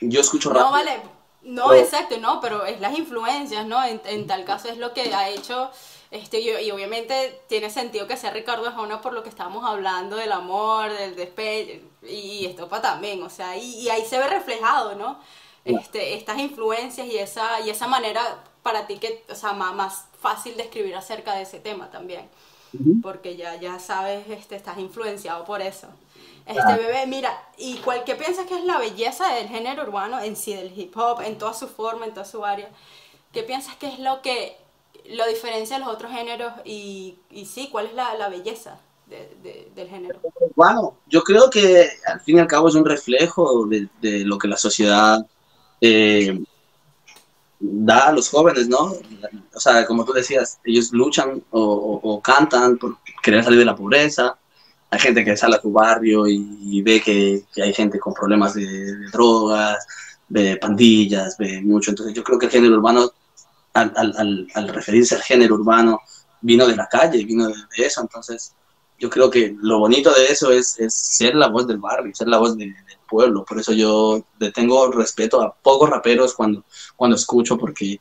yo 0.00 0.20
escucho 0.20 0.50
rap. 0.50 0.62
No, 0.62 0.70
vale. 0.70 1.02
No, 1.42 1.74
exacto, 1.74 2.18
no, 2.18 2.40
pero 2.40 2.64
es 2.66 2.80
las 2.80 2.96
influencias, 2.96 3.66
¿no? 3.66 3.82
En, 3.84 4.00
en, 4.04 4.26
tal 4.28 4.44
caso 4.44 4.68
es 4.68 4.78
lo 4.78 4.92
que 4.92 5.12
ha 5.12 5.28
hecho, 5.28 5.70
este, 6.12 6.38
y, 6.38 6.50
y 6.50 6.70
obviamente 6.70 7.40
tiene 7.48 7.68
sentido 7.70 8.06
que 8.06 8.16
sea 8.16 8.30
Ricardo 8.30 8.68
Arjona 8.68 9.00
por 9.00 9.12
lo 9.12 9.22
que 9.24 9.30
estábamos 9.30 9.64
hablando 9.64 10.16
del 10.16 10.30
amor, 10.30 10.92
del 10.92 11.16
despecho, 11.16 11.84
y 12.06 12.46
Estopa 12.46 12.80
también, 12.80 13.22
o 13.22 13.30
sea, 13.30 13.56
y, 13.56 13.80
y 13.80 13.88
ahí 13.88 14.04
se 14.04 14.18
ve 14.18 14.28
reflejado, 14.28 14.94
¿no? 14.94 15.18
Este, 15.64 16.14
estas 16.14 16.38
influencias 16.38 17.06
y 17.08 17.18
esa, 17.18 17.60
y 17.60 17.70
esa 17.70 17.88
manera 17.88 18.22
para 18.62 18.86
ti 18.86 18.98
que, 18.98 19.24
o 19.28 19.34
sea, 19.34 19.52
más, 19.52 19.74
más 19.74 20.04
fácil 20.20 20.56
de 20.56 20.64
escribir 20.64 20.94
acerca 20.94 21.34
de 21.34 21.42
ese 21.42 21.58
tema 21.58 21.90
también, 21.90 22.28
porque 23.02 23.36
ya, 23.36 23.56
ya 23.56 23.80
sabes, 23.80 24.28
este, 24.28 24.54
estás 24.56 24.78
influenciado 24.78 25.44
por 25.44 25.60
eso. 25.60 25.88
Este 26.50 26.76
bebé, 26.76 27.06
mira, 27.06 27.48
¿y 27.56 27.76
cuál, 27.78 28.04
qué 28.04 28.14
piensas 28.14 28.46
que 28.46 28.58
es 28.58 28.64
la 28.64 28.78
belleza 28.78 29.34
del 29.34 29.48
género 29.48 29.84
urbano 29.84 30.20
en 30.20 30.36
sí, 30.36 30.54
del 30.54 30.76
hip 30.78 30.96
hop, 30.96 31.20
en 31.22 31.38
toda 31.38 31.54
su 31.54 31.68
forma, 31.68 32.06
en 32.06 32.14
toda 32.14 32.26
su 32.26 32.44
área? 32.44 32.68
¿Qué 33.32 33.42
piensas 33.42 33.76
que 33.76 33.88
es 33.88 33.98
lo 33.98 34.22
que 34.22 34.56
lo 35.06 35.26
diferencia 35.26 35.78
de 35.78 35.84
los 35.84 35.94
otros 35.94 36.12
géneros 36.12 36.52
y, 36.64 37.16
y 37.30 37.46
sí, 37.46 37.68
cuál 37.70 37.86
es 37.86 37.94
la, 37.94 38.14
la 38.14 38.28
belleza 38.28 38.78
de, 39.06 39.70
del 39.74 39.88
género? 39.88 40.20
Bueno, 40.54 40.96
yo 41.06 41.22
creo 41.22 41.48
que 41.50 41.88
al 42.06 42.20
fin 42.20 42.36
y 42.36 42.40
al 42.40 42.46
cabo 42.46 42.68
es 42.68 42.74
un 42.74 42.84
reflejo 42.84 43.66
de, 43.66 43.88
de 44.00 44.24
lo 44.24 44.38
que 44.38 44.48
la 44.48 44.56
sociedad 44.56 45.24
eh, 45.80 46.38
da 47.58 48.08
a 48.08 48.12
los 48.12 48.28
jóvenes, 48.28 48.68
¿no? 48.68 48.92
O 49.54 49.60
sea, 49.60 49.86
como 49.86 50.04
tú 50.04 50.12
decías, 50.12 50.58
ellos 50.64 50.92
luchan 50.92 51.42
o, 51.50 51.60
o, 51.60 52.14
o 52.14 52.20
cantan 52.20 52.78
por 52.78 52.98
querer 53.22 53.44
salir 53.44 53.58
de 53.58 53.64
la 53.64 53.76
pobreza 53.76 54.36
hay 54.90 54.98
gente 54.98 55.24
que 55.24 55.36
sale 55.36 55.56
a 55.56 55.60
tu 55.60 55.70
barrio 55.70 56.26
y, 56.26 56.82
ve 56.82 57.00
que, 57.00 57.44
hay 57.62 57.72
gente 57.72 57.98
con 58.00 58.12
problemas 58.12 58.54
de, 58.54 59.08
drogas, 59.12 59.86
de 60.28 60.56
pandillas, 60.56 61.36
ve 61.38 61.60
mucho. 61.62 61.90
Entonces 61.90 62.14
yo 62.14 62.24
creo 62.24 62.38
que 62.38 62.46
el 62.46 62.52
género 62.52 62.74
urbano, 62.74 63.12
al, 63.72 63.92
al, 63.96 64.48
al, 64.52 64.68
referirse 64.68 65.14
al 65.14 65.22
género 65.22 65.54
urbano, 65.54 66.00
vino 66.40 66.66
de 66.66 66.74
la 66.74 66.88
calle, 66.88 67.24
vino 67.24 67.48
de, 67.48 67.54
eso. 67.76 68.00
Entonces 68.00 68.52
yo 68.98 69.08
creo 69.08 69.30
que 69.30 69.56
lo 69.60 69.78
bonito 69.78 70.12
de 70.12 70.26
eso 70.26 70.50
es, 70.50 70.78
es 70.80 70.92
ser 70.92 71.36
la 71.36 71.48
voz 71.48 71.68
del 71.68 71.78
barrio, 71.78 72.12
ser 72.12 72.26
la 72.26 72.38
voz 72.38 72.56
del 72.56 72.74
pueblo. 73.08 73.44
Por 73.44 73.60
eso 73.60 73.72
yo 73.72 74.24
le 74.40 74.50
tengo 74.50 74.90
respeto 74.90 75.40
a 75.40 75.54
pocos 75.54 75.88
raperos 75.88 76.34
cuando, 76.34 76.64
cuando 76.96 77.16
escucho, 77.16 77.56
porque 77.56 78.00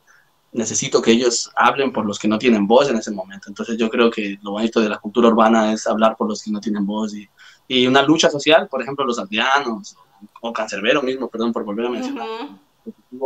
necesito 0.52 1.02
que 1.02 1.12
ellos 1.12 1.52
hablen 1.56 1.92
por 1.94 2.06
los 2.06 2.18
que 2.18 2.28
no 2.28 2.40
tienen 2.40 2.68
voz 2.68 2.90
en 2.90 2.98
ese 2.98 3.12
momento. 3.12 3.50
Entonces 3.50 3.78
yo 3.78 3.90
creo 3.90 4.10
que 4.10 4.38
lo 4.42 4.52
bonito 4.52 4.80
de 4.80 4.90
la 4.90 4.98
cultura 4.98 5.28
urbana 5.28 5.74
es 5.74 5.86
hablar 5.88 6.16
por 6.18 6.28
los 6.28 6.44
que 6.44 6.52
no 6.52 6.60
tienen 6.60 6.86
voz 6.86 7.14
y, 7.14 7.30
y 7.68 7.86
una 7.88 8.02
lucha 8.02 8.30
social, 8.30 8.68
por 8.68 8.82
ejemplo, 8.82 9.06
los 9.06 9.20
aldeanos 9.20 9.96
o, 10.42 10.52
Cancerbero 10.52 11.02
mismo, 11.02 11.30
perdón 11.30 11.54
por 11.54 11.64
volver 11.64 11.86
a 11.86 11.90
mencionar, 11.90 12.28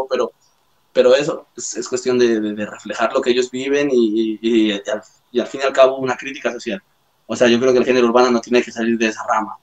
pero, 0.09 0.31
pero 0.91 1.15
eso 1.15 1.47
es, 1.55 1.77
es 1.77 1.87
cuestión 1.87 2.19
de, 2.19 2.39
de, 2.39 2.65
reflejar 2.65 3.11
lo 3.13 3.21
que 3.21 3.31
ellos 3.31 3.49
viven 3.49 3.89
y, 3.91 4.37
y, 4.41 4.71
al, 4.71 5.01
y 5.31 5.39
al 5.39 5.47
fin 5.47 5.61
y 5.63 5.65
al 5.65 5.73
cabo 5.73 5.97
una 5.97 6.15
crítica 6.15 6.51
social. 6.51 6.81
O 7.25 7.35
sea, 7.35 7.47
yo 7.47 7.59
creo 7.59 7.71
que 7.71 7.79
el 7.79 7.85
género 7.85 8.07
urbano 8.07 8.29
no 8.29 8.41
tiene 8.41 8.61
que 8.61 8.71
salir 8.71 8.97
de 8.97 9.07
esa 9.07 9.25
rama. 9.25 9.57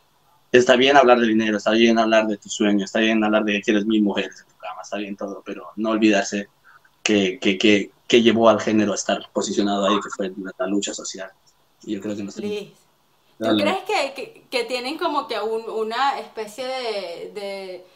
Está 0.51 0.75
bien 0.75 0.96
hablar 0.96 1.20
de 1.20 1.29
dinero, 1.29 1.59
está 1.59 1.70
bien 1.73 1.99
hablar 1.99 2.27
de 2.27 2.37
tus 2.37 2.53
sueños, 2.53 2.85
está 2.85 2.99
bien 2.99 3.23
hablar 3.23 3.44
de 3.44 3.53
que 3.53 3.62
quieres 3.62 3.87
mil 3.87 4.03
mujeres 4.03 4.41
en 4.41 4.49
tu 4.49 4.57
cama, 4.57 4.80
está 4.82 4.97
bien 4.97 5.16
todo, 5.16 5.43
pero 5.45 5.68
no 5.76 5.91
olvidarse 5.91 6.49
que, 7.11 7.39
que, 7.41 7.59
que, 7.59 7.91
que, 8.07 8.23
llevó 8.23 8.49
al 8.49 8.61
género 8.61 8.93
a 8.93 8.95
estar 8.95 9.29
posicionado 9.33 9.87
ahí, 9.87 9.97
que 10.01 10.11
fue 10.11 10.33
la 10.59 10.67
lucha 10.67 10.95
social. 10.95 11.31
Y 11.83 11.95
yo 11.95 12.01
creo 12.01 12.15
que 12.15 12.23
no 12.23 12.33
¿Tú 12.33 13.57
crees 13.57 13.79
que, 14.15 14.45
que, 14.51 14.65
tienen 14.65 14.99
como 14.99 15.27
que 15.27 15.41
un, 15.41 15.69
una 15.69 16.21
especie 16.21 16.67
de, 16.67 17.33
de, 17.35 17.87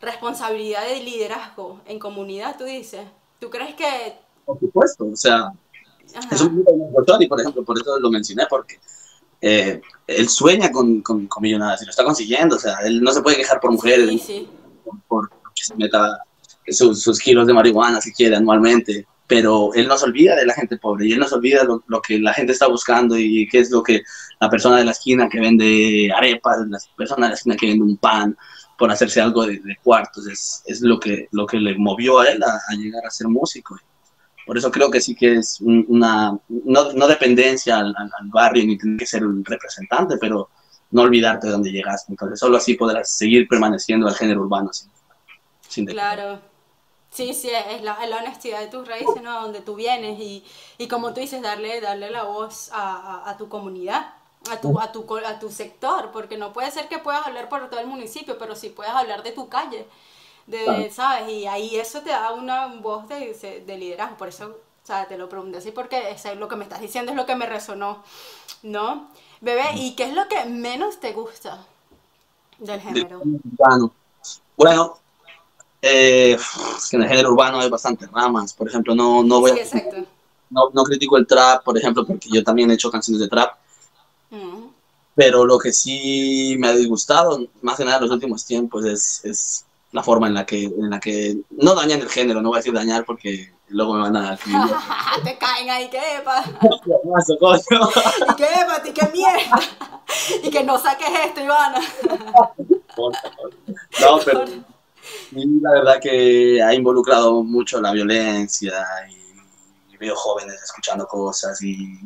responsabilidad 0.00 0.86
de 0.86 1.02
liderazgo 1.02 1.80
en 1.86 1.98
comunidad, 1.98 2.56
tú 2.58 2.64
dices? 2.64 3.06
¿Tú 3.38 3.50
crees 3.50 3.74
que...? 3.74 4.18
Por 4.44 4.58
supuesto, 4.58 5.04
o 5.04 5.16
sea, 5.16 5.52
es 6.30 6.40
un 6.40 6.64
y 7.20 7.26
por 7.26 7.40
ejemplo, 7.40 7.64
por 7.64 7.78
eso 7.78 8.00
lo 8.00 8.10
mencioné, 8.10 8.46
porque 8.48 8.80
eh, 9.40 9.80
él 10.06 10.28
sueña 10.28 10.72
con, 10.72 11.00
con, 11.02 11.26
con, 11.26 11.42
millonadas 11.42 11.82
y 11.82 11.84
lo 11.84 11.90
está 11.90 12.02
consiguiendo, 12.02 12.56
o 12.56 12.58
sea, 12.58 12.78
él 12.78 13.02
no 13.02 13.12
se 13.12 13.22
puede 13.22 13.36
quejar 13.36 13.60
por 13.60 13.70
mujeres, 13.70 14.08
sí, 14.08 14.18
sí. 14.18 14.48
Por, 14.84 15.00
por, 15.02 15.30
que 15.54 15.64
se 15.64 15.76
meta 15.76 16.24
sus, 16.68 17.02
sus, 17.02 17.18
kilos 17.18 17.46
de 17.46 17.54
marihuana 17.54 18.00
si 18.00 18.12
quiere 18.12 18.36
anualmente. 18.36 19.06
pero 19.26 19.72
él 19.74 19.88
no 19.88 19.96
se 19.96 20.04
olvida 20.04 20.36
de 20.36 20.44
la 20.44 20.54
gente 20.54 20.76
pobre 20.76 21.06
y 21.06 21.12
él 21.12 21.18
no 21.18 21.26
se 21.26 21.36
olvida 21.36 21.64
lo, 21.64 21.82
lo 21.86 22.02
que 22.02 22.18
la 22.18 22.34
gente 22.34 22.52
está 22.52 22.66
buscando 22.68 23.16
y 23.16 23.48
qué 23.48 23.60
es 23.60 23.70
lo 23.70 23.82
que 23.82 24.02
la 24.40 24.50
persona 24.50 24.76
de 24.76 24.84
la 24.84 24.90
esquina 24.90 25.28
que 25.28 25.40
vende 25.40 26.12
arepas, 26.14 26.58
la 26.68 26.78
persona 26.96 27.26
de 27.26 27.30
la 27.30 27.34
esquina 27.34 27.56
que 27.56 27.66
vende 27.66 27.84
un 27.84 27.96
pan, 27.96 28.36
por 28.82 28.90
hacerse 28.90 29.20
algo 29.20 29.46
de, 29.46 29.60
de 29.60 29.76
cuartos, 29.82 30.26
es, 30.26 30.62
es, 30.66 30.80
lo, 30.80 30.98
que, 30.98 31.28
lo 31.30 31.46
que 31.46 31.56
le 31.58 31.78
movió 31.78 32.18
a 32.18 32.28
él 32.28 32.42
a, 32.42 32.60
a, 32.68 32.74
llegar 32.74 33.06
a 33.06 33.10
ser 33.10 33.28
músico. 33.28 33.78
Por 34.44 34.58
eso 34.58 34.72
creo 34.72 34.90
que 34.90 35.00
sí 35.00 35.14
que 35.14 35.36
es 35.36 35.60
una, 35.60 36.36
no, 36.48 36.92
no 36.92 37.06
dependencia 37.06 37.78
al, 37.78 37.94
al, 37.96 38.10
al, 38.18 38.28
barrio 38.28 38.66
ni 38.66 38.76
tener 38.76 38.98
que 38.98 39.06
ser 39.06 39.24
un 39.24 39.44
representante, 39.44 40.16
pero 40.20 40.50
no 40.90 41.02
olvidarte 41.02 41.46
de 41.46 41.52
dónde 41.52 41.70
llegaste. 41.70 42.12
Entonces 42.12 42.40
solo 42.40 42.56
así 42.56 42.74
podrás 42.74 43.16
seguir 43.16 43.46
permaneciendo 43.46 44.08
al 44.08 44.16
género 44.16 44.40
urbano. 44.40 44.72
Sin, 44.72 44.90
sin 45.68 45.86
claro. 45.86 46.40
Sí, 47.12 47.34
sí, 47.34 47.50
es 47.50 47.82
la, 47.82 48.02
es 48.02 48.08
la, 48.08 48.16
honestidad 48.16 48.60
de 48.60 48.68
tus 48.68 48.88
raíces, 48.88 49.22
¿no? 49.22 49.42
Donde 49.42 49.60
tú 49.60 49.74
vienes 49.74 50.18
y, 50.18 50.44
y 50.78 50.88
como 50.88 51.12
tú 51.12 51.20
dices, 51.20 51.42
darle, 51.42 51.80
darle 51.80 52.10
la 52.10 52.24
voz 52.24 52.70
a, 52.72 52.96
a, 52.96 53.30
a 53.30 53.36
tu 53.36 53.48
comunidad 53.48 54.14
a 54.50 54.60
tu, 54.60 54.78
a, 54.78 54.92
tu, 54.92 55.06
a 55.18 55.38
tu 55.38 55.50
sector, 55.50 56.10
porque 56.12 56.36
no 56.36 56.52
puede 56.52 56.70
ser 56.70 56.88
que 56.88 56.98
puedas 56.98 57.26
hablar 57.26 57.48
por 57.48 57.68
todo 57.70 57.80
el 57.80 57.86
municipio, 57.86 58.38
pero 58.38 58.56
sí 58.56 58.70
puedes 58.70 58.92
hablar 58.92 59.22
de 59.22 59.32
tu 59.32 59.48
calle, 59.48 59.86
de, 60.46 60.64
claro. 60.64 60.90
¿sabes? 60.90 61.28
Y 61.30 61.46
ahí 61.46 61.76
eso 61.76 62.00
te 62.00 62.10
da 62.10 62.32
una 62.32 62.66
voz 62.66 63.08
de, 63.08 63.62
de 63.66 63.78
liderazgo, 63.78 64.16
por 64.16 64.28
eso, 64.28 64.56
¿sabes? 64.82 65.08
Te 65.08 65.18
lo 65.18 65.28
pregunté 65.28 65.58
así 65.58 65.70
porque 65.70 66.10
es 66.10 66.24
lo 66.36 66.48
que 66.48 66.56
me 66.56 66.64
estás 66.64 66.80
diciendo 66.80 67.12
es 67.12 67.16
lo 67.16 67.26
que 67.26 67.36
me 67.36 67.46
resonó, 67.46 68.02
¿no? 68.62 69.08
Bebé, 69.40 69.64
¿y 69.76 69.94
qué 69.94 70.04
es 70.04 70.14
lo 70.14 70.28
que 70.28 70.44
menos 70.44 71.00
te 71.00 71.12
gusta 71.12 71.64
del 72.58 72.80
género? 72.80 73.22
Bueno, 74.56 74.98
eh, 75.82 76.38
es 76.76 76.88
que 76.88 76.96
en 76.96 77.02
el 77.02 77.08
género 77.08 77.32
urbano 77.32 77.60
hay 77.60 77.68
bastantes 77.68 78.10
ramas, 78.10 78.52
por 78.52 78.68
ejemplo, 78.68 78.94
no, 78.94 79.24
no 79.24 79.40
voy 79.40 79.50
sí, 79.50 79.58
exacto. 79.58 80.06
No, 80.48 80.70
no 80.72 80.84
critico 80.84 81.16
el 81.16 81.26
trap, 81.26 81.64
por 81.64 81.76
ejemplo, 81.76 82.06
porque 82.06 82.28
yo 82.30 82.44
también 82.44 82.70
he 82.70 82.74
hecho 82.74 82.90
canciones 82.90 83.20
de 83.20 83.28
trap, 83.28 83.56
pero 85.14 85.44
lo 85.44 85.58
que 85.58 85.72
sí 85.72 86.56
me 86.58 86.68
ha 86.68 86.72
disgustado, 86.72 87.46
más 87.60 87.76
que 87.76 87.84
nada 87.84 87.96
en 87.96 88.02
los 88.04 88.12
últimos 88.12 88.44
tiempos, 88.46 88.84
es, 88.84 89.24
es 89.24 89.66
la 89.90 90.02
forma 90.02 90.26
en 90.26 90.34
la, 90.34 90.46
que, 90.46 90.64
en 90.64 90.88
la 90.88 91.00
que 91.00 91.36
no 91.50 91.74
dañan 91.74 92.00
el 92.00 92.08
género, 92.08 92.40
no 92.40 92.48
voy 92.48 92.56
a 92.56 92.60
decir 92.60 92.72
dañar 92.72 93.04
porque 93.04 93.52
luego 93.68 93.94
me 93.94 94.02
van 94.02 94.16
a... 94.16 94.36
Te 95.24 95.36
caen 95.36 95.68
ahí, 95.68 95.90
qué 95.90 96.00
epa. 96.18 96.44
y 96.62 98.34
qué 98.36 98.44
epa, 98.44 98.82
y 98.86 98.92
qué 98.92 99.08
mierda. 99.12 99.60
y 100.44 100.50
que 100.50 100.64
no 100.64 100.78
saques 100.78 101.08
esto, 101.26 101.40
Ivana. 101.42 101.80
no, 104.00 104.18
pero 104.24 104.44
la 105.32 105.72
verdad 105.72 106.00
que 106.00 106.62
ha 106.62 106.74
involucrado 106.74 107.42
mucho 107.42 107.80
la 107.80 107.92
violencia 107.92 108.84
y, 109.08 109.94
y 109.94 109.96
veo 109.96 110.14
jóvenes 110.14 110.60
escuchando 110.62 111.06
cosas 111.06 111.60
y, 111.62 111.98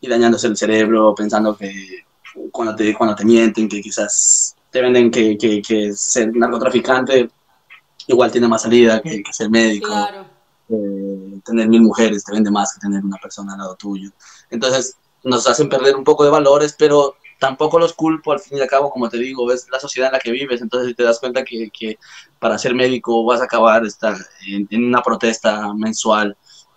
y 0.00 0.08
dañándose 0.08 0.46
el 0.46 0.56
cerebro 0.56 1.14
pensando 1.14 1.56
que 1.56 2.04
cuando 2.50 2.74
te, 2.74 2.94
cuando 2.94 3.14
te 3.14 3.24
mienten, 3.24 3.68
que 3.68 3.80
quizás 3.80 4.56
te 4.70 4.80
venden 4.80 5.10
que, 5.10 5.38
que, 5.38 5.62
que 5.62 5.92
ser 5.94 6.34
narcotraficante 6.34 7.30
igual 8.06 8.30
tiene 8.30 8.48
más 8.48 8.62
salida 8.62 9.00
que, 9.00 9.22
que 9.22 9.32
ser 9.32 9.50
médico. 9.50 9.88
Claro. 9.88 10.26
Eh, 10.68 11.40
tener 11.44 11.68
mil 11.68 11.82
mujeres 11.82 12.24
te 12.24 12.32
vende 12.32 12.50
más 12.50 12.74
que 12.74 12.80
tener 12.80 13.04
una 13.04 13.18
persona 13.18 13.52
al 13.52 13.58
lado 13.58 13.76
tuyo. 13.76 14.10
Entonces 14.50 14.96
nos 15.22 15.46
hacen 15.46 15.68
perder 15.68 15.94
un 15.94 16.04
poco 16.04 16.24
de 16.24 16.30
valores, 16.30 16.74
pero 16.78 17.16
tampoco 17.38 17.78
los 17.78 17.92
culpo, 17.92 18.32
al 18.32 18.40
fin 18.40 18.58
y 18.58 18.60
al 18.60 18.68
cabo, 18.68 18.90
como 18.90 19.08
te 19.08 19.18
digo, 19.18 19.50
es 19.52 19.66
la 19.70 19.80
sociedad 19.80 20.08
en 20.08 20.14
la 20.14 20.18
que 20.18 20.30
vives, 20.30 20.62
entonces 20.62 20.88
si 20.88 20.94
te 20.94 21.02
das 21.02 21.18
cuenta 21.18 21.44
que, 21.44 21.70
que 21.70 21.98
para 22.38 22.58
ser 22.58 22.74
médico 22.74 23.24
vas 23.24 23.40
a 23.40 23.44
acabar 23.44 23.84
estar 23.84 24.16
en, 24.46 24.66
en, 24.70 24.84
una 24.84 25.02
protesta 25.02 25.72
mensual 25.74 26.36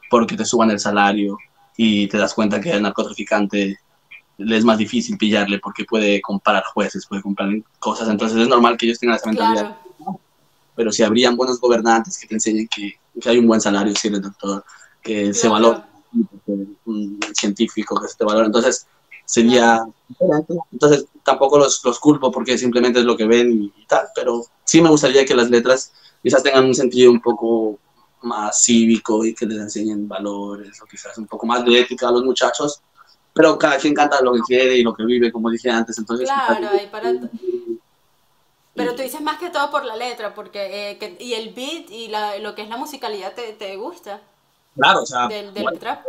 porque 0.10 0.36
te 0.36 0.46
suban 0.46 0.72
el 0.72 0.80
salario 0.80 1.38
y 1.76 2.08
te 2.08 2.18
das 2.18 2.34
cuenta 2.34 2.60
que 2.60 2.72
el 2.72 2.82
narcotraficante 2.82 3.78
le 4.38 4.58
es 4.58 4.66
más 4.66 4.78
difícil 4.78 5.18
pillarle 5.18 5.60
porque 5.60 5.84
puede 5.84 6.22
comprar 6.22 6.64
jueces, 6.74 7.06
puede 7.08 7.22
comprar 7.22 7.50
cosas, 7.80 8.10
entonces 8.10 8.40
es 8.40 8.48
normal 8.48 8.78
que 8.78 8.86
ellos 8.88 9.00
tengan 9.00 9.18
esa 9.18 9.28
mentalidad. 9.28 9.78
Claro. 9.98 10.20
Pero 10.76 10.92
si 10.92 11.04
habrían 11.04 11.36
buenos 11.36 11.60
gobernantes 11.60 12.20
que 12.20 12.28
te 12.28 12.36
enseñen 12.36 12.68
que, 12.68 12.94
que 13.20 13.30
hay 13.30 13.40
un 13.40 13.48
buen 13.48 13.62
salario 13.62 13.96
si 13.96 14.10
eres 14.10 14.22
doctor, 14.22 14.64
que 15.02 15.22
claro. 15.22 15.34
se 15.34 15.48
valora 15.48 15.90
un 16.86 17.20
científico 17.34 18.00
que 18.00 18.08
se 18.08 18.18
te 18.18 18.26
valora, 18.26 18.46
entonces 18.46 18.88
sería 19.28 19.86
diferente. 20.08 20.56
Entonces 20.72 21.06
tampoco 21.24 21.60
los, 21.60 21.84
los 21.86 22.00
culpo 22.00 22.32
porque 22.32 22.58
simplemente 22.58 23.00
es 23.00 23.06
lo 23.06 23.16
que 23.16 23.26
ven 23.26 23.52
y, 23.52 23.66
y, 23.78 23.86
tal, 23.86 24.08
pero 24.16 24.44
sí 24.64 24.82
me 24.82 24.90
gustaría 24.90 25.24
que 25.24 25.36
las 25.36 25.52
letras 25.52 25.94
quizás 26.24 26.42
tengan 26.42 26.66
un 26.66 26.74
sentido 26.74 27.12
un 27.12 27.22
poco 27.22 27.78
más 28.24 28.64
cívico 28.64 29.24
y 29.24 29.36
que 29.36 29.46
les 29.46 29.60
enseñen 29.60 30.08
valores 30.08 30.82
o 30.82 30.86
quizás 30.88 31.16
un 31.20 31.28
poco 31.28 31.46
más 31.46 31.64
de 31.64 31.80
ética 31.80 32.08
a 32.08 32.12
los 32.12 32.24
muchachos 32.24 32.82
pero 33.38 33.56
cada 33.60 33.78
quien 33.78 33.94
canta 33.94 34.20
lo 34.22 34.34
que 34.34 34.42
quiere 34.42 34.76
y 34.78 34.82
lo 34.82 34.96
que 34.96 35.06
vive, 35.06 35.32
como 35.32 35.52
dije 35.52 35.70
antes, 35.70 35.96
entonces... 36.00 36.28
Claro, 36.28 36.70
hay 36.74 36.88
para... 36.88 37.14
Pero 38.74 38.96
tú 38.96 39.04
dices 39.04 39.22
más 39.22 39.38
que 39.38 39.52
todo 39.52 39.70
por 39.70 39.86
la 39.86 39.96
letra, 39.96 40.34
porque 40.34 40.90
eh, 40.90 40.98
que, 40.98 41.18
y 41.20 41.36
el 41.36 41.54
beat 41.54 41.92
y 41.92 42.08
la, 42.08 42.40
lo 42.40 42.56
que 42.56 42.64
es 42.64 42.70
la 42.70 42.78
musicalidad 42.78 43.34
te, 43.36 43.54
te 43.54 43.76
gusta. 43.76 44.22
Claro, 44.76 45.04
o 45.04 45.06
sea... 45.06 45.28
Del, 45.28 45.54
del 45.54 45.64
bueno, 45.64 45.78
trap. 45.78 46.04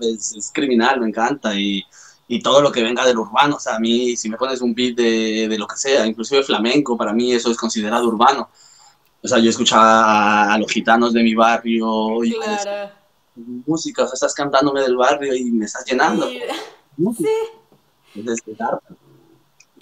Es, 0.00 0.36
es, 0.36 0.50
criminal, 0.52 1.00
me 1.00 1.08
encanta, 1.08 1.54
y, 1.54 1.84
y, 2.28 2.40
todo 2.40 2.60
lo 2.62 2.72
que 2.72 2.82
venga 2.82 3.04
del 3.04 3.18
urbano, 3.18 3.56
o 3.56 3.60
sea, 3.60 3.76
a 3.76 3.80
mí, 3.80 4.16
si 4.16 4.28
me 4.28 4.36
pones 4.36 4.60
un 4.60 4.74
beat 4.74 4.96
de, 4.96 5.48
de 5.48 5.58
lo 5.58 5.66
que 5.66 5.76
sea, 5.76 6.06
inclusive 6.06 6.42
flamenco, 6.42 6.96
para 6.96 7.12
mí 7.12 7.32
eso 7.32 7.50
es 7.50 7.56
considerado 7.56 8.06
urbano. 8.08 8.48
O 9.24 9.28
sea, 9.28 9.38
yo 9.38 9.50
escuchaba 9.50 10.52
a, 10.52 10.58
los 10.58 10.70
gitanos 10.70 11.12
de 11.12 11.22
mi 11.22 11.34
barrio 11.34 12.24
y... 12.24 12.32
Claro 12.32 13.02
música, 13.34 14.04
o 14.04 14.06
sea, 14.06 14.14
estás 14.14 14.34
cantándome 14.34 14.80
del 14.80 14.96
barrio 14.96 15.34
y 15.34 15.50
me 15.50 15.64
estás 15.64 15.84
llenando. 15.84 16.28
Sí. 16.28 16.40
Entonces, 18.14 18.44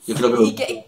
Yo 0.07 0.15
creo 0.15 0.37
que... 0.37 0.43
¿Y 0.45 0.55
que, 0.55 0.87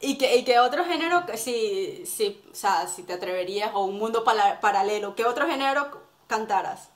y 0.00 0.18
que, 0.18 0.36
y 0.36 0.44
que 0.44 0.58
otro 0.60 0.84
género, 0.84 1.24
si, 1.34 2.02
si, 2.06 2.40
o 2.50 2.54
sea, 2.54 2.86
si 2.86 3.02
te 3.02 3.14
atreverías, 3.14 3.70
o 3.74 3.84
un 3.84 3.98
mundo 3.98 4.22
para, 4.22 4.60
paralelo, 4.60 5.14
¿qué 5.14 5.24
otro 5.24 5.46
género 5.46 6.07
cantaras? 6.28 6.90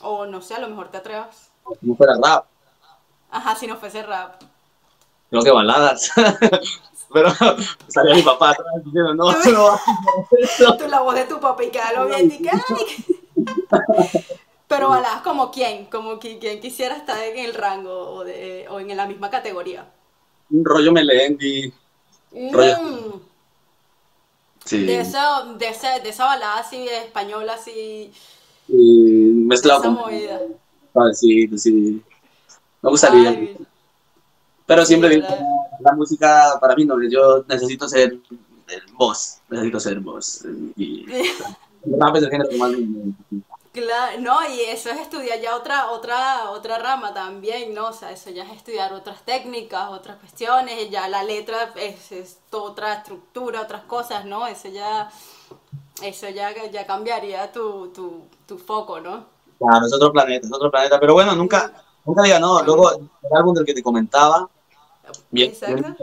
O 0.00 0.26
no 0.26 0.40
sé, 0.40 0.54
a 0.54 0.60
lo 0.60 0.68
mejor 0.68 0.90
te 0.90 0.98
atrevas. 0.98 1.50
Si 1.80 1.86
no 1.86 1.96
fuera 1.96 2.14
rap. 2.22 2.46
Ajá, 3.30 3.56
si 3.56 3.66
no 3.66 3.76
fuese 3.76 4.04
rap. 4.04 4.40
Creo 5.30 5.42
que 5.42 5.50
baladas. 5.50 6.12
Pero 7.12 7.30
salía 7.88 8.14
mi 8.14 8.22
papá 8.22 8.50
atrás 8.50 8.66
diciendo, 8.84 9.14
no, 9.14 9.32
tú, 9.40 9.50
no 9.52 10.76
Tú 10.78 10.88
la 10.88 11.00
voz 11.00 11.14
de 11.14 11.24
tu 11.24 11.40
papá 11.40 11.62
y 11.62 11.70
quedarlo 11.70 12.06
bien, 12.06 12.30
y 12.30 12.42
que, 12.42 12.50
Pero 14.68 14.88
baladas 14.88 15.22
como 15.22 15.50
quién, 15.50 15.86
como 15.86 16.18
quien, 16.18 16.40
quien, 16.40 16.60
quisiera 16.60 16.96
estar 16.96 17.16
en 17.22 17.38
el 17.38 17.54
rango 17.54 18.10
o, 18.10 18.24
de, 18.24 18.66
o 18.68 18.80
en 18.80 18.96
la 18.96 19.06
misma 19.06 19.30
categoría. 19.30 19.86
Un 20.50 20.64
rollo 20.64 20.92
Melendi. 20.92 21.72
Mm. 22.32 22.52
Rollo... 22.52 23.20
Sí. 24.64 24.84
De, 24.84 25.00
eso, 25.00 25.54
de, 25.56 25.68
esa, 25.68 25.98
de 25.98 26.08
esa 26.08 26.24
balada 26.24 26.60
así 26.60 26.88
española, 26.88 27.54
así. 27.54 28.12
Y 28.68 29.32
mezclado 29.46 29.80
esa 29.80 29.88
con. 29.88 29.98
Movida. 29.98 30.40
Ah, 30.94 31.12
sí, 31.12 31.48
sí. 31.58 32.02
Me 32.82 32.90
gustaría. 32.90 33.30
Ay, 33.30 33.56
Pero 34.66 34.84
siempre 34.84 35.10
digo, 35.10 35.26
la 35.80 35.92
música 35.92 36.58
para 36.60 36.74
mí 36.74 36.84
no, 36.84 36.96
yo 37.08 37.44
necesito 37.48 37.88
ser 37.88 38.18
el 38.68 38.82
boss, 38.92 39.40
necesito 39.48 39.80
ser 39.80 40.00
boss. 40.00 40.44
Y 40.76 41.06
Claro, 43.74 44.20
no, 44.20 44.48
y 44.48 44.60
eso 44.60 44.88
es 44.90 45.00
estudiar 45.00 45.40
ya 45.40 45.56
otra, 45.56 45.90
otra, 45.90 46.50
otra 46.50 46.78
rama 46.78 47.12
también, 47.12 47.74
¿no? 47.74 47.88
O 47.88 47.92
sea, 47.92 48.12
eso 48.12 48.30
ya 48.30 48.44
es 48.44 48.52
estudiar 48.52 48.92
otras 48.92 49.24
técnicas, 49.24 49.90
otras 49.90 50.16
cuestiones, 50.18 50.88
ya 50.90 51.08
la 51.08 51.24
letra 51.24 51.72
es, 51.74 52.12
es 52.12 52.38
otra 52.52 52.94
estructura, 52.94 53.60
otras 53.62 53.82
cosas, 53.82 54.26
¿no? 54.26 54.46
Eso 54.46 54.68
ya, 54.68 55.10
eso 56.02 56.28
ya, 56.28 56.52
ya 56.70 56.86
cambiaría 56.86 57.50
tu, 57.52 57.88
tu, 57.88 58.22
tu 58.46 58.58
foco, 58.58 59.00
¿no? 59.00 59.26
Claro, 59.58 59.86
es 59.86 59.94
otro 59.94 60.12
planeta, 60.12 60.46
es 60.46 60.52
otro 60.52 60.70
planeta, 60.70 60.98
pero 60.98 61.14
bueno, 61.14 61.34
nunca, 61.34 61.72
nunca 62.04 62.22
diga 62.22 62.38
no, 62.38 62.62
luego 62.62 62.90
el 62.92 63.36
álbum 63.36 63.54
del 63.54 63.64
que 63.64 63.74
te 63.74 63.82
comentaba, 63.82 64.48
bien, 65.30 65.52
bien 65.66 65.96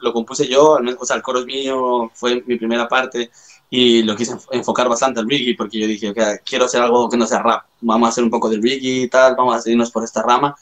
lo 0.00 0.12
compuse 0.12 0.46
yo, 0.46 0.78
o 0.98 1.06
sea, 1.06 1.16
el 1.16 1.22
coro 1.22 1.40
es 1.40 1.46
mío, 1.46 2.10
fue 2.14 2.42
mi 2.46 2.56
primera 2.56 2.86
parte, 2.86 3.30
y 3.70 4.02
lo 4.02 4.14
quise 4.14 4.36
enfocar 4.52 4.88
bastante 4.88 5.20
al 5.20 5.28
reggae 5.28 5.56
porque 5.56 5.80
yo 5.80 5.86
dije, 5.86 6.10
okay, 6.10 6.36
quiero 6.44 6.66
hacer 6.66 6.82
algo 6.82 7.08
que 7.08 7.16
no 7.16 7.26
sea 7.26 7.42
rap, 7.42 7.64
vamos 7.80 8.06
a 8.06 8.10
hacer 8.10 8.22
un 8.22 8.30
poco 8.30 8.48
de 8.48 8.56
reggae 8.56 9.02
y 9.02 9.08
tal, 9.08 9.34
vamos 9.34 9.56
a 9.56 9.60
seguirnos 9.60 9.90
por 9.90 10.04
esta 10.04 10.22
rama. 10.22 10.54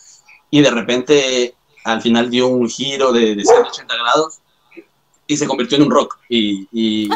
Y 0.51 0.63
de 0.63 0.71
repente 0.71 1.55
al 1.85 2.01
final 2.01 2.31
dio 2.31 2.49
un 2.49 2.69
giro 2.69 3.13
de, 3.13 3.35
de 3.35 3.45
180 3.45 3.95
grados 3.95 4.39
y 5.27 5.37
se 5.37 5.47
convirtió 5.47 5.77
en 5.77 5.85
un 5.85 5.91
rock. 5.91 6.19
Y, 6.29 6.69
y 6.73 7.11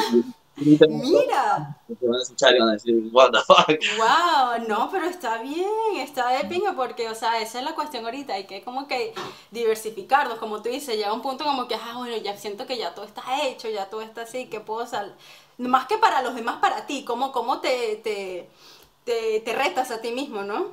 Mira. 0.56 1.76
Te 1.86 2.06
van 2.06 2.18
a 2.18 2.22
escuchar 2.22 2.56
y 2.56 2.58
van 2.58 2.70
a 2.70 2.72
decir, 2.72 2.94
what 3.12 3.30
the 3.30 3.40
fuck. 3.40 3.68
Wow, 3.98 4.66
no, 4.66 4.88
pero 4.90 5.06
está 5.06 5.38
bien, 5.42 5.68
está 5.98 6.30
de 6.30 6.44
pinga 6.48 6.74
porque, 6.74 7.08
o 7.08 7.14
sea, 7.14 7.40
esa 7.40 7.58
es 7.58 7.64
la 7.64 7.74
cuestión 7.74 8.04
ahorita, 8.04 8.34
hay 8.34 8.46
que 8.46 8.62
como 8.62 8.88
que 8.88 9.14
diversificarnos, 9.50 10.38
como 10.38 10.62
tú 10.62 10.68
dices, 10.70 10.96
llega 10.96 11.12
un 11.12 11.22
punto 11.22 11.44
como 11.44 11.68
que, 11.68 11.74
ah, 11.74 11.94
bueno, 11.96 12.16
ya 12.16 12.36
siento 12.36 12.66
que 12.66 12.78
ya 12.78 12.94
todo 12.94 13.04
está 13.04 13.22
hecho, 13.46 13.68
ya 13.68 13.90
todo 13.90 14.00
está 14.00 14.22
así, 14.22 14.46
que 14.46 14.60
puedo 14.60 14.86
salir, 14.86 15.12
más 15.58 15.86
que 15.86 15.98
para 15.98 16.22
los 16.22 16.34
demás, 16.34 16.56
para 16.60 16.86
ti, 16.86 17.04
¿cómo, 17.04 17.32
cómo 17.32 17.60
te, 17.60 17.96
te, 17.96 18.48
te, 19.04 19.40
te 19.40 19.52
retas 19.52 19.90
a 19.90 20.00
ti 20.00 20.10
mismo, 20.10 20.42
no? 20.42 20.68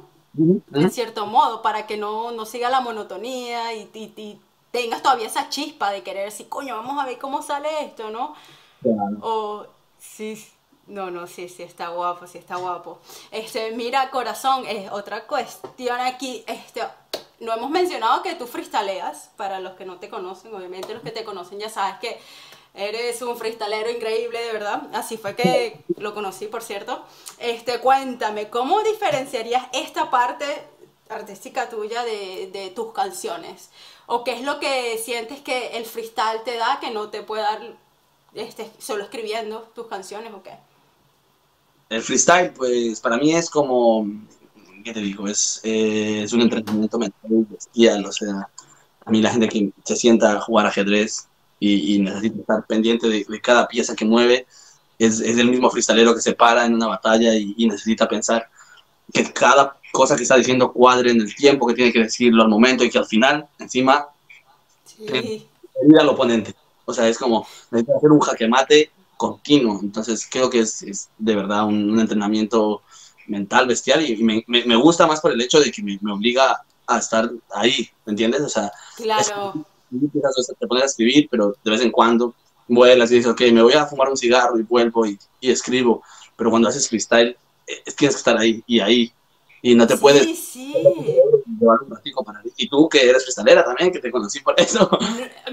En 0.74 0.92
cierto 0.92 1.26
modo, 1.26 1.62
para 1.62 1.86
que 1.88 1.98
no, 1.98 2.32
no 2.32 2.46
siga 2.46 2.70
la 2.70 2.82
monotonía 2.82 3.74
y, 3.74 3.90
y, 3.94 4.14
y 4.18 4.42
tengas 4.72 5.02
todavía 5.04 5.28
esa 5.28 5.50
chispa 5.50 5.92
de 5.92 6.04
querer 6.04 6.26
decir, 6.26 6.50
coño, 6.50 6.76
vamos 6.76 7.02
a 7.02 7.06
ver 7.06 7.20
cómo 7.20 7.42
sale 7.42 7.86
esto, 7.86 8.10
¿no? 8.10 8.36
Claro. 8.84 9.18
O, 9.22 9.66
sí, 9.98 10.46
no, 10.88 11.10
no, 11.10 11.28
sí, 11.28 11.48
sí, 11.50 11.64
está 11.64 11.88
guapo, 11.90 12.28
sí, 12.28 12.38
está 12.38 12.58
guapo. 12.58 13.00
Este, 13.32 13.72
mira, 13.72 14.10
corazón, 14.12 14.66
es 14.68 14.92
otra 14.92 15.26
cuestión 15.26 16.00
aquí, 16.02 16.44
este, 16.46 16.82
no 17.40 17.54
hemos 17.54 17.70
mencionado 17.70 18.22
que 18.22 18.36
tú 18.36 18.48
freestaleas, 18.48 19.32
para 19.38 19.60
los 19.60 19.74
que 19.74 19.86
no 19.86 19.98
te 19.98 20.10
conocen, 20.10 20.54
obviamente 20.54 20.94
los 20.94 21.04
que 21.04 21.12
te 21.12 21.24
conocen 21.24 21.60
ya 21.60 21.70
sabes 21.70 21.96
que 22.00 22.20
eres 22.74 23.22
un 23.22 23.38
freestalero 23.38 23.90
increíble, 23.90 24.42
de 24.44 24.52
verdad, 24.52 24.84
así 24.94 25.18
fue 25.18 25.36
que 25.36 25.84
lo 25.98 26.14
conocí, 26.14 26.48
por 26.48 26.64
cierto. 26.64 27.04
Este, 27.38 27.80
cuéntame, 27.80 28.50
¿cómo 28.50 28.82
diferenciarías 28.82 29.68
esta 29.74 30.10
parte 30.10 30.46
artística 31.10 31.70
tuya 31.70 32.04
de, 32.04 32.50
de 32.52 32.72
tus 32.72 32.92
canciones? 32.92 33.70
¿O 34.08 34.24
qué 34.24 34.34
es 34.34 34.42
lo 34.42 34.60
que 34.60 34.98
sientes 34.98 35.40
que 35.42 35.78
el 35.78 35.86
freestyle 35.86 36.44
te 36.44 36.58
da 36.58 36.80
que 36.82 36.90
no 36.92 37.10
te 37.10 37.22
puede 37.22 37.44
dar 37.44 37.62
este, 38.36 38.72
solo 38.80 39.04
escribiendo 39.04 39.62
tus 39.76 39.88
canciones 39.88 40.34
o 40.34 40.42
qué? 40.44 40.54
El 41.90 42.02
freestyle, 42.02 42.52
pues 42.52 43.00
para 43.00 43.18
mí 43.18 43.34
es 43.34 43.50
como, 43.50 44.08
¿qué 44.84 44.94
te 44.94 45.00
digo? 45.00 45.28
Es, 45.28 45.60
eh, 45.64 46.24
es 46.24 46.34
un 46.34 46.42
entrenamiento 46.42 46.98
mental 46.98 47.46
bestial, 47.50 48.06
o 48.06 48.12
sea, 48.12 48.50
a 49.06 49.12
mí 49.12 49.22
la 49.22 49.32
gente 49.32 49.50
que 49.50 49.72
se 49.84 49.96
sienta 49.96 50.34
a 50.34 50.42
jugar 50.42 50.66
ajedrez 50.66 51.28
y, 51.60 51.96
y 51.96 52.00
necesita 52.00 52.40
estar 52.42 52.66
pendiente 52.66 53.08
de, 53.08 53.26
de, 53.28 53.42
cada 53.42 53.68
pieza 53.68 53.96
que 53.96 54.06
mueve, 54.06 54.48
es, 54.98 55.20
es, 55.20 55.38
el 55.38 55.50
mismo 55.50 55.70
freestalero 55.70 56.16
que 56.16 56.22
se 56.22 56.34
para 56.34 56.66
en 56.66 56.74
una 56.74 56.88
batalla 56.88 57.36
y, 57.36 57.54
y, 57.58 57.68
necesita 57.68 58.08
pensar 58.08 58.50
que 59.14 59.32
cada 59.32 59.78
cosa 59.92 60.16
que 60.16 60.24
está 60.24 60.36
diciendo 60.38 60.72
cuadre 60.72 61.12
en 61.12 61.22
el 61.22 61.36
tiempo 61.36 61.68
que 61.68 61.74
tiene 61.76 61.94
que 61.94 62.00
decirlo 62.00 62.44
al 62.44 62.50
momento 62.50 62.84
y 62.84 62.90
que 62.90 62.98
al 62.98 63.06
final, 63.06 63.48
encima, 63.60 64.08
Sí. 64.86 65.06
eh, 65.10 65.48
al 66.00 66.10
oponente. 66.10 66.56
O 66.86 66.94
sea, 66.94 67.08
es 67.08 67.18
como, 67.18 67.48
necesita 67.72 67.98
hacer 67.98 68.12
un 68.12 68.20
jaque 68.20 68.48
mate 68.48 68.92
continuo. 69.18 69.80
Entonces, 69.82 70.28
creo 70.30 70.50
que 70.50 70.60
es, 70.60 70.82
es 70.84 71.10
de 71.18 71.36
verdad 71.36 71.66
un, 71.66 71.92
un, 71.92 72.00
entrenamiento 72.00 72.82
mental 73.28 73.68
bestial 73.68 74.08
y 74.08 74.22
me, 74.24 74.44
me, 74.48 74.66
me, 74.66 74.76
gusta 74.76 75.08
más 75.08 75.22
por 75.22 75.32
el 75.32 75.42
hecho 75.42 75.60
de 75.60 75.72
que 75.72 75.82
me, 75.82 75.98
me 76.02 76.12
obliga 76.12 76.62
a 76.88 76.98
estar 76.98 77.32
ahí, 77.54 77.90
¿me 78.06 78.12
entiendes? 78.12 78.42
O 78.42 78.50
sea, 78.50 78.72
claro. 78.98 79.66
Es, 79.92 80.48
te 80.60 80.68
pones 80.68 80.84
a 80.84 80.88
escribir, 80.88 81.28
pero 81.30 81.56
de 81.64 81.72
vez 81.72 81.82
en 81.82 81.92
cuando 81.92 82.34
vuelas 82.68 83.12
y 83.12 83.16
dices, 83.16 83.32
ok, 83.32 83.42
me 83.54 83.62
voy 83.62 83.74
a 83.74 83.86
fumar 83.86 84.10
un 84.10 84.18
cigarro 84.18 84.60
y 84.60 84.64
vuelvo 84.64 85.06
y, 85.06 85.18
y 85.40 85.52
escribo. 85.52 86.04
Pero 86.36 86.50
cuando 86.50 86.68
haces 86.68 86.90
freestyle, 86.90 87.38
eh, 87.68 87.84
tienes 87.96 88.16
que 88.16 88.20
estar 88.20 88.38
ahí 88.38 88.64
y 88.66 88.80
ahí. 88.80 89.14
Y 89.62 89.76
no 89.76 89.88
te 89.88 89.96
sí, 89.96 90.02
puedes 90.02 90.40
sí. 90.40 90.74
Llevar 91.64 91.80
un 91.82 91.92
ratico 91.92 92.24
para 92.24 92.42
Y 92.58 92.70
tú 92.70 92.88
que 92.88 93.10
eres 93.10 93.24
freestalera 93.24 93.66
también, 93.66 93.92
que 93.92 94.00
te 94.00 94.12
conocí 94.12 94.40
por 94.40 94.60
eso. 94.60 94.90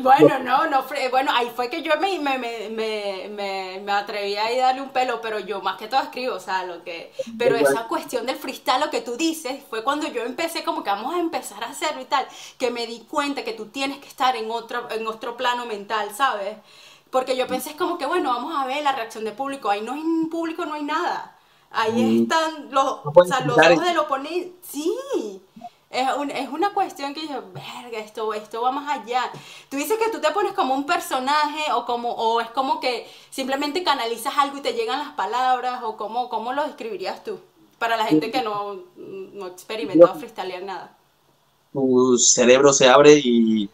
Bueno, 0.01 0.39
no, 0.39 0.67
no, 0.67 0.85
bueno, 1.11 1.31
ahí 1.35 1.51
fue 1.55 1.69
que 1.69 1.83
yo 1.83 1.93
me, 2.01 2.19
me, 2.19 2.39
me, 2.39 3.29
me, 3.29 3.81
me 3.85 3.93
atreví 3.93 4.35
a 4.37 4.57
darle 4.57 4.81
un 4.81 4.91
pelo, 4.91 5.21
pero 5.21 5.39
yo 5.39 5.61
más 5.61 5.77
que 5.77 5.89
todo 5.89 6.01
escribo, 6.01 6.37
o 6.37 6.41
sea, 6.41 6.65
lo 6.65 6.83
que... 6.85 7.13
Pero 7.39 7.57
esa 7.57 7.87
cuestión 7.87 8.25
del 8.25 8.37
freestyle, 8.37 8.81
lo 8.81 8.91
que 8.91 9.03
tú 9.03 9.17
dices, 9.17 9.63
fue 9.69 9.85
cuando 9.85 10.09
yo 10.09 10.23
empecé 10.23 10.65
como 10.65 10.83
que 10.83 10.91
vamos 10.91 11.15
a 11.15 11.19
empezar 11.21 11.63
a 11.65 11.71
hacerlo 11.71 12.01
y 12.01 12.07
tal, 12.07 12.27
que 12.57 12.71
me 12.71 12.87
di 12.87 13.01
cuenta 13.01 13.45
que 13.45 13.53
tú 13.53 13.67
tienes 13.67 13.99
que 13.99 14.09
estar 14.09 14.37
en 14.37 14.51
otro, 14.51 14.91
en 14.91 15.07
otro 15.07 15.37
plano 15.37 15.67
mental, 15.67 16.09
¿sabes? 16.15 16.57
Porque 17.11 17.37
yo 17.37 17.47
pensé 17.47 17.71
es 17.71 17.77
como 17.77 17.99
que, 17.99 18.07
bueno, 18.07 18.31
vamos 18.31 18.55
a 18.57 18.67
ver 18.67 18.83
la 18.83 18.93
reacción 18.93 19.25
del 19.25 19.35
público, 19.35 19.69
ahí 19.69 19.83
no 19.83 19.93
hay 19.93 20.03
público, 20.31 20.65
no 20.65 20.75
hay 20.75 20.85
nada. 20.85 21.37
Ahí 21.71 22.23
están 22.23 22.71
los, 22.71 23.05
no 23.05 23.13
o 23.15 23.25
sea, 23.25 23.41
los 23.41 23.57
ojos 23.57 23.85
del 23.85 23.99
oponente. 23.99 24.55
Sí, 24.63 24.93
es, 25.91 26.09
un, 26.16 26.30
es, 26.30 26.49
una 26.49 26.72
cuestión 26.72 27.12
que 27.14 27.26
yo, 27.26 27.43
verga, 27.53 27.99
esto, 27.99 28.32
esto 28.32 28.62
va 28.62 28.70
más 28.70 29.01
allá. 29.01 29.30
Tú 29.68 29.76
dices 29.76 29.99
que 29.99 30.11
tú 30.11 30.20
te 30.20 30.30
pones 30.30 30.53
como 30.53 30.74
un 30.74 30.86
personaje 30.86 31.72
o, 31.72 31.84
como, 31.84 32.12
o 32.12 32.41
es 32.41 32.49
como 32.51 32.80
que 32.80 33.09
simplemente 33.30 33.82
canalizas 33.82 34.34
algo 34.38 34.59
y 34.59 34.62
te 34.62 34.74
llegan 34.74 35.01
las 35.01 35.14
palabras 35.14 35.82
o 35.82 35.97
cómo, 35.97 36.28
cómo 36.28 36.53
lo 36.53 36.64
describirías 36.64 37.24
tú 37.24 37.41
para 37.78 37.97
la 37.97 38.07
gente 38.07 38.30
que 38.30 38.43
no, 38.43 38.78
no 38.97 39.47
experimentó 39.49 40.14
freestylear 40.14 40.62
nada. 40.62 40.97
Tu 41.72 42.18
cerebro 42.18 42.72
se 42.72 42.88
abre 42.88 43.20
y, 43.22 43.68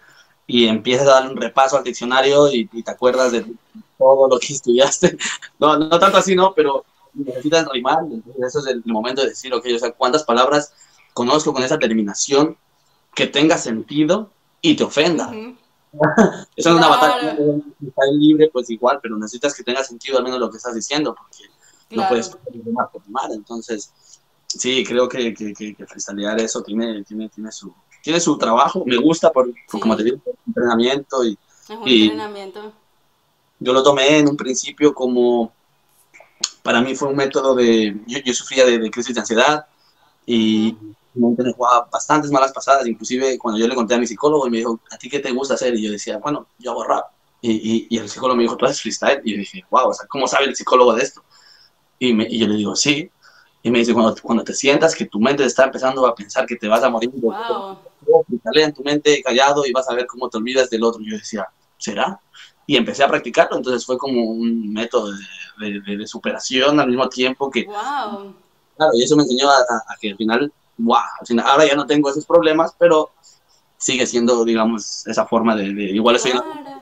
y 0.47 0.69
empiezas 0.69 1.09
a 1.09 1.21
dar 1.21 1.31
un 1.31 1.37
repaso 1.37 1.77
al 1.77 1.85
diccionario 1.85 2.51
y, 2.51 2.69
y 2.73 2.83
te 2.83 2.91
acuerdas 2.91 3.33
de 3.33 3.45
todo 3.99 4.29
lo 4.29 4.39
que 4.39 4.53
estudiaste. 4.55 5.19
No, 5.59 5.79
no 5.79 5.99
tanto 5.99 6.19
así, 6.19 6.37
no, 6.37 6.53
pero 6.55 6.85
necesitas 7.15 7.67
rimar, 7.73 8.01
entonces 8.03 8.45
eso 8.45 8.59
es 8.59 8.67
el 8.67 8.83
momento 8.85 9.23
de 9.23 9.31
decir, 9.31 9.53
ok, 9.55 9.65
o 9.75 9.79
sea, 9.79 9.91
cuántas 9.93 10.23
palabras 10.23 10.73
conozco 11.17 11.55
con 11.55 11.63
esa 11.63 11.79
terminación 11.79 12.59
que 13.15 13.27
tenga 13.27 13.57
sentido 13.57 14.31
y 14.61 14.77
te 14.77 14.85
ofenda. 14.85 15.29
Uh 15.29 15.33
-huh. 15.97 16.47
Eso 16.55 16.69
es 16.71 16.77
claro. 16.77 16.77
una 16.77 16.89
batalla 16.89 17.39
está 17.87 18.03
libre, 18.13 18.51
pues 18.53 18.69
igual, 18.69 18.99
pero 19.01 19.17
necesitas 19.17 19.55
que 19.55 19.63
tenga 19.63 19.83
sentido 19.83 20.19
al 20.19 20.25
menos 20.25 20.39
lo 20.39 20.51
que 20.51 20.59
estás 20.59 20.75
diciendo, 20.75 21.15
porque 21.15 21.45
claro. 21.89 22.03
no 22.03 22.09
puedes 22.11 22.29
por 22.29 23.03
rimar. 23.03 23.31
Entonces, 23.33 23.91
sí, 24.47 24.85
creo 24.85 25.09
que, 25.09 25.33
que, 25.33 25.55
que, 25.55 25.75
que 25.75 25.87
freestylear 25.87 26.39
eso 26.39 26.63
tiene, 26.63 27.03
tiene, 27.05 27.31
tiene, 27.31 27.51
su, 27.51 27.73
tiene 28.03 28.21
su 28.21 28.37
trabajo. 28.37 28.85
Me 28.85 28.99
gusta 28.99 29.33
por, 29.33 29.47
por 29.47 29.55
sí. 29.71 29.81
como 29.81 29.97
te 29.97 30.05
digo, 30.05 30.19
entrenamiento. 30.47 31.25
Y, 31.25 31.39
es 31.63 31.71
un 31.71 31.89
y 31.89 32.03
entrenamiento. 32.03 32.73
Yo 33.59 33.73
lo 33.73 33.83
tomé 33.83 34.19
en 34.19 34.29
un 34.29 34.37
principio 34.37 34.93
como 34.93 35.51
para 36.63 36.83
mí 36.83 36.95
fue 36.95 37.09
un 37.09 37.17
método 37.17 37.55
de, 37.55 37.97
yo, 38.07 38.19
yo 38.19 38.35
sufría 38.35 38.67
de, 38.67 38.79
de, 38.79 38.91
crisis 38.91 39.15
de 39.15 39.21
ansiedad 39.23 39.67
y 40.27 40.77
me 41.17 41.53
jugaba 41.53 41.89
bastantes 41.91 42.31
malas 42.31 42.53
pasadas, 42.53 42.87
inclusive 42.87 43.39
cuando 43.39 43.59
yo 43.59 43.67
le 43.67 43.75
conté 43.75 43.95
a 43.95 43.99
mi 43.99 44.07
psicólogo 44.07 44.47
y 44.47 44.51
me 44.51 44.59
dijo, 44.59 44.81
¿a 44.91 44.99
ti 44.99 45.09
qué 45.09 45.19
te 45.19 45.33
gusta 45.33 45.55
hacer? 45.55 45.75
Y 45.75 45.83
yo 45.83 45.93
decía, 45.93 46.19
bueno, 46.19 46.49
yo 46.59 46.73
hago 46.73 46.85
rap. 46.85 47.07
Y, 47.41 47.53
y, 47.53 47.87
y 47.91 47.99
el 47.99 48.09
psicólogo 48.09 48.37
me 48.37 48.43
dijo, 48.43 48.57
¿tú 48.57 48.67
haces 48.67 48.81
freestyle? 48.81 49.21
Y 49.25 49.33
yo 49.33 49.39
dije, 49.39 49.65
wow, 49.71 49.89
o 49.89 49.93
sea, 49.95 50.07
¿cómo 50.07 50.27
sabe 50.27 50.47
el 50.47 50.57
psicólogo 50.57 50.95
de 50.95 51.03
esto? 51.03 51.23
Y, 51.99 52.13
me, 52.13 52.27
y 52.29 52.39
yo 52.39 52.47
le 52.47 52.57
digo, 52.57 52.77
sí. 52.77 53.11
Y 53.63 53.71
me 53.71 53.81
dice, 53.81 53.93
cuando, 53.93 54.15
cuando 54.23 54.45
te 54.45 54.55
sientas 54.55 54.95
que 54.95 55.07
tu 55.07 55.19
mente 55.19 55.45
está 55.45 55.65
empezando 55.65 56.07
a 56.07 56.15
pensar 56.15 56.47
que 56.47 56.57
te 56.57 56.69
vas 56.69 56.83
a 56.83 56.91
morir, 56.91 57.11
wow. 57.15 57.79
en 58.55 58.73
tu 58.73 58.83
mente 58.83 59.23
callado 59.23 59.67
y 59.67 59.73
vas 59.73 59.89
a 59.91 59.95
ver 59.95 60.07
cómo 60.07 60.29
te 60.29 60.39
olvidas 60.39 60.71
del 60.71 60.85
otro. 60.85 61.03
Y 61.03 61.11
yo 61.11 61.17
decía, 61.17 61.49
¿será? 61.79 62.21
y 62.67 62.77
empecé 62.77 63.05
a 63.05 63.09
practicarlo, 63.09 63.57
entonces 63.57 63.87
fue 63.87 63.97
como 63.97 64.23
un 64.23 64.73
método 64.73 65.13
de, 65.13 65.71
de, 65.71 65.81
de, 65.81 65.97
de 65.99 66.07
superación 66.07 66.81
al 66.81 66.89
mismo 66.89 67.09
tiempo 67.09 67.51
que... 67.51 67.65
Wow. 67.65 68.35
Claro, 68.77 68.93
y 68.95 69.05
eso 69.05 69.17
me 69.17 69.23
enseñó 69.23 69.49
a, 69.49 69.57
a, 69.57 69.93
a, 69.93 69.97
que 69.99 70.11
al 70.11 70.17
final, 70.17 70.53
wow, 70.79 71.03
ahora 71.45 71.67
ya 71.67 71.75
no 71.75 71.87
tengo 71.87 72.11
esos 72.11 72.27
problemas, 72.27 72.75
pero 72.79 73.11
sigue 73.79 74.07
siendo, 74.07 74.45
digamos, 74.45 75.07
esa 75.07 75.27
forma 75.27 75.57
de... 75.57 75.67
igual 75.67 76.17
estoy... 76.17 76.33
Claro. 76.33 76.77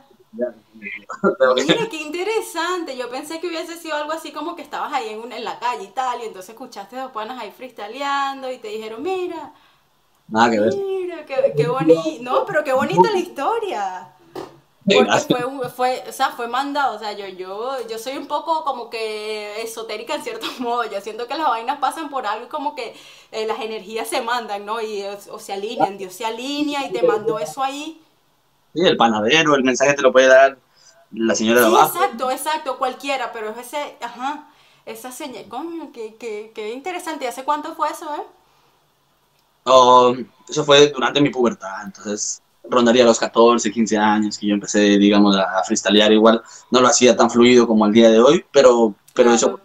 Mira, 1.54 1.88
qué 1.90 2.02
interesante. 2.02 2.96
Yo 2.96 3.08
pensé 3.08 3.40
que 3.40 3.46
hubiese 3.46 3.76
sido 3.76 3.96
algo 3.96 4.12
así 4.12 4.32
como 4.32 4.54
que 4.54 4.62
estabas 4.62 4.92
ahí 4.92 5.08
en, 5.08 5.20
un, 5.20 5.32
en 5.32 5.44
la 5.44 5.58
calle 5.58 5.84
y 5.84 5.88
tal, 5.88 6.20
y 6.20 6.24
entonces 6.24 6.50
escuchaste 6.50 6.98
a 6.98 7.04
dos 7.04 7.12
panas 7.12 7.40
ahí 7.40 7.50
freestyleando 7.50 8.50
y 8.50 8.58
te 8.58 8.68
dijeron, 8.68 9.02
mira, 9.02 9.54
Nada 10.28 10.50
que 10.50 10.60
ver. 10.60 10.74
Mira, 10.74 11.26
qué, 11.26 11.52
qué 11.56 11.68
bonito. 11.68 12.22
No, 12.22 12.46
pero 12.46 12.64
qué 12.64 12.72
bonita 12.72 13.10
la 13.10 13.18
historia. 13.18 14.08
Porque 14.86 15.18
fue, 15.20 15.70
fue, 15.70 16.04
o 16.06 16.12
sea, 16.12 16.30
fue 16.30 16.46
mandado, 16.46 16.96
o 16.96 16.98
sea, 16.98 17.12
yo, 17.12 17.26
yo, 17.26 17.76
yo 17.88 17.98
soy 17.98 18.18
un 18.18 18.26
poco 18.26 18.64
como 18.64 18.90
que 18.90 19.62
esotérica 19.62 20.14
en 20.14 20.22
cierto 20.22 20.46
modo, 20.58 20.84
yo 20.84 21.00
siento 21.00 21.26
que 21.26 21.36
las 21.36 21.48
vainas 21.48 21.78
pasan 21.78 22.10
por 22.10 22.26
algo 22.26 22.44
y 22.46 22.48
como 22.48 22.74
que 22.74 22.94
eh, 23.32 23.46
las 23.46 23.60
energías 23.60 24.08
se 24.08 24.20
mandan, 24.20 24.66
¿no? 24.66 24.82
Y 24.82 25.02
o, 25.02 25.38
se 25.38 25.54
alinean, 25.54 25.96
Dios 25.96 26.12
se 26.12 26.26
alinea 26.26 26.86
y 26.86 26.92
te 26.92 27.02
mandó 27.02 27.38
eso 27.38 27.62
ahí. 27.62 28.02
Sí, 28.74 28.80
el 28.82 28.96
panadero, 28.96 29.54
el 29.54 29.64
mensaje 29.64 29.94
te 29.94 30.02
lo 30.02 30.12
puede 30.12 30.26
dar 30.26 30.58
la 31.12 31.34
señora 31.34 31.60
de 31.60 31.66
abajo. 31.66 31.96
exacto, 31.96 32.30
exacto, 32.30 32.78
cualquiera, 32.78 33.32
pero 33.32 33.50
es 33.50 33.58
ese, 33.58 33.96
ajá, 34.02 34.48
esa 34.84 35.10
señal, 35.10 35.46
coño, 35.48 35.92
qué, 35.94 36.16
qué, 36.16 36.52
qué 36.54 36.72
interesante, 36.74 37.26
¿hace 37.26 37.44
cuánto 37.44 37.74
fue 37.74 37.88
eso, 37.88 38.14
eh? 38.16 38.22
Oh, 39.64 40.14
eso 40.46 40.62
fue 40.62 40.88
durante 40.88 41.22
mi 41.22 41.30
pubertad, 41.30 41.84
entonces 41.84 42.42
rondaría 42.68 43.04
los 43.04 43.18
14, 43.18 43.70
15 43.70 43.96
años 43.98 44.38
que 44.38 44.46
yo 44.46 44.54
empecé, 44.54 44.98
digamos, 44.98 45.36
a, 45.36 45.62
freestylear 45.64 46.12
igual. 46.12 46.42
No 46.70 46.80
lo 46.80 46.88
hacía 46.88 47.16
tan 47.16 47.30
fluido 47.30 47.66
como 47.66 47.86
el 47.86 47.92
día 47.92 48.10
de 48.10 48.20
hoy, 48.20 48.44
pero, 48.52 48.94
pero 49.14 49.32
eso. 49.32 49.60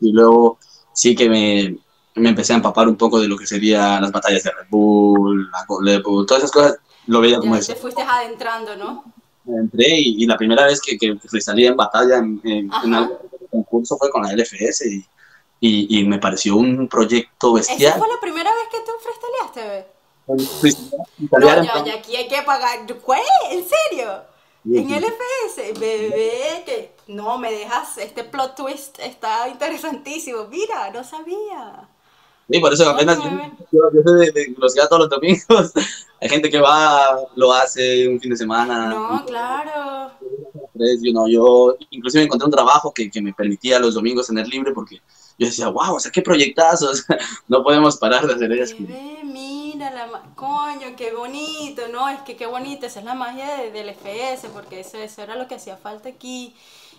Y 0.00 0.12
luego 0.12 0.58
sí 0.92 1.14
que 1.14 1.28
me, 1.28 1.76
me, 2.14 2.30
empecé 2.30 2.52
a 2.52 2.56
empapar 2.56 2.88
un 2.88 2.96
poco 2.96 3.20
de 3.20 3.28
lo 3.28 3.36
que 3.36 3.46
serían 3.46 4.02
las 4.02 4.12
batallas 4.12 4.42
de 4.42 4.50
Red 4.50 4.66
Bull, 4.70 5.50
la 5.50 5.66
Red 5.80 6.02
Bull, 6.02 6.26
todas 6.26 6.42
esas 6.42 6.52
cosas. 6.52 6.76
Lo 7.06 7.20
veía 7.20 7.38
como 7.38 7.54
ya 7.54 7.60
eso. 7.60 7.72
Te 7.74 7.78
fuiste 7.78 8.02
adentrando, 8.02 8.76
¿no? 8.76 9.04
entré 9.46 9.86
y, 9.88 10.24
y 10.24 10.26
la 10.26 10.36
primera 10.36 10.66
vez 10.66 10.80
que, 10.80 10.98
que, 10.98 11.16
salí 11.40 11.66
en 11.66 11.76
batalla 11.76 12.18
en, 12.18 12.40
en, 12.42 12.68
en 12.84 12.94
algún 12.94 13.18
concurso 13.48 13.96
fue 13.96 14.10
con 14.10 14.24
la 14.24 14.32
LFS 14.32 14.86
y, 14.86 15.06
y, 15.60 16.00
y 16.00 16.04
me 16.04 16.18
pareció 16.18 16.56
un 16.56 16.88
proyecto 16.88 17.56
¿Esa 17.56 17.72
bestial. 17.72 17.98
fue 17.98 18.08
la 18.08 18.20
primera 18.20 18.50
vez 18.50 18.64
que 18.72 18.78
tú 18.80 18.90
No, 20.28 21.28
plan- 21.28 21.64
ya 21.84 21.94
aquí 21.94 22.16
hay 22.16 22.28
que 22.28 22.42
pagar. 22.42 22.86
¿Cuál? 23.02 23.20
¿En 23.50 23.64
serio? 23.66 24.22
En 24.68 24.90
LFS, 24.90 25.78
bebé, 25.78 26.62
que 26.66 26.92
no 27.06 27.38
me 27.38 27.52
dejas, 27.52 27.98
este 27.98 28.24
plot 28.24 28.56
twist 28.56 28.98
está 28.98 29.48
interesantísimo. 29.48 30.46
Mira, 30.48 30.90
no 30.90 31.04
sabía. 31.04 31.88
Sí, 32.50 32.58
por 32.60 32.72
eso 32.72 32.88
apenas 32.90 33.18
yo, 33.18 33.24
Oye, 33.24 33.52
yo, 33.72 33.80
yo 33.92 34.00
soy 34.04 34.26
de, 34.26 34.32
de 34.32 34.54
velocidad 34.54 34.88
todos 34.88 35.02
los 35.02 35.10
domingos. 35.10 35.72
Hay 36.20 36.28
gente 36.28 36.48
que 36.50 36.60
va, 36.60 37.16
lo 37.36 37.52
hace 37.52 38.08
un 38.08 38.20
fin 38.20 38.30
de 38.30 38.36
semana. 38.36 38.86
No, 38.88 39.24
claro. 39.26 40.10
tres, 40.76 41.00
yo 41.02 41.12
no, 41.12 41.28
yo 41.28 41.76
inclusive 41.90 42.24
encontré 42.24 42.46
un 42.46 42.52
trabajo 42.52 42.92
que, 42.92 43.10
que 43.10 43.20
me 43.22 43.32
permitía 43.34 43.78
los 43.78 43.94
domingos 43.94 44.26
tener 44.28 44.46
libre 44.48 44.72
porque 44.72 44.96
yo 45.38 45.46
decía, 45.46 45.68
wow, 45.68 45.94
o 45.96 46.00
sea, 46.00 46.10
qué 46.10 46.22
proyectazos, 46.22 47.04
no 47.48 47.62
podemos 47.62 47.96
parar 47.98 48.26
de 48.26 48.34
hacer 48.34 48.52
eso. 48.52 48.76
Bebé, 48.78 49.18
mira, 49.24 49.65
la 49.90 50.06
ma- 50.06 50.22
coño, 50.34 50.94
qué 50.96 51.12
bonito, 51.14 51.82
¿no? 51.88 52.08
Es 52.08 52.20
que 52.22 52.36
qué 52.36 52.46
bonito, 52.46 52.86
esa 52.86 53.00
es 53.00 53.04
la 53.04 53.14
magia 53.14 53.56
de- 53.56 53.70
del 53.70 53.88
FS, 53.90 54.48
porque 54.50 54.80
eso, 54.80 54.98
eso 54.98 55.22
era 55.22 55.36
lo 55.36 55.46
que 55.48 55.56
hacía 55.56 55.76
falta 55.76 56.08
aquí, 56.08 56.54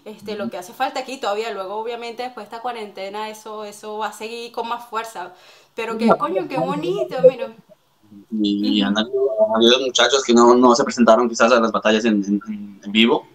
este, 0.06 0.36
lo 0.36 0.50
que 0.50 0.58
hace 0.58 0.74
falta 0.74 1.00
aquí 1.02 1.18
todavía, 1.18 1.52
luego 1.52 1.76
obviamente 1.76 2.24
después 2.24 2.46
de 2.46 2.56
esta 2.56 2.62
cuarentena 2.62 3.30
eso, 3.30 3.66
eso 3.66 3.98
va 3.98 4.08
a 4.08 4.14
seguir 4.14 4.52
con 4.52 4.68
más 4.68 4.86
fuerza, 4.90 5.34
pero 5.76 5.98
qué 5.98 6.08
coño, 6.18 6.48
qué 6.48 6.58
bonito, 6.58 7.16
mira. 7.30 7.52
Y, 8.32 8.80
y 8.80 8.82
han 8.82 8.98
habido 8.98 9.80
muchachos 9.86 10.24
que 10.24 10.34
no, 10.34 10.56
no 10.56 10.76
se 10.76 10.84
presentaron 10.84 11.28
quizás 11.30 11.52
a 11.52 11.60
las 11.60 11.72
batallas 11.72 12.06
en, 12.06 12.24
en- 12.26 12.80
en 12.84 12.92
vivo. 12.92 13.28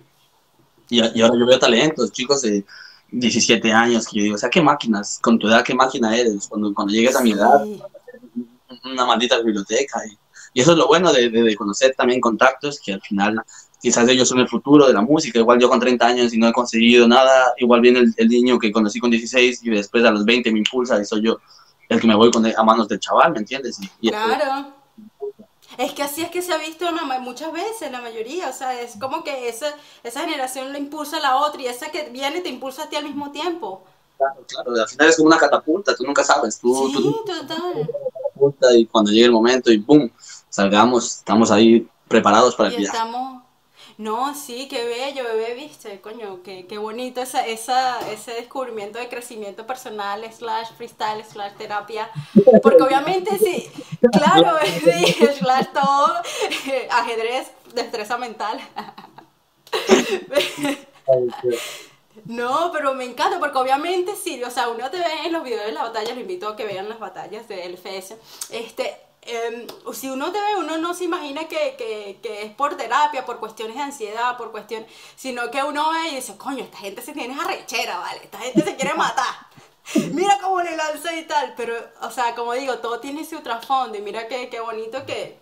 Y, 0.89 1.01
ahora 1.23 1.39
yo 1.39 1.47
veo 1.47 1.59
talentos, 1.59 2.13
chicos 2.13 2.43
de 2.43 2.65
17 3.11 3.73
años, 3.73 4.07
que 4.07 4.19
yo 4.19 4.23
digo, 4.25 4.35
o 4.35 4.39
sea, 4.39 4.51
qué 4.51 4.61
máquinas, 4.61 5.19
con 5.23 5.39
tu 5.39 5.49
edad, 5.49 5.65
qué 5.65 5.75
máquina 5.75 6.17
eres. 6.17 6.49
Cuando, 6.49 6.75
cuando 6.75 6.93
llegues 6.93 7.17
a 7.17 7.23
mi 7.23 7.33
edad, 7.33 7.65
Sí. 7.65 7.83
Una 8.85 9.07
maldita 9.07 9.39
biblioteca. 9.41 10.01
Y, 10.07 10.19
y 10.55 10.61
eso 10.61 10.73
es 10.73 10.79
lo 10.79 10.87
bueno 10.87 11.13
de, 11.13 11.31
de- 11.31 11.43
de 11.43 11.57
conocer 11.57 11.95
también 11.97 12.21
contactos, 12.21 12.81
que 12.81 12.93
al 12.95 13.01
final 13.01 13.41
quizás 13.81 14.09
ellos 14.09 14.29
son 14.29 14.39
el 14.41 14.49
futuro 14.49 14.87
de 14.87 14.93
la 14.93 15.01
música. 15.03 15.39
Igual 15.39 15.61
yo 15.61 15.69
con 15.69 15.81
30 15.81 16.07
años 16.07 16.33
y 16.35 16.39
no 16.39 16.49
he 16.49 16.53
conseguido 16.53 17.09
nada, 17.09 17.53
igual 17.59 17.81
viene 17.81 18.01
el, 18.01 18.15
el 18.17 18.29
niño 18.29 18.59
que 18.59 18.71
conocí 18.73 19.01
con 19.01 19.11
16 19.11 19.63
y 19.65 19.71
después 19.71 20.05
a 20.05 20.11
los 20.11 20.25
20 20.25 20.53
me 20.53 20.59
impulsa 20.59 21.01
y 21.01 21.05
soy 21.05 21.23
yo 21.23 21.39
el 21.89 22.01
que 22.01 22.07
me 22.07 22.15
voy 22.15 22.31
con, 22.31 22.47
a 22.47 22.63
manos 22.63 22.89
del 22.89 23.01
chaval, 23.01 23.33
¿me 23.33 23.39
entiendes? 23.41 23.79
Y, 23.81 24.09
y 24.09 24.11
Claro. 24.11 24.73
Es 25.79 25.93
que 25.95 26.03
así 26.03 26.23
es 26.23 26.31
que 26.31 26.43
se 26.43 26.53
ha 26.53 26.59
visto 26.59 26.85
la 26.91 27.19
muchas 27.21 27.51
veces, 27.53 27.91
la 27.91 28.01
mayoría, 28.03 28.51
o 28.51 28.53
sea, 28.53 28.79
es 28.79 28.97
como 29.01 29.25
que 29.25 29.49
esa, 29.49 29.75
esa 30.03 30.21
generación 30.21 30.71
lo 30.71 30.79
impulsa 30.79 31.17
a 31.17 31.21
la 31.21 31.37
otra 31.37 31.63
y 31.63 31.67
esa 31.67 31.91
que 31.91 32.11
viene 32.11 32.41
te 32.41 32.51
impulsa 32.51 32.85
a 32.85 32.89
ti 32.91 32.97
al 32.97 33.05
mismo 33.05 33.33
tiempo. 33.33 33.83
Claro, 34.19 34.45
claro, 34.47 34.83
al 34.83 34.89
final 34.89 35.09
es 35.09 35.17
como 35.17 35.29
una 35.29 35.39
catapulta, 35.39 35.95
tú 35.97 36.05
nunca 36.05 36.23
sabes, 36.23 36.59
tú, 36.59 36.75
Sí, 36.89 36.93
tú 36.93 37.25
total. 37.25 37.89
Y 38.77 38.87
cuando 38.87 39.11
llegue 39.11 39.27
el 39.27 39.33
momento 39.33 39.73
y 39.73 39.79
¡boom! 39.79 40.11
Salgamos, 40.49 41.19
estamos 41.19 41.51
ahí 41.51 41.89
preparados 42.09 42.55
para 42.55 42.71
el 42.71 42.77
viaje. 42.77 42.97
estamos... 42.97 43.43
No, 43.99 44.35
sí, 44.35 44.69
qué 44.69 44.85
bello, 44.85 45.23
bebé, 45.23 45.55
viste, 45.55 46.01
coño, 46.01 46.43
qué, 46.43 46.67
qué 46.67 46.79
bonito 46.79 47.21
esa, 47.21 47.47
esa, 47.47 48.01
ese 48.11 48.33
descubrimiento 48.33 48.99
de 48.99 49.09
crecimiento 49.09 49.67
personal, 49.67 50.25
slash 50.33 50.73
freestyle, 50.77 51.23
slash 51.25 51.53
terapia, 51.59 52.11
porque 52.63 52.83
obviamente 52.83 53.39
sí, 53.39 53.71
claro, 54.11 54.57
sí, 54.85 55.15
slash 55.39 55.67
todo, 55.73 56.15
ajedrez, 56.91 57.53
destreza 57.75 58.17
mental. 58.19 58.61
No, 62.27 62.71
pero 62.73 62.95
me 62.95 63.05
encanta 63.05 63.39
porque 63.39 63.59
obviamente 63.59 64.15
sí, 64.17 64.43
o 64.45 64.51
sea, 64.51 64.69
uno 64.69 64.91
te 64.91 64.99
ve 64.99 65.27
en 65.27 65.33
los 65.33 65.43
videos 65.43 65.67
de 65.67 65.73
las 65.73 65.85
batallas, 65.85 66.15
lo 66.15 66.21
invito 66.21 66.49
a 66.49 66.57
que 66.57 66.65
vean 66.67 66.89
las 66.89 66.99
batallas 66.99 67.49
de 67.49 67.65
LFS, 67.65 68.17
este, 68.51 68.97
em, 69.23 69.67
si 69.93 70.11
uno 70.11 70.31
te 70.31 70.39
ve, 70.39 70.57
uno 70.59 70.77
no 70.79 70.95
se 70.95 71.05
imagina 71.05 71.49
que, 71.49 71.75
que, 71.77 72.19
que 72.23 72.43
es 72.43 72.55
por 72.55 72.77
terapia, 72.77 73.25
por 73.25 73.39
cuestiones 73.41 73.77
de 73.77 73.83
ansiedad, 73.83 74.37
por 74.37 74.51
cuestiones, 74.53 74.91
sino 75.17 75.51
que 75.51 75.63
uno 75.63 75.91
ve 75.91 76.11
y 76.11 76.17
dice, 76.17 76.37
coño, 76.37 76.65
esta 76.65 76.79
gente 76.79 77.03
se 77.03 77.13
tiene 77.13 77.39
arrechera, 77.41 77.99
¿vale? 77.99 78.21
Esta 78.25 78.39
gente 78.39 78.63
se 78.63 78.77
quiere 78.77 78.95
matar. 78.95 79.47
Mira 80.13 80.39
cómo 80.41 80.61
le 80.63 80.77
lanza 80.77 81.15
y 81.15 81.25
tal, 81.25 81.55
pero, 81.57 81.75
o 82.03 82.11
sea, 82.11 82.35
como 82.35 82.53
digo, 82.53 82.79
todo 82.79 83.01
tiene 83.01 83.25
su 83.25 83.41
trasfondo 83.41 83.99
y 83.99 84.01
mira 84.01 84.29
qué, 84.29 84.49
qué 84.49 84.61
bonito 84.61 85.05
que, 85.07 85.42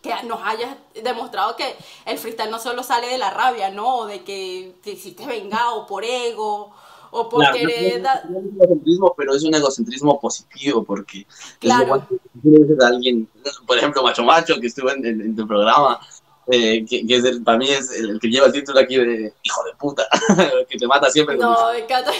que 0.00 0.14
nos 0.24 0.40
hayas 0.44 0.76
demostrado 1.02 1.56
que 1.56 1.74
el 2.06 2.18
freestyle 2.18 2.50
no 2.50 2.58
solo 2.58 2.82
sale 2.82 3.08
de 3.08 3.18
la 3.18 3.30
rabia, 3.30 3.70
¿no? 3.70 3.96
O 3.98 4.06
de 4.06 4.22
que 4.22 4.74
te 4.82 4.92
hiciste 4.92 5.26
vengado 5.26 5.86
por 5.86 6.04
ego 6.04 6.72
o 7.10 7.28
por 7.28 7.40
Claro, 7.40 7.56
querer... 7.56 8.02
no, 8.02 8.08
no 8.30 8.38
es 8.38 8.44
un 8.44 8.56
egocentrismo, 8.62 9.14
pero 9.16 9.34
es 9.34 9.42
un 9.44 9.54
egocentrismo 9.54 10.20
positivo, 10.20 10.84
porque 10.84 11.26
Claro. 11.58 12.02
es 12.44 12.84
alguien, 12.84 13.28
por 13.66 13.78
ejemplo, 13.78 14.02
Macho 14.02 14.22
Macho, 14.22 14.60
que 14.60 14.66
estuvo 14.68 14.90
en, 14.90 15.04
en- 15.04 15.20
en 15.22 15.36
tu 15.36 15.46
programa, 15.48 15.98
eh, 16.46 16.84
que, 16.88 17.06
que 17.06 17.16
es 17.16 17.24
el- 17.24 17.42
para 17.42 17.58
mí 17.58 17.68
es 17.68 17.90
el, 17.90 18.10
el 18.10 18.20
que 18.20 18.28
lleva 18.28 18.46
el 18.46 18.52
título 18.52 18.78
aquí 18.78 18.96
de 18.96 19.32
hijo 19.42 19.64
de 19.64 19.72
puta, 19.78 20.06
que 20.68 20.78
te 20.78 20.86
mata 20.86 21.10
siempre. 21.10 21.36
No, 21.36 21.72
me 21.72 21.78
encanta. 21.80 22.12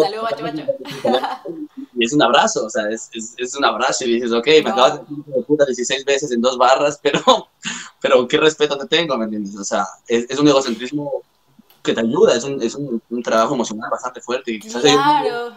Saludos, 0.00 0.22
Macho 0.22 0.42
Macho. 0.44 0.62
Y 1.96 2.04
es 2.04 2.12
un 2.12 2.22
abrazo, 2.22 2.64
o 2.66 2.70
sea, 2.70 2.88
es, 2.90 3.08
es, 3.12 3.34
es 3.36 3.54
un 3.56 3.64
abrazo 3.64 4.04
y 4.04 4.14
dices, 4.14 4.32
ok, 4.32 4.46
me 4.46 4.62
No. 4.62 4.70
acabas 4.70 5.00
de 5.00 5.42
puta 5.46 5.64
16 5.66 6.04
veces 6.04 6.30
en 6.32 6.40
dos 6.40 6.58
barras, 6.58 6.98
pero, 7.02 7.20
pero 8.00 8.26
qué 8.28 8.36
respeto 8.38 8.76
te 8.78 8.86
tengo, 8.86 9.16
¿me 9.16 9.24
entiendes? 9.24 9.56
O 9.56 9.64
sea, 9.64 9.86
es, 10.08 10.26
es 10.28 10.38
un 10.38 10.48
egocentrismo 10.48 11.22
que 11.82 11.92
te 11.94 12.00
ayuda, 12.00 12.34
es 12.36 12.44
un, 12.44 12.62
es 12.62 12.74
un, 12.74 13.02
un 13.10 13.22
trabajo 13.22 13.54
emocional 13.54 13.90
bastante 13.90 14.20
fuerte 14.20 14.52
y 14.52 14.60
quizás 14.60 14.82
Claro. 14.82 15.54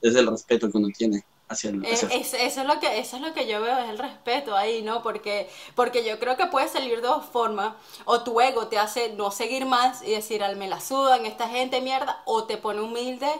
es 0.00 0.14
el 0.14 0.26
respeto 0.26 0.70
que 0.70 0.78
uno 0.78 0.88
tiene 0.96 1.24
hacia 1.48 1.70
el... 1.70 1.82
Hacia- 1.84 2.08
es- 2.08 2.34
eso, 2.34 2.60
es 2.60 2.66
lo 2.66 2.78
que, 2.80 2.98
eso 2.98 3.16
es 3.16 3.22
lo 3.22 3.32
que 3.34 3.46
yo 3.46 3.60
veo, 3.60 3.78
es 3.78 3.88
el 3.88 3.98
respeto 3.98 4.56
ahí, 4.56 4.82
¿no? 4.82 5.02
Porque, 5.02 5.48
porque 5.74 6.04
yo 6.04 6.18
creo 6.18 6.36
que 6.36 6.46
puede 6.46 6.68
salir 6.68 6.96
de 7.00 7.08
dos 7.08 7.24
formas. 7.24 7.74
O 8.04 8.22
tu 8.22 8.40
ego 8.40 8.68
te 8.68 8.78
hace 8.78 9.14
no 9.14 9.30
seguir 9.30 9.66
más 9.66 10.02
y 10.02 10.10
decir, 10.10 10.42
al 10.42 10.56
me 10.56 10.68
la 10.68 10.80
sudan, 10.80 11.26
esta 11.26 11.48
gente 11.48 11.80
mierda, 11.80 12.22
o 12.26 12.44
te 12.44 12.56
pone 12.58 12.80
humilde 12.80 13.30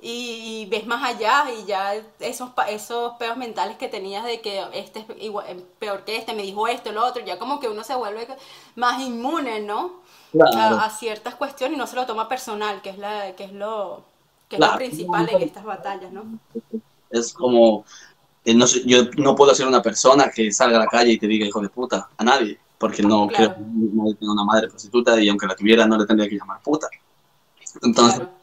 y, 0.00 0.62
y 0.62 0.66
ves 0.66 0.86
más 0.86 1.02
allá 1.02 1.44
y 1.52 1.64
ya 1.66 1.94
esos, 2.20 2.50
esos 2.68 3.14
peos 3.14 3.36
mentales 3.36 3.76
que 3.78 3.88
tenías 3.88 4.24
de 4.24 4.40
que 4.40 4.64
este 4.72 5.00
es 5.00 5.06
igual- 5.22 5.46
eh, 5.48 5.64
peor 5.78 6.04
que 6.04 6.16
este, 6.16 6.34
me 6.34 6.42
dijo 6.42 6.68
esto, 6.68 6.92
lo 6.92 7.04
otro, 7.04 7.24
ya 7.24 7.38
como 7.38 7.58
que 7.60 7.68
uno 7.68 7.82
se 7.84 7.94
vuelve 7.96 8.26
más 8.76 9.00
inmune, 9.02 9.60
¿no? 9.60 10.00
Claro. 10.32 10.76
A, 10.76 10.84
a 10.84 10.90
ciertas 10.90 11.34
cuestiones 11.34 11.76
y 11.76 11.80
no 11.80 11.86
se 11.86 11.96
lo 11.96 12.06
toma 12.06 12.28
personal, 12.28 12.80
que 12.82 12.90
es, 12.90 12.98
la, 12.98 13.34
que 13.34 13.44
es 13.44 13.52
lo... 13.52 14.04
Que 14.48 14.56
es 14.56 14.60
lo 14.60 14.76
principal 14.76 15.28
en 15.28 15.42
estas 15.42 15.64
batallas, 15.64 16.10
¿no? 16.10 16.24
Es 17.10 17.34
como, 17.34 17.84
eh, 18.44 18.54
no 18.54 18.64
yo 18.86 19.04
no 19.18 19.34
puedo 19.36 19.54
ser 19.54 19.66
una 19.66 19.82
persona 19.82 20.30
que 20.30 20.50
salga 20.52 20.78
a 20.78 20.80
la 20.80 20.86
calle 20.86 21.12
y 21.12 21.18
te 21.18 21.26
diga 21.26 21.44
hijo 21.46 21.60
de 21.60 21.68
puta 21.68 22.08
a 22.16 22.24
nadie, 22.24 22.58
porque 22.78 23.02
no 23.02 23.26
Claro. 23.28 23.54
creo 23.54 23.56
que 23.56 23.62
nadie 23.94 24.14
tenga 24.14 24.32
una 24.32 24.44
madre 24.44 24.68
prostituta 24.68 25.20
y 25.20 25.28
aunque 25.28 25.46
la 25.46 25.54
tuviera 25.56 25.86
no 25.86 25.98
le 25.98 26.06
tendría 26.06 26.28
que 26.30 26.36
llamar 26.36 26.62
puta. 26.62 26.88
Entonces, 27.82 28.20
Claro. 28.20 28.37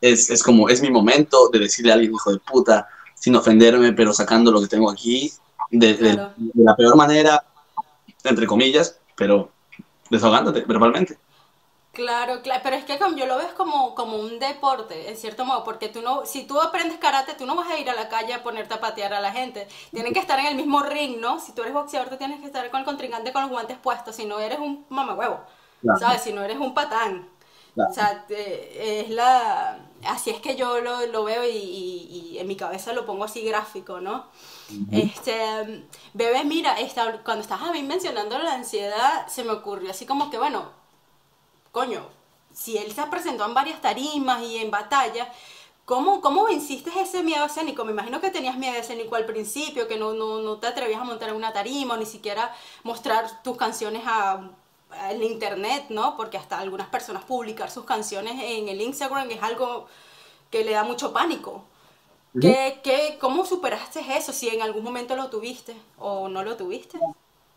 Es, 0.00 0.30
es 0.30 0.42
como, 0.42 0.68
es 0.68 0.80
mi 0.82 0.90
momento 0.90 1.48
de 1.48 1.58
decirle 1.60 1.92
a 1.92 1.94
alguien 1.94 2.12
hijo 2.14 2.32
de 2.32 2.38
puta 2.38 2.88
sin 3.14 3.34
ofenderme, 3.36 3.92
pero 3.92 4.12
sacando 4.12 4.50
lo 4.52 4.60
que 4.60 4.68
tengo 4.68 4.90
aquí 4.90 5.32
de, 5.70 5.94
de- 5.94 6.14
Claro. 6.14 6.32
de 6.36 6.64
la 6.64 6.76
peor 6.76 6.96
manera, 6.96 7.44
entre 8.24 8.46
comillas, 8.46 8.98
pero 9.16 9.50
desahogándote 10.10 10.62
verbalmente. 10.62 11.18
Claro, 11.92 12.42
claro, 12.42 12.60
pero 12.62 12.76
es 12.76 12.84
que 12.84 12.96
yo 13.16 13.26
lo 13.26 13.38
ves 13.38 13.52
como, 13.56 13.94
como 13.96 14.18
un 14.18 14.38
deporte, 14.38 15.10
en 15.10 15.16
cierto 15.16 15.44
modo, 15.44 15.64
porque 15.64 15.88
tú 15.88 16.00
no, 16.00 16.24
si 16.26 16.44
tú 16.46 16.60
aprendes 16.60 16.98
karate, 16.98 17.34
tú 17.34 17.44
no 17.44 17.56
vas 17.56 17.68
a 17.70 17.76
ir 17.78 17.90
a 17.90 17.94
la 17.94 18.08
calle 18.08 18.34
a 18.34 18.42
ponerte 18.44 18.74
a 18.74 18.80
patear 18.80 19.14
a 19.14 19.20
la 19.20 19.32
gente. 19.32 19.66
Tienen 19.90 20.12
que 20.12 20.20
estar 20.20 20.38
en 20.38 20.46
el 20.46 20.54
mismo 20.54 20.80
ring, 20.80 21.18
¿no? 21.18 21.40
Si 21.40 21.52
tú 21.52 21.62
eres 21.62 21.74
boxeador, 21.74 22.08
tú 22.08 22.16
tienes 22.16 22.38
que 22.40 22.46
estar 22.46 22.70
con 22.70 22.80
el 22.80 22.86
contrincante 22.86 23.32
con 23.32 23.42
los 23.42 23.50
guantes 23.50 23.78
puestos, 23.78 24.14
si 24.14 24.26
no 24.26 24.38
eres 24.38 24.60
un 24.60 24.86
mamagüevo, 24.90 25.40
Claro. 25.82 25.98
¿sabes? 25.98 26.22
Si 26.22 26.32
no 26.32 26.42
eres 26.44 26.58
un 26.58 26.72
patán. 26.72 27.28
Claro. 27.74 27.90
O 27.90 27.94
sea, 27.94 28.24
te- 28.28 29.00
es 29.00 29.10
la... 29.10 29.78
Así 30.04 30.30
es 30.30 30.40
que 30.40 30.54
yo 30.56 30.80
lo, 30.80 31.06
lo 31.06 31.24
veo 31.24 31.44
y, 31.44 31.48
y- 31.56 32.30
y 32.34 32.38
en 32.38 32.46
mi 32.46 32.56
cabeza 32.56 32.92
lo 32.92 33.04
pongo 33.06 33.24
así 33.24 33.42
gráfico, 33.42 34.00
¿no? 34.00 34.26
Este, 34.90 35.86
bebé, 36.14 36.44
mira, 36.44 36.78
esta- 36.80 37.22
cuando 37.24 37.42
estabas 37.42 37.70
a 37.70 37.72
mí 37.72 37.82
mencionando 37.82 38.38
la 38.38 38.54
ansiedad, 38.54 39.26
se 39.28 39.44
me 39.44 39.52
ocurrió 39.52 39.90
así 39.90 40.06
como 40.06 40.30
que, 40.30 40.38
bueno, 40.38 40.70
coño, 41.72 42.06
si 42.52 42.76
él 42.78 42.92
se 42.92 43.00
ha 43.00 43.10
presentado 43.10 43.48
en 43.48 43.54
varias 43.54 43.80
tarimas 43.80 44.42
y 44.42 44.58
en 44.58 44.70
batallas, 44.70 45.28
¿cómo, 45.84 46.20
cómo 46.20 46.44
venciste 46.46 46.90
ese 47.00 47.22
miedo 47.22 47.44
escénico? 47.46 47.84
Me 47.84 47.92
imagino 47.92 48.20
que 48.20 48.30
tenías 48.30 48.56
miedo 48.56 48.76
escénico 48.78 49.16
al 49.16 49.26
principio, 49.26 49.88
que 49.88 49.96
no, 49.96 50.14
no, 50.14 50.40
no 50.40 50.58
te 50.58 50.66
atrevías 50.66 51.00
a 51.00 51.04
montar 51.04 51.28
en 51.30 51.36
una 51.36 51.52
tarima 51.52 51.94
o 51.94 51.96
ni 51.96 52.06
siquiera 52.06 52.54
mostrar 52.84 53.42
tus 53.42 53.56
canciones 53.56 54.02
a, 54.06 54.50
en 55.10 55.22
internet, 55.22 55.86
¿no? 55.90 56.16
Porque 56.16 56.36
hasta 56.36 56.58
algunas 56.58 56.88
personas 56.88 57.24
publicar 57.24 57.70
sus 57.70 57.84
canciones 57.84 58.34
en 58.42 58.68
el 58.68 58.80
Instagram 58.80 59.30
es 59.30 59.42
algo 59.42 59.86
que 60.50 60.64
le 60.64 60.72
da 60.72 60.84
mucho 60.84 61.12
pánico. 61.12 61.64
¿Qué, 62.40 62.80
qué, 62.84 63.16
¿Cómo 63.20 63.44
superaste 63.44 64.00
eso? 64.16 64.32
Si 64.32 64.48
en 64.48 64.62
algún 64.62 64.84
momento 64.84 65.16
lo 65.16 65.28
tuviste 65.28 65.74
o 65.98 66.28
no 66.28 66.44
lo 66.44 66.56
tuviste. 66.56 66.98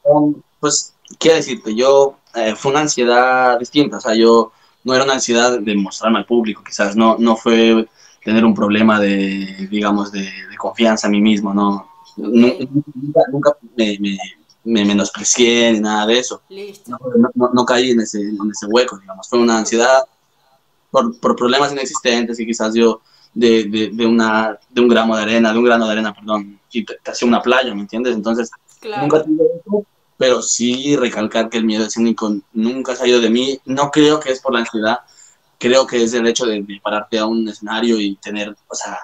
Um, 0.04 0.42
pues, 0.60 0.96
¿qué 1.20 1.34
decirte? 1.34 1.76
Yo, 1.76 2.16
eh, 2.34 2.56
fue 2.56 2.72
una 2.72 2.82
ansiedad 2.82 3.60
distinta, 3.60 3.98
o 3.98 4.02
sea, 4.02 4.16
yo 4.16 4.52
no 4.84 4.96
era 4.96 5.04
una 5.04 5.14
ansiedad 5.14 5.60
de 5.60 5.76
mostrarme 5.76 6.20
al 6.20 6.26
público, 6.26 6.64
quizás 6.64 6.96
no, 6.96 7.16
no 7.20 7.36
fue 7.36 7.88
tener 8.24 8.46
un 8.46 8.56
problema 8.56 9.00
de, 9.00 9.68
digamos, 9.70 10.12
de, 10.12 10.30
confianza 10.58 11.08
en 11.08 11.12
mí 11.12 11.22
mismo, 11.22 11.54
¿no? 11.56 11.90
Nunca, 12.18 13.24
nunca 13.32 13.58
me, 13.76 13.98
me, 14.00 14.18
menosprecié 14.64 15.72
ni 15.74 15.80
nada 15.80 16.06
de 16.06 16.20
eso. 16.20 16.42
No, 17.36 17.50
no, 17.54 17.66
caí 17.66 17.92
en 17.92 18.02
ese, 18.02 18.22
en 18.22 18.38
ese 18.52 18.66
hueco, 18.68 18.98
digamos. 18.98 19.28
Fue 19.28 19.40
una 19.40 19.58
ansiedad 19.58 20.04
por, 20.90 21.20
por 21.20 21.36
problemas 21.36 21.72
inexistentes 21.72 22.40
y 22.40 22.46
quizás 22.46 22.74
yo 22.74 23.02
de, 23.34 23.66
de, 23.66 23.90
de, 23.94 24.06
una, 24.06 24.60
de 24.70 24.82
un 24.82 24.88
gramo 24.88 25.16
de 25.16 25.24
arena, 25.24 25.52
de 25.52 25.60
un 25.60 25.66
grano 25.66 25.86
de 25.86 25.92
arena, 25.94 26.14
perdón, 26.14 26.60
y 26.72 26.86
hacía 27.06 27.28
una 27.28 27.42
playa, 27.42 27.74
¿me 27.74 27.82
entiendes? 27.82 28.16
Entonces, 28.16 28.52
nunca 28.84 29.24
tuve 29.24 29.46
eso, 29.60 29.86
pero 30.18 30.42
sí 30.42 30.96
recalcar 30.96 31.50
que 31.50 31.58
el 31.58 31.66
miedo 31.66 31.86
escénico 31.86 32.36
nunca 32.54 32.94
ha 32.94 32.96
salido 32.96 33.20
de 33.20 33.30
mí. 33.30 33.60
No 33.66 33.90
creo 33.90 34.20
que 34.20 34.32
es 34.32 34.40
por 34.40 34.54
la 34.54 34.60
ansiedad, 34.60 35.00
creo 35.58 35.88
que 35.88 36.04
es 36.04 36.14
el 36.14 36.28
hecho 36.28 36.46
de, 36.46 36.64
pararte 36.84 37.20
a 37.20 37.26
un 37.26 37.48
escenario 37.48 38.00
y 38.00 38.16
tener, 38.18 38.56
o 38.68 38.76
sea, 38.76 39.00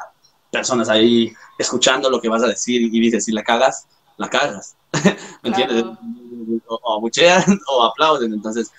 personas 0.51 0.89
ahí 0.89 1.33
escuchando 1.57 2.09
lo 2.09 2.21
que 2.21 2.29
vas 2.29 2.43
a 2.43 2.47
decir 2.47 2.81
y 2.81 2.99
dices, 2.99 3.25
si 3.25 3.31
la 3.31 3.43
cagas, 3.43 3.87
la 4.17 4.29
cagas, 4.29 4.75
¿me 5.43 5.49
entiendes? 5.49 5.85
O, 6.67 6.93
abuchean 6.97 7.43
o 7.71 7.83
aplauden, 7.83 8.33
entonces 8.33 8.71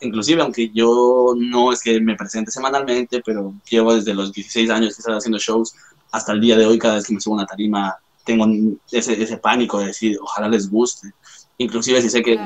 inclusive 0.00 0.42
aunque 0.42 0.70
yo 0.70 1.34
no 1.36 1.72
es 1.72 1.82
que 1.82 2.00
me 2.00 2.16
presente 2.16 2.50
semanalmente, 2.50 3.22
pero 3.24 3.54
llevo 3.70 3.94
desde 3.94 4.14
los 4.14 4.32
16 4.32 4.70
años 4.70 4.94
que 4.94 5.00
estoy 5.00 5.14
haciendo 5.14 5.38
shows 5.38 5.74
hasta 6.10 6.32
el 6.32 6.40
día 6.40 6.56
de 6.56 6.66
hoy, 6.66 6.78
cada 6.78 6.96
vez 6.96 7.06
que 7.06 7.14
me 7.14 7.20
subo 7.20 7.34
a 7.34 7.38
una 7.38 7.46
tarima, 7.46 7.96
tengo 8.24 8.46
ese, 8.90 9.22
ese 9.22 9.36
pánico 9.38 9.78
de 9.78 9.86
decir, 9.86 10.18
ojalá 10.20 10.48
les 10.48 10.70
guste. 10.70 11.12
Inclusive 11.58 12.00
si 12.02 12.10
sé 12.10 12.22
que 12.22 12.38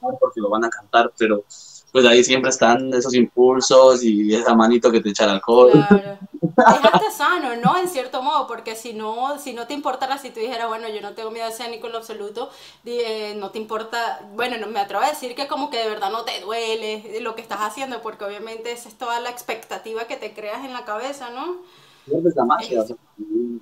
porque 0.00 0.40
lo 0.40 0.48
van 0.48 0.64
a 0.64 0.70
cantar, 0.70 1.12
pero 1.18 1.44
pues 1.90 2.06
ahí 2.06 2.24
siempre 2.24 2.50
están 2.50 2.92
esos 2.94 3.14
impulsos 3.14 4.02
y 4.02 4.34
esa 4.34 4.54
manito 4.54 4.90
que 4.90 5.00
te 5.00 5.10
echa 5.10 5.24
el 5.24 5.30
alcohol. 5.30 5.70
Claro. 5.72 6.18
Es 6.42 7.14
sano, 7.14 7.54
¿no? 7.56 7.78
En 7.78 7.88
cierto 7.88 8.20
modo, 8.20 8.48
porque 8.48 8.74
si 8.74 8.94
no, 8.94 9.38
si 9.38 9.52
no 9.52 9.66
te 9.68 9.74
importara, 9.74 10.18
si 10.18 10.30
tú 10.30 10.40
dijeras, 10.40 10.66
bueno, 10.66 10.88
yo 10.88 11.00
no 11.00 11.12
tengo 11.12 11.30
miedo 11.30 11.46
escénico 11.46 11.86
en 11.86 11.92
lo 11.92 11.98
absoluto, 11.98 12.50
eh, 12.84 13.34
no 13.36 13.50
te 13.50 13.58
importa, 13.58 14.20
bueno, 14.34 14.56
no 14.58 14.66
me 14.66 14.80
atrevo 14.80 15.04
a 15.04 15.08
decir 15.08 15.36
que 15.36 15.46
como 15.46 15.70
que 15.70 15.78
de 15.78 15.88
verdad 15.88 16.10
no 16.10 16.24
te 16.24 16.40
duele 16.40 17.20
lo 17.20 17.36
que 17.36 17.42
estás 17.42 17.60
haciendo, 17.60 18.02
porque 18.02 18.24
obviamente 18.24 18.72
esa 18.72 18.88
es 18.88 18.96
toda 18.96 19.20
la 19.20 19.30
expectativa 19.30 20.06
que 20.06 20.16
te 20.16 20.34
creas 20.34 20.64
en 20.64 20.72
la 20.72 20.84
cabeza, 20.84 21.30
¿no? 21.30 21.58
Es 22.06 22.34
la 22.34 22.44
magia, 22.44 22.84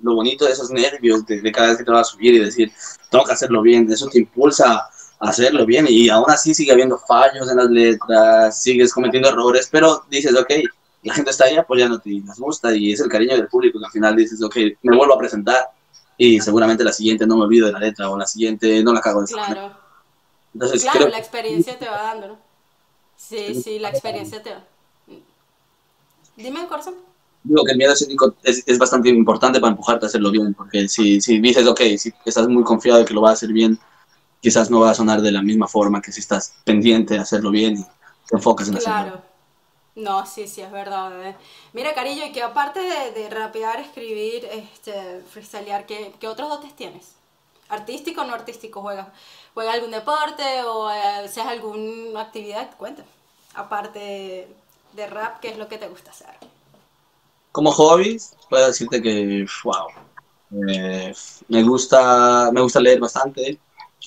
lo 0.01 0.15
bonito 0.15 0.45
de 0.45 0.53
esos 0.53 0.71
nervios, 0.71 1.23
de, 1.27 1.39
de, 1.39 1.51
cada 1.51 1.69
vez 1.69 1.77
que 1.77 1.83
te 1.83 1.91
vas 1.91 2.07
a 2.07 2.11
subir 2.11 2.33
y 2.33 2.39
decir, 2.39 2.71
tengo 3.11 3.23
que 3.25 3.33
hacerlo 3.33 3.61
bien, 3.61 3.91
eso 3.91 4.07
te 4.07 4.17
impulsa 4.17 4.89
hacerlo 5.19 5.67
bien 5.67 5.85
y 5.87 6.09
aún 6.09 6.29
así 6.29 6.55
sigue 6.55 6.71
habiendo 6.71 6.97
fallos 6.97 7.49
en 7.49 7.57
las 7.57 7.69
letras, 7.69 8.59
sigues 8.59 8.91
cometiendo 8.91 9.29
errores, 9.29 9.69
pero 9.71 10.03
dices, 10.09 10.35
ok, 10.35 10.51
la 11.03 11.13
gente 11.13 11.31
está 11.31 11.45
ahí 11.45 11.57
apoyándote 11.57 12.09
y 12.09 12.21
les 12.21 12.37
gusta 12.37 12.75
y 12.75 12.91
es 12.91 12.99
el 12.99 13.09
cariño 13.09 13.35
del 13.35 13.47
público 13.47 13.79
que 13.79 13.85
al 13.85 13.91
final 13.91 14.15
dices, 14.15 14.41
ok, 14.43 14.55
me 14.83 14.95
vuelvo 14.95 15.15
a 15.15 15.17
presentar 15.17 15.71
y 16.17 16.39
seguramente 16.39 16.83
la 16.83 16.93
siguiente 16.93 17.25
no 17.25 17.37
me 17.37 17.43
olvido 17.43 17.67
de 17.67 17.73
la 17.73 17.79
letra 17.79 18.09
o 18.09 18.17
la 18.17 18.27
siguiente 18.27 18.83
no 18.83 18.93
la 18.93 19.01
cago 19.01 19.21
de 19.21 19.25
esa 19.25 19.45
Claro. 19.45 19.77
Entonces, 20.53 20.83
claro, 20.83 21.07
la 21.07 21.17
experiencia 21.17 21.79
te 21.79 21.87
va 21.87 22.03
dando, 22.03 22.27
¿no? 22.27 22.37
Sí, 23.15 23.55
sí, 23.55 23.79
la 23.79 23.89
experiencia 23.89 24.43
te 24.43 24.51
va. 24.51 24.63
Dime, 26.35 26.67
corazón. 26.67 26.95
Digo 27.43 27.63
que 27.63 27.71
el 27.71 27.77
miedo 27.77 27.93
escénico 27.93 28.35
es, 28.43 28.63
es, 28.65 28.77
bastante 28.77 29.09
importante 29.09 29.59
para 29.59 29.71
empujarte 29.71 30.05
a 30.05 30.09
hacerlo 30.09 30.29
bien, 30.29 30.53
porque 30.53 30.87
si, 30.87 31.21
si 31.21 31.39
dices, 31.39 31.65
ok, 31.65 31.81
si 31.97 32.13
estás 32.25 32.47
muy 32.47 32.63
confiado 32.63 32.99
de 32.99 33.05
que 33.05 33.13
lo 33.13 33.21
vas 33.21 33.31
a 33.31 33.33
hacer 33.33 33.53
bien, 33.53 33.79
quizás 34.41 34.69
no 34.69 34.81
va 34.81 34.91
a 34.91 34.95
sonar 34.95 35.21
de 35.21 35.31
la 35.31 35.41
misma 35.41 35.67
forma 35.67 36.01
que 36.01 36.11
si 36.11 36.19
estás 36.19 36.53
pendiente 36.63 37.15
de 37.15 37.21
hacerlo 37.21 37.49
bien 37.49 37.77
y 37.77 37.83
te 38.27 38.35
enfocas 38.35 38.67
en 38.67 38.77
hacerlo. 38.77 38.93
Claro. 38.93 39.30
No, 39.95 40.25
sí, 40.25 40.47
sí, 40.47 40.61
es 40.61 40.71
verdad. 40.71 41.35
Mira, 41.73 41.93
Carillo, 41.93 42.25
y 42.25 42.31
que 42.31 42.41
aparte 42.41 42.79
de, 42.79 43.11
de 43.11 43.29
rapear, 43.29 43.79
escribir, 43.79 44.45
este, 44.45 45.21
freestylear, 45.29 45.85
¿qué, 45.85 46.13
¿qué, 46.19 46.27
otros 46.27 46.49
dotes 46.49 46.75
tienes? 46.75 47.11
¿Artístico 47.67 48.21
o 48.21 48.23
no 48.25 48.33
artístico? 48.33 48.81
¿Juegas, 48.81 49.07
juega 49.53 49.73
algún 49.73 49.91
deporte 49.91 50.63
o 50.63 50.89
eh, 50.89 51.01
haces 51.25 51.45
alguna 51.45 52.21
actividad? 52.21 52.75
Cuenta. 52.77 53.03
Aparte 53.53 54.47
de, 54.93 55.07
rap, 55.07 55.39
¿qué 55.41 55.49
es 55.49 55.57
lo 55.57 55.67
que 55.67 55.77
te 55.77 55.89
gusta 55.89 56.11
hacer? 56.11 56.35
Como 57.51 57.71
hobbies, 57.71 58.35
puedo 58.49 58.67
decirte 58.67 59.01
que, 59.01 59.45
wow, 59.65 59.87
eh, 60.69 61.13
me, 61.49 61.63
gusta, 61.63 62.49
me 62.53 62.61
gusta 62.61 62.79
leer 62.79 62.99
bastante, 62.99 63.59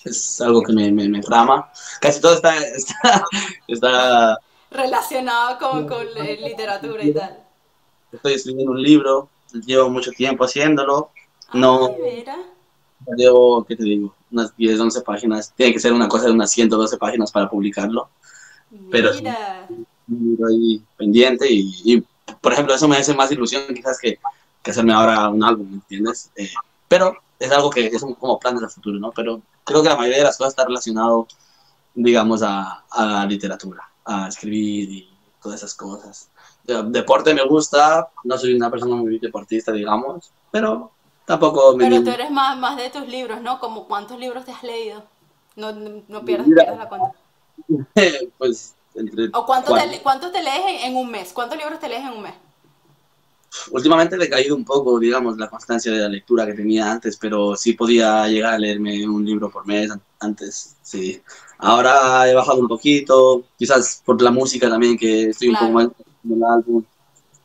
es 0.05 0.41
algo 0.41 0.63
que 0.63 0.73
me, 0.73 0.91
me, 0.91 1.21
trama. 1.21 1.71
Casi 2.01 2.21
todo 2.23 2.35
está, 2.35 2.55
está, 3.69 4.39
relacionado 4.75 5.59
con, 5.59 5.87
con 5.87 6.07
literatura 6.15 7.03
y 7.03 7.13
tal. 7.13 7.39
Estoy 8.13 8.35
escribiendo 8.35 8.73
un 8.73 8.83
libro, 8.83 9.29
llevo 9.65 9.89
mucho 9.91 10.11
tiempo 10.11 10.45
haciéndolo. 10.45 11.11
no. 11.53 11.95
Llevo, 13.17 13.65
¿qué 13.65 13.77
te 13.77 13.85
digo? 13.85 14.15
Unas 14.31 14.57
10, 14.57 14.81
11 14.81 15.01
páginas. 15.03 15.53
Tiene 15.55 15.75
que 15.75 15.81
ser 15.81 15.93
una 15.93 16.09
cosa 16.09 16.27
de 16.27 16.33
unas 16.33 16.51
112 16.51 16.97
páginas 16.97 17.31
para 17.31 17.51
publicarlo. 17.51 18.09
Pero 18.91 19.13
Mira. 19.15 19.69
Pero 20.07 20.49
ahí 20.49 20.83
pendiente 20.97 21.47
y, 21.51 21.73
y, 21.85 22.05
por 22.41 22.53
ejemplo, 22.53 22.75
eso 22.75 22.89
me 22.89 22.97
hace 22.97 23.15
más 23.15 23.31
ilusión 23.31 23.63
quizás 23.75 23.99
que, 23.99 24.19
que 24.63 24.71
hacerme 24.71 24.93
ahora 24.93 25.29
un 25.29 25.45
álbum, 25.45 25.69
¿me 25.69 25.75
entiendes? 25.77 26.31
Eh, 26.37 26.51
pero 26.89 27.17
es 27.39 27.51
algo 27.53 27.71
que 27.71 27.87
es 27.87 28.03
un, 28.03 28.15
como 28.15 28.39
plan 28.39 28.57
de 28.57 28.69
futuro, 28.69 28.99
¿no? 28.99 29.13
Pero 29.13 29.41
creo 29.65 29.83
que 29.83 29.89
la 29.89 29.97
mayoría 29.97 30.19
de 30.19 30.25
las 30.25 30.37
cosas 30.37 30.53
está 30.53 30.65
relacionado, 30.65 31.27
digamos, 31.95 32.43
a, 32.43 32.85
a 32.91 33.07
la 33.07 33.27
literatura, 33.27 33.89
a 34.05 34.29
escribir 34.29 34.91
y 34.91 35.11
todas 35.43 35.61
esas 35.61 35.75
cosas. 35.75 36.29
Deporte 36.65 37.35
me 37.35 37.45
gusta, 37.45 38.09
no 38.25 38.39
soy 38.39 38.55
una 38.55 38.71
persona 38.71 38.97
muy 38.97 39.19
deportista, 39.19 39.73
digamos, 39.73 40.31
pero 40.51 40.91
tampoco 41.27 41.77
me... 41.77 41.89
Pero 41.89 42.03
tú 42.03 42.11
eres 42.11 42.31
más, 42.31 42.59
más 42.59 42.77
de 42.77 42.91
tus 42.91 43.07
libros, 43.07 43.41
¿no? 43.43 43.61
Como 43.61 43.87
cuántos 43.87 44.19
libros 44.19 44.45
te 44.45 44.53
has 44.53 44.63
leído. 44.63 45.05
No, 45.57 45.73
no 45.73 46.25
pierdas, 46.25 46.47
pierdas 46.47 46.79
la 46.79 46.89
cuenta. 46.89 47.13
pues 48.39 48.75
entre... 48.95 49.29
¿O 49.35 49.45
cuántos 49.45 49.75
te, 49.75 50.01
cuánto 50.01 50.31
te 50.31 50.43
lees 50.43 50.85
en 50.85 50.97
un 50.97 51.11
mes? 51.11 51.33
¿Cuántos 51.33 51.59
libros 51.59 51.79
te 51.79 51.89
lees 51.89 52.03
en 52.03 52.13
un 52.13 52.23
mes? 52.23 52.35
últimamente 53.71 54.17
he 54.21 54.29
caído 54.29 54.57
un 54.57 54.65
poco, 54.65 54.99
digamos, 54.99 55.37
la 55.37 55.49
constancia 55.49 55.93
de 55.93 55.99
la 55.99 56.09
lectura 56.09 56.47
que 56.47 56.55
tenía 56.55 56.91
antes, 56.91 57.17
pero 57.17 57.57
sí 57.57 57.75
podía 57.75 58.27
llegar 58.29 58.55
a 58.55 58.59
leerme 58.59 59.07
un 59.09 59.25
libro 59.25 59.51
por 59.51 59.67
mes 59.67 59.91
antes, 60.19 60.77
sí. 60.83 61.23
Ahora 61.59 62.29
he 62.29 62.35
bajado 62.35 62.59
un 62.59 62.69
poquito, 62.69 63.45
quizás 63.59 64.03
por 64.05 64.21
la 64.21 64.31
música 64.31 64.69
también, 64.69 64.97
que 64.97 65.31
estoy 65.31 65.49
un 65.49 65.57
poco 65.57 65.71
más 65.71 65.89
en 66.25 66.33
el 66.33 66.45
álbum. 66.45 66.85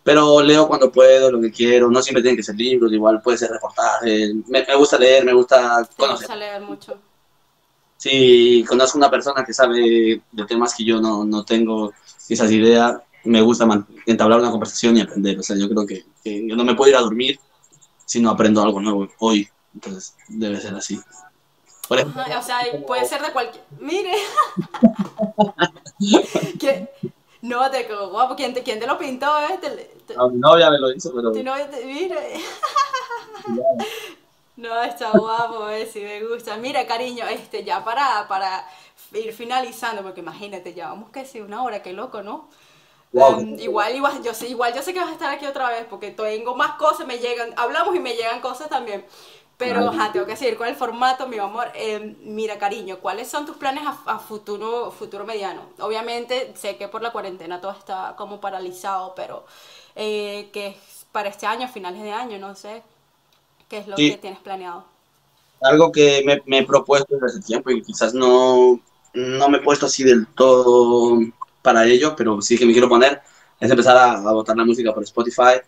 Pero 0.03 0.41
leo 0.41 0.68
cuando 0.68 0.91
puedo, 0.91 1.32
lo 1.32 1.41
que 1.41 1.51
quiero, 1.51 1.89
no 1.89 2.01
siempre 2.01 2.22
tienen 2.22 2.38
que 2.38 2.43
ser 2.43 2.55
libros, 2.55 2.91
igual 2.91 3.22
puede 3.22 3.38
ser 3.38 3.51
reportajes. 3.51 4.34
Me, 4.47 4.66
gusta 4.76 4.97
leer, 4.97 5.24
me 5.26 5.34
gusta 5.34 5.88
conocer. 5.95 6.28
Me 6.30 6.36
gusta 6.36 6.36
leer 6.36 6.62
mucho. 6.62 6.97
Sí, 7.97 8.66
conozco 8.68 8.97
una 8.97 9.12
persona 9.12 9.43
que 9.43 9.53
sabe 9.53 10.22
de 10.32 10.45
temas 10.45 10.74
que 10.74 10.86
yo 10.86 11.01
no, 11.01 11.26
no 11.26 11.43
tengo 11.43 11.91
esas 12.30 12.49
ideas, 12.51 12.97
me 13.24 13.41
gusta 13.41 13.68
entablar 14.05 14.39
una 14.39 14.51
conversación 14.51 14.97
y 14.97 15.01
aprender. 15.01 15.39
O 15.39 15.43
sea, 15.43 15.55
yo 15.57 15.70
creo 15.70 15.86
que, 15.86 16.05
yo 16.47 16.55
no 16.55 16.64
me 16.64 16.76
puedo 16.76 16.89
ir 16.89 16.95
a 16.95 17.01
dormir 17.01 17.39
si 18.05 18.22
no 18.22 18.30
aprendo 18.30 18.62
algo 18.62 18.82
nuevo 18.82 19.07
hoy. 19.20 19.47
Entonces, 19.74 20.16
debe 20.28 20.60
ser 20.60 20.76
así. 20.76 20.99
O 21.89 22.43
sea, 22.43 22.59
puede 22.85 23.05
ser 23.05 23.21
de 23.21 23.31
cualquier... 23.31 23.63
Mire. 23.79 24.13
No, 27.41 27.71
te 27.71 27.83
guapo. 27.83 28.35
¿Quién 28.35 28.53
te, 28.53 28.63
quién 28.63 28.79
te 28.79 28.87
lo 28.87 28.97
pintó? 28.97 29.27
Eh? 29.39 29.57
Te, 29.61 30.15
No, 30.15 30.29
mi 30.29 30.39
novia 30.39 30.69
me 30.69 30.77
lo 30.77 30.91
hizo, 30.91 31.13
pero... 31.15 31.31
Tu 31.31 31.41
novia 31.41 31.69
te... 31.69 31.85
Mire. 31.85 32.41
no, 34.57 34.83
está 34.83 35.11
guapo, 35.11 35.69
eh, 35.69 35.85
si 35.85 36.01
me 36.01 36.21
gusta. 36.25 36.57
Mira, 36.57 36.85
cariño, 36.85 37.25
este, 37.27 37.63
ya 37.63 37.83
para, 37.83 38.27
para 38.27 38.65
ir 39.13 39.33
finalizando, 39.33 40.03
porque 40.03 40.19
imagínate, 40.19 40.73
ya 40.73 40.89
vamos 40.89 41.11
que 41.11 41.25
sí, 41.25 41.39
una 41.39 41.63
hora, 41.63 41.81
qué 41.81 41.93
loco, 41.93 42.21
¿no? 42.21 42.49
Em, 43.11 43.59
igual, 43.59 43.95
igual, 43.95 44.21
yo 44.21 44.33
sé, 44.35 44.49
igual 44.49 44.73
yo 44.73 44.83
sé 44.83 44.93
que 44.93 44.99
vas 44.99 45.09
a 45.09 45.13
estar 45.13 45.33
aquí 45.33 45.45
otra 45.45 45.69
vez 45.69 45.85
porque 45.89 46.11
tengo 46.11 46.55
más 46.55 46.73
cosas, 46.73 47.07
me 47.07 47.17
llegan, 47.17 47.53
hablamos 47.57 47.95
y 47.95 47.99
me 47.99 48.13
llegan 48.13 48.39
cosas 48.39 48.69
también. 48.69 49.03
Pero 49.60 49.91
tengo 50.14 50.26
que 50.26 50.38
seguir 50.38 50.55
con 50.55 50.70
el 50.70 50.76
formato, 50.76 51.28
mi 51.28 51.38
amor. 51.38 51.68
Em, 51.76 52.16
mira, 52.24 52.57
cariño, 52.57 52.99
¿cuáles 52.99 53.28
son 53.28 53.45
tus 53.45 53.57
planes 53.57 53.84
a, 54.05 54.18
futuro, 54.18 54.89
futuro 54.89 55.26
mediano? 55.26 55.64
Obviamente 55.80 56.53
sé 56.55 56.78
que 56.78 56.88
por 56.88 57.01
la 57.01 57.12
cuarentena 57.12 57.60
todo 57.60 57.74
está 57.74 58.16
como 58.18 58.39
paralizado, 58.39 59.14
pero 59.16 59.45
eh, 59.97 60.49
que 60.53 60.68
es 60.68 61.05
para 61.12 61.28
este 61.28 61.45
año, 61.45 61.68
finales 61.68 62.01
de 62.01 62.14
año, 62.14 62.39
no 62.39 62.55
sé, 62.55 62.84
¿qué 63.68 63.80
es 63.80 63.88
lo 63.88 63.97
que 63.97 64.18
tienes 64.22 64.39
planeado? 64.39 64.86
Algo 65.62 65.91
que 65.91 66.24
me, 66.26 66.41
me, 66.45 66.60
he 66.60 66.66
propuesto 66.66 67.18
desde 67.18 67.41
tiempo 67.41 67.70
y 67.70 67.82
quizás 67.82 68.14
no, 68.14 68.80
no 69.14 69.49
me 69.49 69.57
he 69.57 69.62
puesto 69.62 69.88
así 69.88 70.05
del 70.05 70.26
todo 70.28 71.20
para 71.62 71.86
ello, 71.86 72.16
pero 72.16 72.41
sí 72.41 72.57
que 72.57 72.66
me 72.66 72.72
quiero 72.72 72.88
poner, 72.88 73.22
es 73.60 73.70
empezar 73.70 73.97
a, 73.97 74.14
a 74.14 74.32
botar 74.32 74.55
la 74.55 74.64
música 74.64 74.93
por 74.93 75.03
Spotify, 75.03 75.60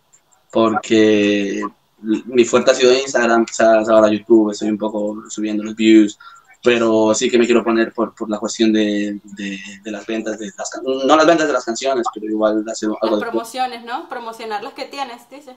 porque 0.49 1.61
mi 2.01 2.45
fuerte 2.45 2.71
ha 2.71 2.73
sido 2.73 2.93
Instagram, 2.93 3.45
quizás 3.45 3.87
ahora 3.89 4.11
YouTube, 4.11 4.51
estoy 4.51 4.69
un 4.69 4.77
poco 4.77 5.23
subiendo 5.29 5.63
los 5.63 5.75
views, 5.75 6.17
pero 6.63 7.13
sí 7.13 7.29
que 7.29 7.37
me 7.37 7.45
quiero 7.45 7.63
poner 7.63 7.91
por, 7.93 8.13
por 8.13 8.29
la 8.29 8.37
cuestión 8.37 8.71
de, 8.71 9.19
de, 9.23 9.91
las 9.91 10.05
ventas, 10.05 10.37
de 10.37 10.51
las, 10.57 10.69
no 10.83 11.15
las 11.15 11.25
ventas 11.25 11.47
de 11.47 11.53
las 11.53 11.65
canciones, 11.65 12.05
pero 12.13 12.27
igual 12.27 12.63
hacer 12.69 12.89
algo 13.01 13.17
Las 13.17 13.29
promociones, 13.29 13.83
¿no? 13.83 14.07
Promocionar 14.07 14.63
las 14.63 14.73
que 14.73 14.85
tienes, 14.85 15.27
dice. 15.29 15.55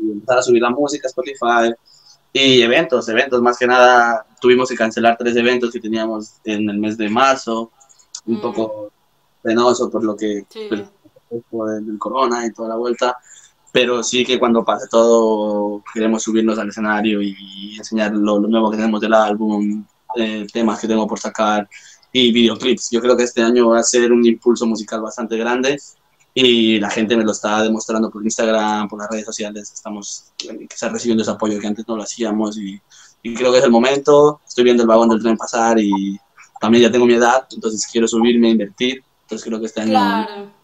Empezar 0.00 0.38
a 0.38 0.42
subir 0.42 0.62
la 0.62 0.70
música, 0.70 1.06
Spotify, 1.06 1.72
y 2.32 2.62
eventos, 2.62 3.08
eventos, 3.08 3.40
más 3.42 3.58
que 3.58 3.66
nada 3.66 4.26
tuvimos 4.40 4.68
que 4.68 4.76
cancelar 4.76 5.16
tres 5.18 5.36
eventos 5.36 5.72
que 5.72 5.80
teníamos 5.80 6.34
en 6.44 6.68
el 6.68 6.78
mes 6.78 6.96
de 6.96 7.08
marzo, 7.08 7.70
un 8.26 8.36
mm. 8.36 8.40
poco 8.40 8.92
penoso 9.42 9.90
por 9.90 10.04
lo 10.04 10.16
que... 10.16 10.44
Sí. 10.48 10.68
Por 11.48 11.70
el, 11.70 11.96
corona 11.96 12.44
y 12.44 12.52
toda 12.52 12.70
la 12.70 12.74
vuelta, 12.74 13.16
pero 13.72 14.02
sí 14.02 14.24
que 14.24 14.38
cuando 14.38 14.64
pase 14.64 14.86
todo 14.90 15.82
queremos 15.92 16.22
subirnos 16.22 16.58
al 16.58 16.68
escenario 16.68 17.22
y 17.22 17.76
enseñar 17.76 18.12
lo, 18.12 18.40
lo 18.40 18.48
nuevo 18.48 18.70
que 18.70 18.76
tenemos 18.76 19.00
del 19.00 19.14
álbum, 19.14 19.84
eh, 20.16 20.46
temas 20.52 20.80
que 20.80 20.88
tengo 20.88 21.06
por 21.06 21.18
sacar 21.18 21.68
y 22.12 22.32
videoclips. 22.32 22.90
Yo 22.90 23.00
creo 23.00 23.16
que 23.16 23.24
este 23.24 23.42
año 23.42 23.68
va 23.68 23.80
a 23.80 23.82
ser 23.82 24.12
un 24.12 24.24
impulso 24.26 24.66
musical 24.66 25.00
bastante 25.00 25.36
grande 25.36 25.80
y 26.34 26.78
la 26.78 26.90
gente 26.90 27.16
me 27.16 27.24
lo 27.24 27.32
está 27.32 27.62
demostrando 27.62 28.10
por 28.10 28.22
Instagram, 28.22 28.88
por 28.88 28.98
las 28.98 29.10
redes 29.10 29.26
sociales. 29.26 29.72
Estamos 29.72 30.32
está 30.68 30.88
recibiendo 30.88 31.22
ese 31.22 31.32
apoyo 31.32 31.58
que 31.60 31.66
antes 31.66 31.86
no 31.86 31.96
lo 31.96 32.02
hacíamos 32.02 32.58
y, 32.58 32.80
creo 33.22 33.52
que 33.52 33.58
es 33.58 33.64
el 33.64 33.70
momento. 33.70 34.40
Estoy 34.46 34.64
viendo 34.64 34.82
el 34.82 34.88
vagón 34.88 35.08
del 35.10 35.22
tren 35.22 35.36
pasar 35.36 35.78
y 35.78 36.18
también 36.60 36.84
ya 36.84 36.90
tengo 36.90 37.06
mi 37.06 37.14
edad, 37.14 37.46
entonces 37.50 37.86
quiero 37.90 38.08
subirme 38.08 38.50
invertir. 38.50 39.02
Entonces 39.22 39.46
creo 39.46 39.60
que 39.60 39.66
este 39.66 39.82
año... 39.82 39.90
Claro. 39.90 40.59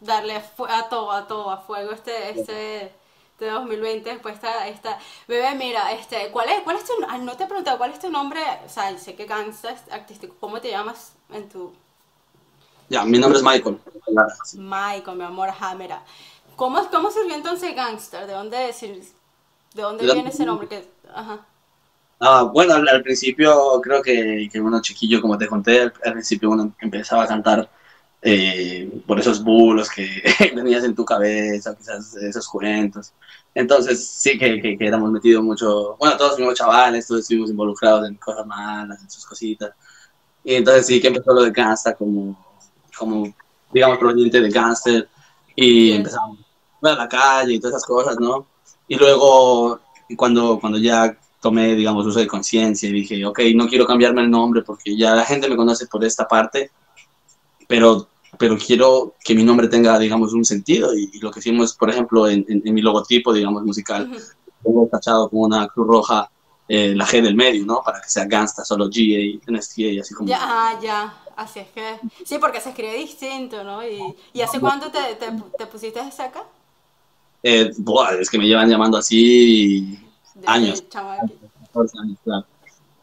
Darle 0.00 0.36
a, 0.36 0.88
todo, 0.88 1.10
a 1.10 1.26
todo, 1.26 1.50
a 1.50 1.58
fuego 1.58 1.92
este, 1.92 2.38
este 2.38 2.92
de 3.38 3.50
2020 3.50 4.18
pues 4.18 4.34
está, 4.34 4.66
esta 4.66 4.98
bebé 5.28 5.54
mira 5.54 5.92
este 5.92 6.30
cuál 6.32 6.48
es 6.48 6.60
cuál 6.62 6.76
es 6.76 6.84
tu 6.84 6.92
ah, 7.08 7.18
no 7.18 7.36
te 7.36 7.44
he 7.44 7.46
preguntado 7.46 7.78
cuál 7.78 7.92
es 7.92 8.00
tu 8.00 8.10
nombre 8.10 8.40
o 8.66 8.68
sea 8.68 8.98
sé 8.98 9.14
que 9.14 9.26
gangsta 9.26 9.76
artístico 9.92 10.34
cómo 10.40 10.60
te 10.60 10.72
llamas 10.72 11.12
en 11.30 11.48
tu 11.48 11.72
ya 12.88 13.04
mi 13.04 13.18
nombre 13.18 13.38
es 13.38 13.44
Michael. 13.44 13.78
Michael 14.54 15.16
mi 15.16 15.24
amor 15.24 15.50
ajá 15.50 15.74
mira. 15.74 16.02
Cómo 16.56 16.88
cómo 16.90 17.10
surgió 17.10 17.34
entonces 17.34 17.74
gangster 17.74 18.26
de 18.26 18.32
dónde 18.32 18.56
de 18.56 19.82
dónde 19.82 20.04
viene 20.04 20.30
ese 20.30 20.44
nombre 20.44 20.68
que 20.68 20.88
ajá. 21.14 21.44
Ah, 22.20 22.42
bueno, 22.42 22.74
al, 22.74 23.02
principio 23.02 23.80
creo 23.80 24.02
que, 24.02 24.48
que 24.50 24.60
uno 24.60 24.82
chiquillo, 24.82 25.20
como 25.20 25.38
te 25.38 25.46
conté, 25.46 25.82
al, 25.82 25.92
principio 25.92 26.50
uno 26.50 26.72
empezaba 26.80 27.22
a 27.22 27.28
cantar 27.28 27.70
eh, 28.20 29.02
por 29.06 29.20
esos 29.20 29.42
bulos 29.42 29.90
que 29.90 30.22
tenías 30.54 30.84
en 30.84 30.94
tu 30.94 31.04
cabeza, 31.04 31.76
quizás 31.76 32.14
esos 32.16 32.48
cuentos. 32.48 33.12
Entonces 33.54 34.08
sí 34.08 34.38
que, 34.38 34.60
que, 34.60 34.76
éramos 34.80 35.10
metidos 35.10 35.42
mucho, 35.42 35.96
bueno, 35.98 36.16
todos 36.16 36.36
fuimos 36.36 36.54
chavales, 36.54 37.06
todos 37.06 37.22
estuvimos 37.22 37.50
involucrados 37.50 38.08
en 38.08 38.14
cosas 38.16 38.46
malas, 38.46 39.02
en 39.02 39.10
sus 39.10 39.24
cositas. 39.24 39.72
Y 40.44 40.54
entonces 40.54 40.86
sí 40.86 41.00
que 41.00 41.08
empezó 41.08 41.32
lo 41.32 41.42
de 41.42 41.50
gangsta 41.50 41.94
como, 41.94 42.38
como 42.96 43.34
digamos, 43.72 43.98
proveniente 43.98 44.40
de 44.40 44.50
gangster. 44.50 45.08
Y 45.54 45.92
empezamos 45.92 46.38
a 46.82 46.92
la 46.92 47.08
calle 47.08 47.54
y 47.54 47.60
todas 47.60 47.76
esas 47.76 47.86
cosas, 47.86 48.16
¿no? 48.20 48.46
Y 48.86 48.96
luego, 48.96 49.80
cuando, 50.16 50.58
cuando 50.60 50.78
ya 50.78 51.16
tomé, 51.40 51.74
digamos, 51.74 52.06
uso 52.06 52.20
de 52.20 52.26
conciencia 52.26 52.88
y 52.88 52.92
dije, 52.92 53.24
ok, 53.24 53.40
no 53.54 53.68
quiero 53.68 53.86
cambiarme 53.86 54.22
el 54.22 54.30
nombre 54.30 54.62
porque 54.62 54.96
ya 54.96 55.14
la 55.14 55.24
gente 55.24 55.48
me 55.48 55.56
conoce 55.56 55.86
por 55.86 56.04
esta 56.04 56.26
parte, 56.26 56.70
pero, 57.68 58.08
pero 58.36 58.58
quiero 58.58 59.14
que 59.22 59.34
mi 59.36 59.44
nombre 59.44 59.68
tenga, 59.68 59.96
digamos, 59.98 60.32
un 60.32 60.44
sentido. 60.44 60.92
Y, 60.96 61.20
lo 61.20 61.30
que 61.30 61.38
hicimos, 61.38 61.74
por 61.74 61.90
ejemplo, 61.90 62.28
en, 62.28 62.44
en, 62.48 62.74
mi 62.74 62.82
logotipo, 62.82 63.32
digamos, 63.32 63.62
musical, 63.62 64.10
tengo 64.64 64.88
tachado 64.90 65.28
con 65.28 65.40
una 65.42 65.68
cruz 65.68 65.86
roja 65.86 66.30
eh, 66.66 66.94
la 66.96 67.06
G 67.06 67.22
del 67.22 67.36
medio, 67.36 67.64
¿no? 67.64 67.82
Para 67.84 68.00
que 68.00 68.08
sea 68.08 68.24
Gangsta, 68.24 68.64
solo 68.64 68.88
G, 68.88 69.40
A, 69.40 69.52
NSTA, 69.52 70.00
así 70.00 70.14
como... 70.14 70.28
Ya, 70.28 70.38
ah, 70.40 70.78
ya, 70.82 71.14
así 71.36 71.60
es 71.60 71.68
que... 71.68 72.00
Sí, 72.24 72.38
porque 72.38 72.60
se 72.60 72.70
escribe 72.70 72.94
distinto, 72.94 73.62
¿no? 73.62 73.86
¿Y, 73.86 74.14
y 74.32 74.40
hace 74.40 74.58
cuánto 74.58 74.90
te, 74.90 75.14
te, 75.14 75.26
te 75.56 75.66
pusiste 75.66 76.00
ese 76.00 76.22
acá? 76.22 76.44
Eh, 77.42 77.70
es 78.20 78.30
que 78.30 78.38
me 78.38 78.46
llevan 78.46 78.68
llamando 78.68 78.98
así 78.98 79.98
años. 80.46 80.82
años 80.92 82.18
claro. 82.24 82.46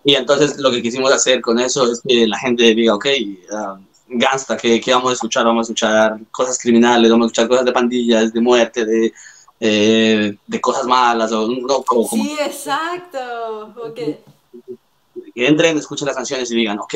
Y 0.03 0.13
entonces 0.13 0.59
lo 0.59 0.71
que 0.71 0.81
quisimos 0.81 1.11
hacer 1.11 1.41
con 1.41 1.59
eso 1.59 1.91
es 1.91 2.01
que 2.07 2.27
la 2.27 2.37
gente 2.37 2.75
diga, 2.75 2.93
ok, 2.93 3.05
uh, 3.51 3.79
gangsta, 4.07 4.57
que, 4.57 4.81
vamos 4.87 5.11
a 5.11 5.13
escuchar? 5.13 5.45
Vamos 5.45 5.61
a 5.61 5.67
escuchar 5.71 6.19
cosas 6.31 6.57
criminales, 6.59 7.11
vamos 7.11 7.25
a 7.25 7.27
escuchar 7.27 7.47
cosas 7.47 7.65
de 7.65 7.71
pandillas, 7.71 8.33
de 8.33 8.41
muerte, 8.41 8.85
de, 8.85 9.13
eh, 9.59 10.37
de 10.45 10.61
cosas 10.61 10.85
malas. 10.85 11.31
O, 11.31 11.47
no, 11.47 11.83
como, 11.83 12.07
sí, 12.07 12.37
exacto. 12.39 13.73
Okay. 13.89 14.19
Que 15.33 15.47
entren, 15.47 15.77
escuchen 15.77 16.07
las 16.07 16.15
canciones 16.15 16.49
y 16.51 16.55
digan, 16.55 16.79
ok, 16.79 16.95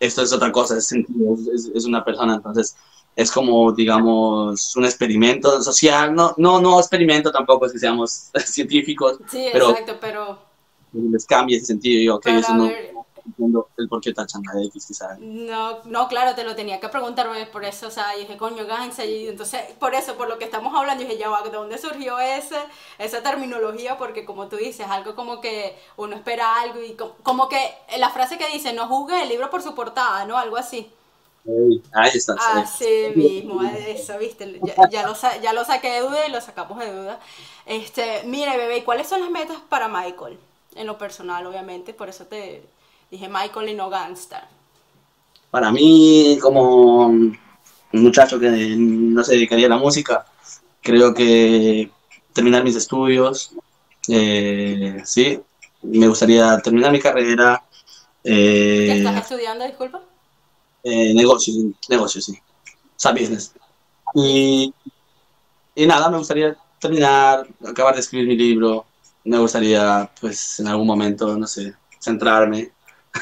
esto 0.00 0.22
es 0.22 0.32
otra 0.32 0.52
cosa, 0.52 0.76
es, 0.76 0.92
es, 0.92 1.84
una 1.84 2.04
persona. 2.04 2.36
Entonces, 2.36 2.76
es 3.14 3.30
como, 3.30 3.72
digamos, 3.72 4.76
un 4.76 4.84
experimento 4.84 5.62
social. 5.62 6.14
No, 6.14 6.34
no, 6.38 6.60
no 6.60 6.78
experimento 6.78 7.30
tampoco, 7.30 7.66
es 7.66 7.72
que 7.72 7.78
seamos 7.78 8.30
científicos. 8.46 9.18
Sí, 9.30 9.46
exacto, 9.46 9.96
pero... 10.00 10.46
Les 10.92 11.26
cambia 11.26 11.58
ese 11.58 11.66
sentido. 11.66 12.00
Y, 12.00 12.08
okay, 12.08 12.38
eso 12.38 12.54
no 12.54 12.70
el 13.76 13.88
por 13.88 14.00
qué 14.00 14.12
tachan 14.12 14.42
X, 14.66 14.86
quizás. 14.86 15.18
No, 15.18 15.82
no, 15.84 16.08
claro, 16.08 16.34
te 16.34 16.44
lo 16.44 16.54
tenía 16.54 16.80
que 16.80 16.88
preguntar 16.88 17.28
por 17.52 17.64
eso, 17.64 17.88
o 17.88 17.90
sea, 17.90 18.12
dije, 18.14 18.36
coño, 18.36 18.66
gánse, 18.66 19.06
y 19.06 19.28
entonces, 19.28 19.60
por 19.78 19.94
eso, 19.94 20.14
por 20.16 20.28
lo 20.28 20.38
que 20.38 20.44
estamos 20.44 20.74
hablando, 20.74 21.04
dije, 21.04 21.18
ya 21.18 21.28
va, 21.28 21.42
¿de 21.42 21.50
dónde 21.50 21.78
surgió 21.78 22.18
ese, 22.18 22.56
esa 22.98 23.22
terminología? 23.22 23.98
Porque 23.98 24.24
como 24.24 24.48
tú 24.48 24.56
dices, 24.56 24.86
algo 24.88 25.14
como 25.14 25.40
que 25.40 25.76
uno 25.96 26.16
espera 26.16 26.60
algo 26.60 26.80
y 26.82 26.96
como, 27.22 27.48
que 27.48 27.58
la 27.98 28.10
frase 28.10 28.38
que 28.38 28.48
dice, 28.48 28.72
no 28.72 28.86
juzgue 28.86 29.22
el 29.22 29.28
libro 29.28 29.50
por 29.50 29.62
su 29.62 29.74
portada, 29.74 30.24
¿no? 30.24 30.38
Algo 30.38 30.56
así. 30.56 30.90
ahí 31.92 32.10
está. 32.14 32.34
Así 32.54 33.12
mismo, 33.14 33.62
eso, 33.62 34.18
viste, 34.18 34.60
ya, 34.90 35.06
lo, 35.06 35.14
ya 35.42 35.52
lo 35.52 35.64
saqué 35.64 35.90
de 35.90 36.00
duda 36.00 36.26
y 36.26 36.30
lo 36.30 36.40
sacamos 36.40 36.78
de 36.78 36.92
duda. 36.92 37.20
Este, 37.66 38.22
mire, 38.24 38.56
bebé, 38.56 38.84
¿cuáles 38.84 39.08
son 39.08 39.20
las 39.20 39.30
metas 39.30 39.58
para 39.68 39.88
Michael? 39.88 40.38
En 40.74 40.86
lo 40.86 40.96
personal, 40.96 41.44
obviamente, 41.46 41.92
por 41.92 42.08
eso 42.08 42.26
te, 42.26 42.62
Dije 43.10 43.28
Michael 43.28 43.70
y 43.70 43.74
no 43.74 43.88
Gangster. 43.88 44.42
Para 45.50 45.72
mí, 45.72 46.38
como 46.40 47.06
un 47.06 47.38
muchacho 47.92 48.38
que 48.38 48.50
no 48.76 49.24
se 49.24 49.32
dedicaría 49.32 49.66
a 49.66 49.70
la 49.70 49.78
música, 49.78 50.26
creo 50.82 51.14
que 51.14 51.90
terminar 52.34 52.62
mis 52.64 52.76
estudios, 52.76 53.52
eh, 54.08 55.00
sí, 55.04 55.40
me 55.82 56.06
gustaría 56.06 56.58
terminar 56.58 56.92
mi 56.92 57.00
carrera. 57.00 57.62
Eh, 58.22 58.86
¿Qué 58.86 58.98
estás 58.98 59.22
estudiando, 59.22 59.64
disculpa? 59.64 60.02
Eh, 60.84 61.14
negocios, 61.14 61.56
negocios, 61.88 62.26
sí. 62.26 62.38
O 62.64 63.00
sea, 63.00 63.12
business. 63.12 63.54
Y, 64.14 64.72
y 65.74 65.86
nada, 65.86 66.10
me 66.10 66.18
gustaría 66.18 66.56
terminar, 66.78 67.46
acabar 67.66 67.94
de 67.94 68.00
escribir 68.00 68.28
mi 68.28 68.36
libro. 68.36 68.84
Me 69.24 69.38
gustaría, 69.38 70.10
pues, 70.20 70.60
en 70.60 70.68
algún 70.68 70.86
momento, 70.86 71.36
no 71.38 71.46
sé, 71.46 71.74
centrarme 71.98 72.72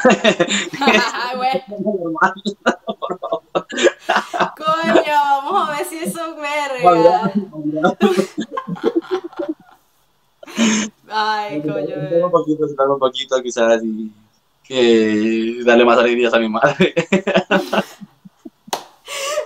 Coño, 4.56 5.02
vamos 5.06 5.68
a 5.68 5.72
ver 5.76 5.84
si 5.86 5.98
eso 5.98 6.20
es 6.26 6.36
verga. 6.36 7.32
Ay, 11.08 11.62
coño. 11.62 11.96
Un 12.24 12.30
poquito, 12.30 12.64
un 12.64 12.98
poquito, 12.98 13.42
quizás, 13.42 13.82
y 13.82 14.12
que 14.62 15.58
darle 15.64 15.84
más 15.84 15.98
alegrías 15.98 16.32
a 16.34 16.38
mi 16.38 16.48
madre. 16.48 16.94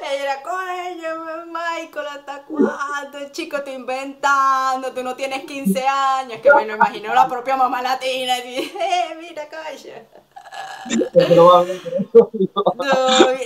Ella 0.03 0.23
era, 0.23 0.43
coño, 0.43 1.47
Michael, 1.47 2.07
¿hasta 2.09 2.43
cuándo? 2.45 3.31
chico 3.33 3.63
te 3.63 3.75
inventando, 3.75 4.93
tú 4.93 5.03
no 5.03 5.15
tienes 5.15 5.45
15 5.45 5.87
años. 5.87 6.41
Que 6.41 6.51
bueno, 6.51 6.75
imagino 6.75 7.15
la 7.15 7.29
propia 7.29 7.57
mamá 7.57 7.83
latina 7.83 8.39
y 8.39 8.59
eh, 8.59 9.17
mira, 9.19 9.49
coño 9.49 10.20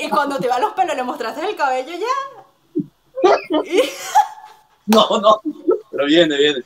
y 0.00 0.08
cuando 0.08 0.38
te 0.38 0.48
va 0.48 0.58
los 0.58 0.72
pelos, 0.72 0.96
¿le 0.96 1.02
mostraste 1.02 1.48
el 1.48 1.56
cabello 1.56 1.92
ya? 1.92 2.06
No, 4.86 5.18
no, 5.18 5.40
pero 5.90 6.06
viene, 6.06 6.36
viene. 6.36 6.62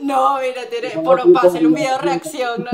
No, 0.00 0.38
mira, 0.38 0.68
tiene, 0.68 0.90
por, 0.90 1.32
para 1.32 1.48
hacer 1.48 1.66
un 1.66 1.74
video 1.74 1.96
reacción, 1.98 2.64
¿no? 2.64 2.70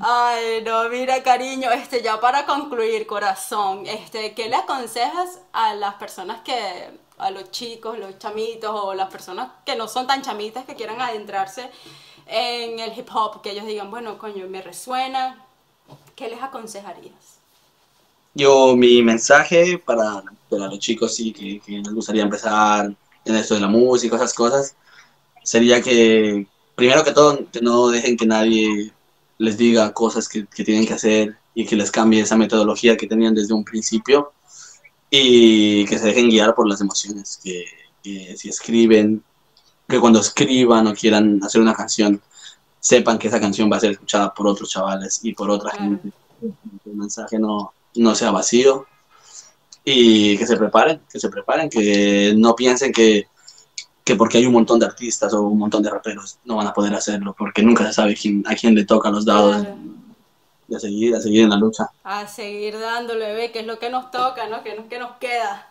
Ay, 0.00 0.62
no, 0.64 0.88
mira, 0.88 1.22
cariño, 1.22 1.70
este, 1.70 2.02
ya 2.02 2.18
para 2.20 2.46
concluir, 2.46 3.06
corazón, 3.06 3.86
este, 3.86 4.34
¿qué 4.34 4.48
le 4.48 4.56
aconsejas 4.56 5.40
a 5.52 5.74
las 5.74 5.94
personas 5.94 6.40
que, 6.40 6.90
a 7.18 7.30
los 7.30 7.50
chicos, 7.50 7.98
los 7.98 8.18
chamitos 8.18 8.70
o 8.72 8.94
las 8.94 9.10
personas 9.10 9.50
que 9.64 9.76
no 9.76 9.86
son 9.86 10.06
tan 10.06 10.22
chamitas 10.22 10.64
que 10.64 10.74
quieran 10.74 11.00
adentrarse 11.00 11.70
en 12.30 12.78
el 12.78 12.96
hip 12.96 13.08
hop, 13.12 13.42
que 13.42 13.50
ellos 13.50 13.66
digan, 13.66 13.90
bueno, 13.90 14.16
coño, 14.16 14.46
me 14.48 14.62
resuena, 14.62 15.44
¿qué 16.14 16.28
les 16.28 16.40
aconsejarías? 16.42 17.38
Yo, 18.34 18.76
mi 18.76 19.02
mensaje 19.02 19.78
para, 19.78 20.22
para 20.48 20.68
los 20.68 20.78
chicos 20.78 21.14
sí, 21.14 21.32
que, 21.32 21.60
que 21.60 21.78
les 21.78 21.92
gustaría 21.92 22.22
empezar 22.22 22.94
en 23.24 23.34
esto 23.34 23.54
de 23.54 23.60
la 23.60 23.66
música, 23.66 24.16
esas 24.16 24.32
cosas, 24.32 24.76
sería 25.42 25.82
que 25.82 26.46
primero 26.76 27.02
que 27.04 27.12
todo, 27.12 27.50
que 27.50 27.60
no 27.60 27.88
dejen 27.88 28.16
que 28.16 28.26
nadie 28.26 28.92
les 29.38 29.58
diga 29.58 29.92
cosas 29.92 30.28
que, 30.28 30.46
que 30.46 30.64
tienen 30.64 30.86
que 30.86 30.94
hacer 30.94 31.36
y 31.54 31.66
que 31.66 31.76
les 31.76 31.90
cambie 31.90 32.20
esa 32.20 32.36
metodología 32.36 32.96
que 32.96 33.06
tenían 33.06 33.34
desde 33.34 33.54
un 33.54 33.64
principio 33.64 34.32
y 35.10 35.84
que 35.86 35.98
se 35.98 36.06
dejen 36.06 36.30
guiar 36.30 36.54
por 36.54 36.68
las 36.68 36.80
emociones, 36.80 37.40
que, 37.42 37.66
que 38.02 38.36
si 38.36 38.48
escriben, 38.48 39.24
que 39.90 40.00
cuando 40.00 40.20
escriban 40.20 40.86
o 40.86 40.94
quieran 40.94 41.40
hacer 41.42 41.60
una 41.60 41.74
canción, 41.74 42.22
sepan 42.78 43.18
que 43.18 43.28
esa 43.28 43.40
canción 43.40 43.70
va 43.70 43.76
a 43.76 43.80
ser 43.80 43.90
escuchada 43.90 44.32
por 44.32 44.46
otros 44.46 44.70
chavales 44.70 45.20
y 45.22 45.34
por 45.34 45.50
otra 45.50 45.72
gente. 45.72 46.10
Que 46.40 46.90
el 46.90 46.96
mensaje 46.96 47.38
no, 47.38 47.74
no 47.96 48.14
sea 48.14 48.30
vacío 48.30 48.86
y 49.84 50.38
que 50.38 50.46
se 50.46 50.56
preparen, 50.56 51.00
que 51.10 51.20
se 51.20 51.28
preparen, 51.28 51.68
que 51.68 52.32
no 52.36 52.54
piensen 52.54 52.92
que, 52.92 53.28
que 54.04 54.16
porque 54.16 54.38
hay 54.38 54.46
un 54.46 54.52
montón 54.52 54.78
de 54.78 54.86
artistas 54.86 55.32
o 55.34 55.42
un 55.42 55.58
montón 55.58 55.82
de 55.82 55.90
raperos 55.90 56.38
no 56.44 56.56
van 56.56 56.66
a 56.66 56.72
poder 56.72 56.94
hacerlo, 56.94 57.34
porque 57.36 57.62
nunca 57.62 57.86
se 57.86 57.92
sabe 57.92 58.14
quién, 58.14 58.42
a 58.46 58.54
quién 58.54 58.74
le 58.74 58.84
toca 58.84 59.10
los 59.10 59.24
dados. 59.24 59.56
Claro. 59.62 59.76
Y 60.68 60.74
a 60.76 60.78
seguir, 60.78 61.16
a 61.16 61.20
seguir 61.20 61.42
en 61.42 61.50
la 61.50 61.56
lucha. 61.56 61.90
A 62.04 62.28
seguir 62.28 62.78
dándole, 62.78 63.34
ve, 63.34 63.50
que 63.50 63.60
es 63.60 63.66
lo 63.66 63.80
que 63.80 63.90
nos 63.90 64.12
toca, 64.12 64.46
¿no? 64.46 64.62
Que, 64.62 64.76
que 64.88 65.00
nos 65.00 65.16
queda. 65.16 65.69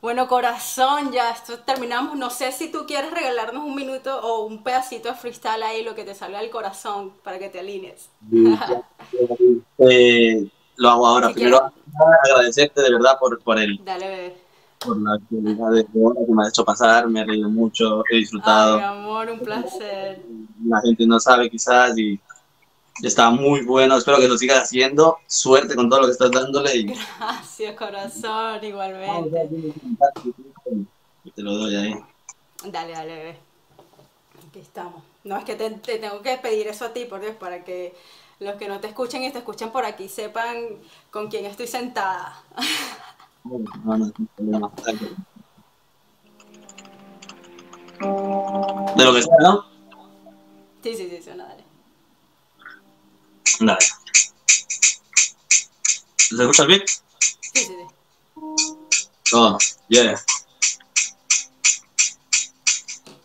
Bueno, 0.00 0.28
corazón, 0.28 1.10
ya 1.12 1.30
esto 1.30 1.58
terminamos. 1.60 2.16
No 2.16 2.30
sé 2.30 2.52
si 2.52 2.70
tú 2.70 2.86
quieres 2.86 3.10
regalarnos 3.10 3.64
un 3.64 3.74
minuto 3.74 4.20
o 4.20 4.44
un 4.46 4.62
pedacito 4.62 5.08
de 5.08 5.14
freestyle 5.14 5.62
ahí, 5.62 5.82
lo 5.82 5.94
que 5.94 6.04
te 6.04 6.14
salga 6.14 6.40
del 6.40 6.50
corazón, 6.50 7.12
para 7.24 7.38
que 7.38 7.48
te 7.48 7.60
alinees. 7.60 8.10
Eh, 9.82 10.46
lo 10.76 10.90
hago 10.90 11.06
ahora. 11.06 11.28
Si 11.28 11.34
Primero, 11.34 11.72
agradecerte 12.24 12.82
de 12.82 12.92
verdad 12.92 13.18
por, 13.18 13.42
por, 13.42 13.58
el, 13.58 13.82
Dale, 13.82 14.08
bebé. 14.08 14.36
por 14.78 15.00
la 15.00 15.14
actividad 15.14 15.70
de 15.70 15.86
hora 15.94 16.20
que 16.26 16.32
me 16.32 16.42
has 16.42 16.50
hecho 16.50 16.64
pasar. 16.66 17.08
Me 17.08 17.20
he 17.22 17.24
reído 17.24 17.48
mucho, 17.48 18.04
he 18.10 18.16
disfrutado. 18.16 18.74
Ay, 18.74 18.80
mi 18.80 18.84
amor, 18.84 19.30
un 19.30 19.40
placer. 19.40 20.22
La 20.66 20.80
gente 20.82 21.06
no 21.06 21.18
sabe 21.18 21.48
quizás 21.48 21.96
y 21.98 22.20
está 23.02 23.30
muy 23.30 23.62
bueno. 23.62 23.96
Espero 23.96 24.18
que 24.18 24.28
lo 24.28 24.36
sigas 24.38 24.64
haciendo. 24.64 25.18
Suerte 25.26 25.74
con 25.74 25.88
todo 25.88 26.00
lo 26.00 26.06
que 26.06 26.12
estás 26.12 26.30
dándole 26.30 26.76
y 26.76 26.84
Gracias, 27.18 27.76
corazón, 27.76 28.62
igualmente. 28.64 29.74
te 31.34 31.42
lo 31.42 31.54
doy 31.54 31.76
ahí. 31.76 31.94
Dale, 32.64 32.92
dale, 32.92 33.14
bebé. 33.14 33.38
Aquí 34.48 34.58
estamos. 34.60 35.02
No, 35.24 35.36
es 35.36 35.44
que 35.44 35.54
te, 35.54 35.70
te 35.70 35.98
tengo 35.98 36.22
que 36.22 36.36
pedir 36.38 36.66
eso 36.66 36.86
a 36.86 36.92
ti, 36.92 37.04
por 37.04 37.20
Dios, 37.20 37.34
para 37.36 37.64
que 37.64 37.94
los 38.38 38.54
que 38.56 38.68
no 38.68 38.80
te 38.80 38.88
escuchen 38.88 39.22
y 39.22 39.30
te 39.30 39.38
escuchen 39.38 39.70
por 39.70 39.84
aquí 39.84 40.08
sepan 40.08 40.56
con 41.10 41.28
quién 41.28 41.44
estoy 41.44 41.66
sentada. 41.66 42.42
De 48.96 49.04
lo 49.04 49.14
que 49.14 49.22
sea, 49.22 49.36
¿no? 49.42 49.64
Sí, 50.82 50.96
sí, 50.96 51.08
sí, 51.10 51.22
suena, 51.22 51.44
dale. 51.46 51.64
Dale. 53.58 53.78
¿Se 56.16 56.34
escucha 56.42 56.64
beat? 56.64 56.86
Sí, 56.88 57.36
sí, 57.52 57.64
sí. 57.66 57.74
Oh, 59.32 59.58
yeah. 59.88 60.20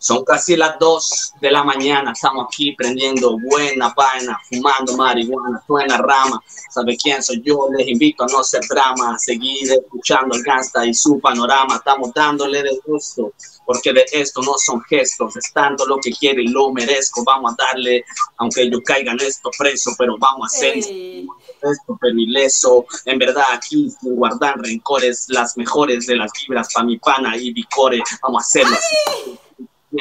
Son 0.05 0.23
casi 0.23 0.55
las 0.55 0.77
2 0.77 1.33
de 1.41 1.49
la 1.49 1.63
mañana, 1.63 2.11
estamos 2.11 2.45
aquí 2.45 2.73
prendiendo 2.73 3.39
buena 3.39 3.91
vaina, 3.97 4.39
fumando 4.47 4.95
marihuana, 4.95 5.59
suena 5.65 5.97
rama. 5.97 6.39
¿Sabe 6.69 6.95
quién 6.95 7.23
soy 7.23 7.41
yo? 7.43 7.69
Les 7.75 7.87
invito 7.87 8.23
a 8.23 8.27
no 8.27 8.43
ser 8.43 8.61
drama, 8.69 9.15
a 9.15 9.17
seguir 9.17 9.67
escuchando 9.71 10.35
el 10.35 10.43
gangsta 10.43 10.85
y 10.85 10.93
su 10.93 11.19
panorama. 11.19 11.77
Estamos 11.77 12.13
dándole 12.13 12.61
de 12.61 12.79
gusto, 12.85 13.33
porque 13.65 13.93
de 13.93 14.05
esto 14.11 14.43
no 14.43 14.53
son 14.59 14.79
gestos, 14.83 15.37
estando 15.37 15.87
lo 15.87 15.97
que 15.97 16.11
quiere 16.11 16.43
y 16.43 16.49
lo 16.49 16.71
merezco. 16.71 17.23
Vamos 17.23 17.53
a 17.53 17.65
darle, 17.65 18.05
aunque 18.37 18.69
yo 18.69 18.83
caiga 18.83 19.11
en 19.11 19.21
esto 19.21 19.49
preso, 19.57 19.89
pero 19.97 20.19
vamos 20.19 20.53
a 20.53 20.55
hacer 20.55 20.77
esto, 20.77 21.97
pero 21.99 22.15
ileso. 22.15 22.85
En 23.05 23.17
verdad, 23.17 23.45
aquí 23.53 23.89
sin 23.89 24.15
guardar 24.15 24.59
rencores, 24.59 25.25
las 25.29 25.57
mejores 25.57 26.05
de 26.05 26.15
las 26.15 26.31
vibras 26.39 26.71
pa' 26.71 26.83
mi 26.83 26.99
pana 26.99 27.35
y 27.35 27.51
Vicore. 27.51 28.03
Vamos 28.21 28.43
a 28.43 28.45
hacerlo 28.45 28.77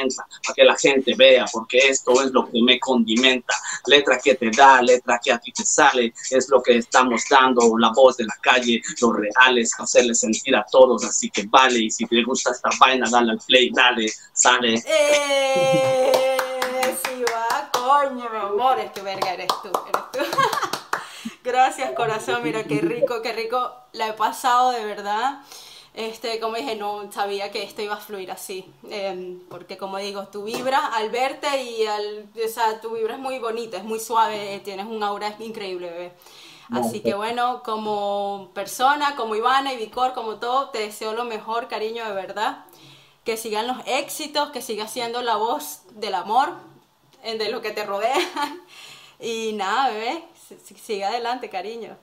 así. 0.01 0.17
Para 0.45 0.55
que 0.55 0.63
la 0.63 0.77
gente 0.77 1.13
vea, 1.15 1.45
porque 1.51 1.77
esto 1.77 2.21
es 2.21 2.31
lo 2.31 2.49
que 2.49 2.61
me 2.61 2.79
condimenta. 2.79 3.53
Letra 3.85 4.19
que 4.23 4.35
te 4.35 4.51
da, 4.51 4.81
letra 4.81 5.19
que 5.23 5.31
a 5.31 5.39
ti 5.39 5.51
te 5.51 5.63
sale, 5.65 6.13
es 6.29 6.49
lo 6.49 6.61
que 6.61 6.77
estamos 6.77 7.23
dando. 7.29 7.77
La 7.77 7.91
voz 7.93 8.17
de 8.17 8.25
la 8.25 8.35
calle, 8.41 8.81
los 9.01 9.15
reales, 9.15 9.71
hacerle 9.79 10.15
sentir 10.15 10.55
a 10.55 10.65
todos. 10.69 11.03
Así 11.03 11.29
que 11.29 11.45
vale, 11.47 11.79
y 11.79 11.91
si 11.91 12.05
te 12.05 12.23
gusta 12.23 12.51
esta 12.51 12.69
vaina, 12.79 13.07
dale 13.09 13.31
al 13.33 13.39
play, 13.45 13.69
dale, 13.73 14.11
sale. 14.33 14.83
¡Eh! 14.85 16.37
Sí 17.03 17.23
va, 17.23 17.69
coño, 17.71 18.29
mi 18.29 18.37
amor, 18.37 18.79
es 18.79 18.91
que 18.91 19.01
verga 19.01 19.33
eres 19.33 19.47
tú, 19.61 19.69
eres 19.89 20.03
tú. 20.11 20.19
Gracias, 21.43 21.91
corazón, 21.91 22.41
mira 22.43 22.63
qué 22.63 22.81
rico, 22.81 23.21
qué 23.21 23.31
rico 23.31 23.71
la 23.91 24.07
he 24.07 24.13
pasado 24.13 24.71
de 24.71 24.83
verdad. 24.83 25.41
Este, 25.95 26.41
como 26.41 26.57
dije, 26.57 26.75
no 26.75 27.09
sabía 27.11 27.51
que 27.51 27.63
esto 27.63 27.81
iba 27.81 27.93
a 27.95 27.97
fluir 27.97 28.29
así, 28.29 28.65
em, 28.89 29.39
porque 29.49 29.77
como 29.77 29.97
digo, 29.97 30.27
tu 30.27 30.43
vibra 30.43 30.87
al 30.87 31.09
verte 31.09 31.63
y 31.63 31.85
al, 31.85 32.27
o 32.43 32.49
sea, 32.49 32.81
tu 32.81 32.91
vibra 32.95 33.13
es 33.15 33.19
muy 33.21 33.39
bonita, 33.39 33.77
es 33.77 33.85
muy 33.85 33.99
suave, 34.01 34.59
tienes 34.63 34.87
un 34.87 35.01
aura 35.03 35.35
increíble, 35.39 35.89
bebé. 35.89 36.11
Así 36.71 36.99
que 36.99 37.13
bueno, 37.13 37.61
como 37.63 38.51
persona, 38.53 39.15
como 39.15 39.35
Ivana 39.35 39.71
y 39.73 39.77
Vicor, 39.77 40.13
como 40.13 40.35
todo, 40.37 40.69
te 40.71 40.79
deseo 40.79 41.13
lo 41.13 41.23
mejor, 41.23 41.67
cariño, 41.69 42.03
de 42.05 42.13
verdad. 42.13 42.65
Que 43.23 43.37
sigan 43.37 43.67
los 43.67 43.77
éxitos, 43.85 44.49
que 44.51 44.61
sigas 44.61 44.91
siendo 44.91 45.21
la 45.21 45.35
voz 45.37 45.81
del 45.93 46.15
amor, 46.15 46.53
eh, 47.23 47.37
de 47.37 47.49
lo 47.49 47.61
que 47.61 47.71
te 47.71 47.85
rodea. 47.85 48.15
Y 49.19 49.53
nada, 49.53 49.89
bebé, 49.91 50.25
si- 50.47 50.57
si- 50.59 50.75
sigue 50.75 51.05
adelante, 51.05 51.49
cariño. 51.49 51.97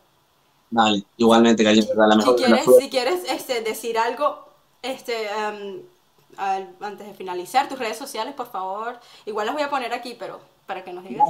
Dale, 0.72 1.04
igualmente, 1.18 1.62
cariño, 1.62 1.84
¿verdad? 1.86 2.06
La 2.08 2.12
Si 2.14 2.18
mejor 2.18 2.40
las 2.40 2.64
quieres, 2.64 2.82
si 2.82 2.88
quieres 2.90 3.20
este, 3.28 3.60
decir 3.60 3.98
algo 3.98 4.48
este, 4.80 5.26
em, 5.28 5.82
al- 6.38 6.74
antes 6.80 7.06
de 7.06 7.12
finalizar, 7.12 7.68
tus 7.68 7.78
redes 7.78 7.98
sociales, 7.98 8.32
por 8.34 8.50
favor. 8.50 8.98
Igual 9.26 9.44
las 9.46 9.54
voy 9.54 9.64
a 9.64 9.68
poner 9.68 9.92
aquí, 9.92 10.16
pero 10.18 10.40
para 10.66 10.82
que 10.82 10.92
nos 10.94 11.04
digas. 11.04 11.28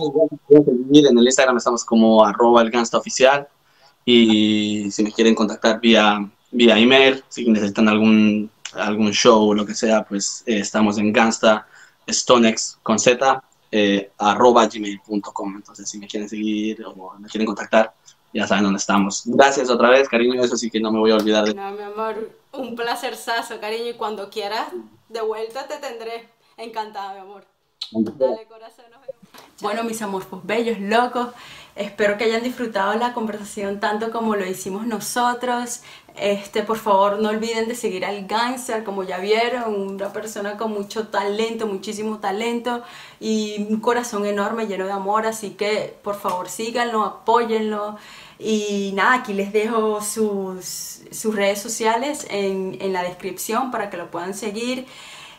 Miren, 0.89 1.13
en 1.13 1.19
el 1.19 1.27
Instagram 1.27 1.57
estamos 1.57 1.85
como 1.85 2.25
arroba 2.25 2.63
el 2.63 2.71
gangsta 2.71 2.99
oficial 2.99 3.49
y 4.05 4.89
si 4.93 5.03
me 5.03 5.11
quieren 5.11 5.35
contactar 5.35 5.81
vía, 5.81 6.25
vía 6.53 6.79
email, 6.79 7.25
si 7.29 7.51
necesitan 7.51 7.89
algún, 7.89 8.49
algún 8.75 9.11
show 9.13 9.49
o 9.49 9.55
lo 9.55 9.67
que 9.67 9.75
sea, 9.75 10.05
pues 10.05 10.45
eh, 10.47 10.59
estamos 10.61 10.99
en 10.99 11.13
gangsta 11.13 11.67
stonex 12.09 12.79
con 12.85 12.99
z 13.01 13.43
eh, 13.73 14.13
arroba 14.19 14.69
gmail.com. 14.69 15.57
Entonces, 15.57 15.89
si 15.91 15.99
me 15.99 16.07
quieren 16.07 16.29
seguir 16.29 16.85
o 16.87 17.15
me 17.19 17.29
quieren 17.29 17.47
contactar, 17.47 17.93
ya 18.33 18.47
saben 18.47 18.65
dónde 18.65 18.79
estamos. 18.79 19.23
Gracias 19.27 19.71
otra 19.71 19.91
vez, 19.91 20.09
cariño, 20.09 20.43
eso 20.43 20.57
sí 20.57 20.71
que 20.71 20.81
no 20.81 20.91
me 20.91 20.99
voy 20.99 21.11
a 21.11 21.17
olvidar 21.17 21.45
de 21.45 21.55
No, 21.55 21.71
mi 21.73 21.83
amor, 21.83 22.31
un 22.53 22.75
placer 22.75 23.17
sazo, 23.17 23.61
cariño, 23.61 23.91
y 23.91 23.95
cuando 23.95 24.31
quieras, 24.31 24.69
de 25.09 25.21
vuelta 25.21 25.67
te 25.67 25.77
tendré. 25.79 26.29
Encantada, 26.57 27.15
mi 27.15 27.21
amor. 27.21 27.45
Dale, 27.93 28.47
corazón, 28.47 28.85
nos 28.91 29.01
vemos. 29.01 29.17
Bueno, 29.61 29.85
mis 29.85 30.01
amorfos 30.03 30.45
bellos, 30.45 30.79
locos, 30.81 31.29
espero 31.77 32.17
que 32.19 32.25
hayan 32.25 32.43
disfrutado 32.43 32.95
la 32.95 33.13
conversación 33.13 33.81
tanto 33.81 34.11
como 34.11 34.35
lo 34.35 34.47
hicimos 34.47 34.87
nosotros. 34.87 35.83
Este, 36.15 36.63
por 36.63 36.79
favor, 36.79 37.21
no 37.21 37.31
olviden 37.31 37.69
de 37.69 37.75
seguir 37.75 38.05
al 38.05 38.27
Gangster, 38.27 38.85
como 38.85 39.03
ya 39.03 39.19
vieron, 39.19 39.75
una 39.75 40.13
persona 40.13 40.59
con 40.59 40.73
mucho 40.73 41.09
talento, 41.09 41.67
muchísimo 41.67 42.19
talento 42.19 42.83
y 43.19 43.67
un 43.71 43.81
corazón 43.81 44.27
enorme, 44.27 44.67
lleno 44.67 44.85
de 44.85 44.93
amor, 44.93 45.27
así 45.27 45.51
que 45.51 45.97
por 46.03 46.17
favor 46.17 46.51
síganlo, 46.51 47.03
apóyenlo. 47.03 47.97
Y 48.39 48.93
nada, 48.95 49.15
aquí 49.15 49.33
les 49.33 49.53
dejo 49.53 50.03
sus, 50.03 51.03
sus 51.11 51.35
redes 51.35 51.61
sociales 51.63 52.27
en, 52.29 52.77
en 52.81 52.93
la 52.93 53.03
descripción 53.05 53.71
para 53.71 53.89
que 53.89 53.97
lo 53.97 54.11
puedan 54.11 54.35
seguir. 54.35 54.87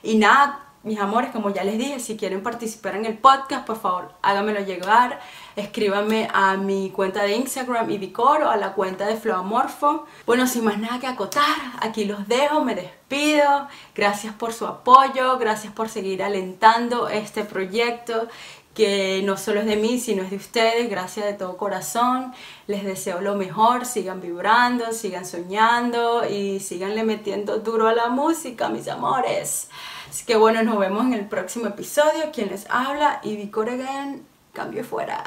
Y 0.01 0.15
nada, 0.15 0.72
mis 0.83 0.99
amores, 0.99 1.31
como 1.31 1.49
ya 1.49 1.63
les 1.63 1.77
dije, 1.77 1.99
si 1.99 2.17
quieren 2.17 2.43
participar 2.43 2.95
en 2.95 3.05
el 3.05 3.17
podcast, 3.17 3.65
por 3.65 3.79
favor, 3.79 4.11
háganmelo 4.21 4.59
llegar. 4.59 5.19
Escríbanme 5.55 6.27
a 6.33 6.57
mi 6.57 6.89
cuenta 6.89 7.23
de 7.23 7.37
Instagram 7.37 7.89
y 7.89 8.13
o 8.17 8.49
a 8.49 8.57
la 8.57 8.73
cuenta 8.73 9.07
de 9.07 9.15
Floamorfo. 9.15 10.05
Bueno, 10.25 10.45
sin 10.45 10.65
más 10.65 10.77
nada 10.77 10.99
que 10.99 11.07
acotar, 11.07 11.55
aquí 11.79 12.03
los 12.03 12.27
dejo, 12.27 12.65
me 12.65 12.75
despido. 12.75 13.67
Gracias 13.95 14.33
por 14.33 14.51
su 14.51 14.67
apoyo, 14.67 15.37
gracias 15.37 15.71
por 15.71 15.87
seguir 15.87 16.21
alentando 16.21 17.07
este 17.07 17.45
proyecto 17.45 18.27
que 18.73 19.21
no 19.23 19.37
solo 19.37 19.59
es 19.59 19.67
de 19.67 19.75
mí, 19.75 19.99
sino 19.99 20.23
es 20.23 20.31
de 20.31 20.37
ustedes, 20.37 20.89
gracias 20.89 21.27
de 21.27 21.33
todo 21.33 21.57
corazón. 21.57 22.33
Les 22.67 22.83
deseo 22.83 23.21
lo 23.21 23.35
mejor, 23.35 23.85
sigan 23.85 24.19
vibrando, 24.19 24.91
sigan 24.93 25.25
soñando 25.25 26.27
y 26.27 26.59
síganle 26.59 27.03
metiendo 27.03 27.59
duro 27.59 27.87
a 27.87 27.93
la 27.93 28.09
música, 28.09 28.69
mis 28.69 28.87
amores. 28.87 29.69
Así 30.13 30.25
que 30.25 30.35
bueno, 30.35 30.61
nos 30.61 30.77
vemos 30.77 31.07
en 31.07 31.13
el 31.13 31.25
próximo 31.25 31.65
episodio. 31.65 32.29
Quien 32.31 32.49
les 32.49 32.67
habla, 32.69 33.19
y 33.23 33.49
Again, 33.51 34.21
cambio 34.53 34.83
fuera. 34.83 35.23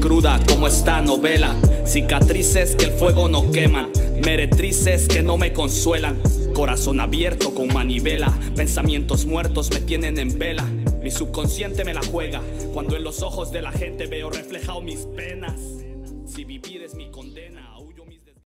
Cruda 0.00 0.40
como 0.48 0.68
esta 0.68 1.02
novela, 1.02 1.54
cicatrices 1.84 2.76
que 2.76 2.86
el 2.86 2.92
fuego 2.92 3.28
no 3.28 3.50
queman, 3.50 3.92
meretrices 4.24 5.06
que 5.06 5.22
no 5.22 5.36
me 5.36 5.52
consuelan, 5.52 6.18
corazón 6.54 7.00
abierto 7.00 7.54
con 7.54 7.68
manivela, 7.74 8.32
pensamientos 8.56 9.26
muertos 9.26 9.70
me 9.70 9.80
tienen 9.80 10.18
en 10.18 10.38
vela. 10.38 10.64
Mi 11.02 11.10
subconsciente 11.10 11.84
me 11.84 11.92
la 11.92 12.00
juega 12.02 12.40
cuando 12.72 12.96
en 12.96 13.04
los 13.04 13.20
ojos 13.20 13.52
de 13.52 13.60
la 13.60 13.70
gente 13.70 14.06
veo 14.06 14.30
reflejado 14.30 14.80
mis 14.80 15.00
penas. 15.00 15.60
Si 16.26 16.46
vivir 16.46 16.82
es 16.82 16.94
mi 16.94 17.10
condena. 17.10 17.35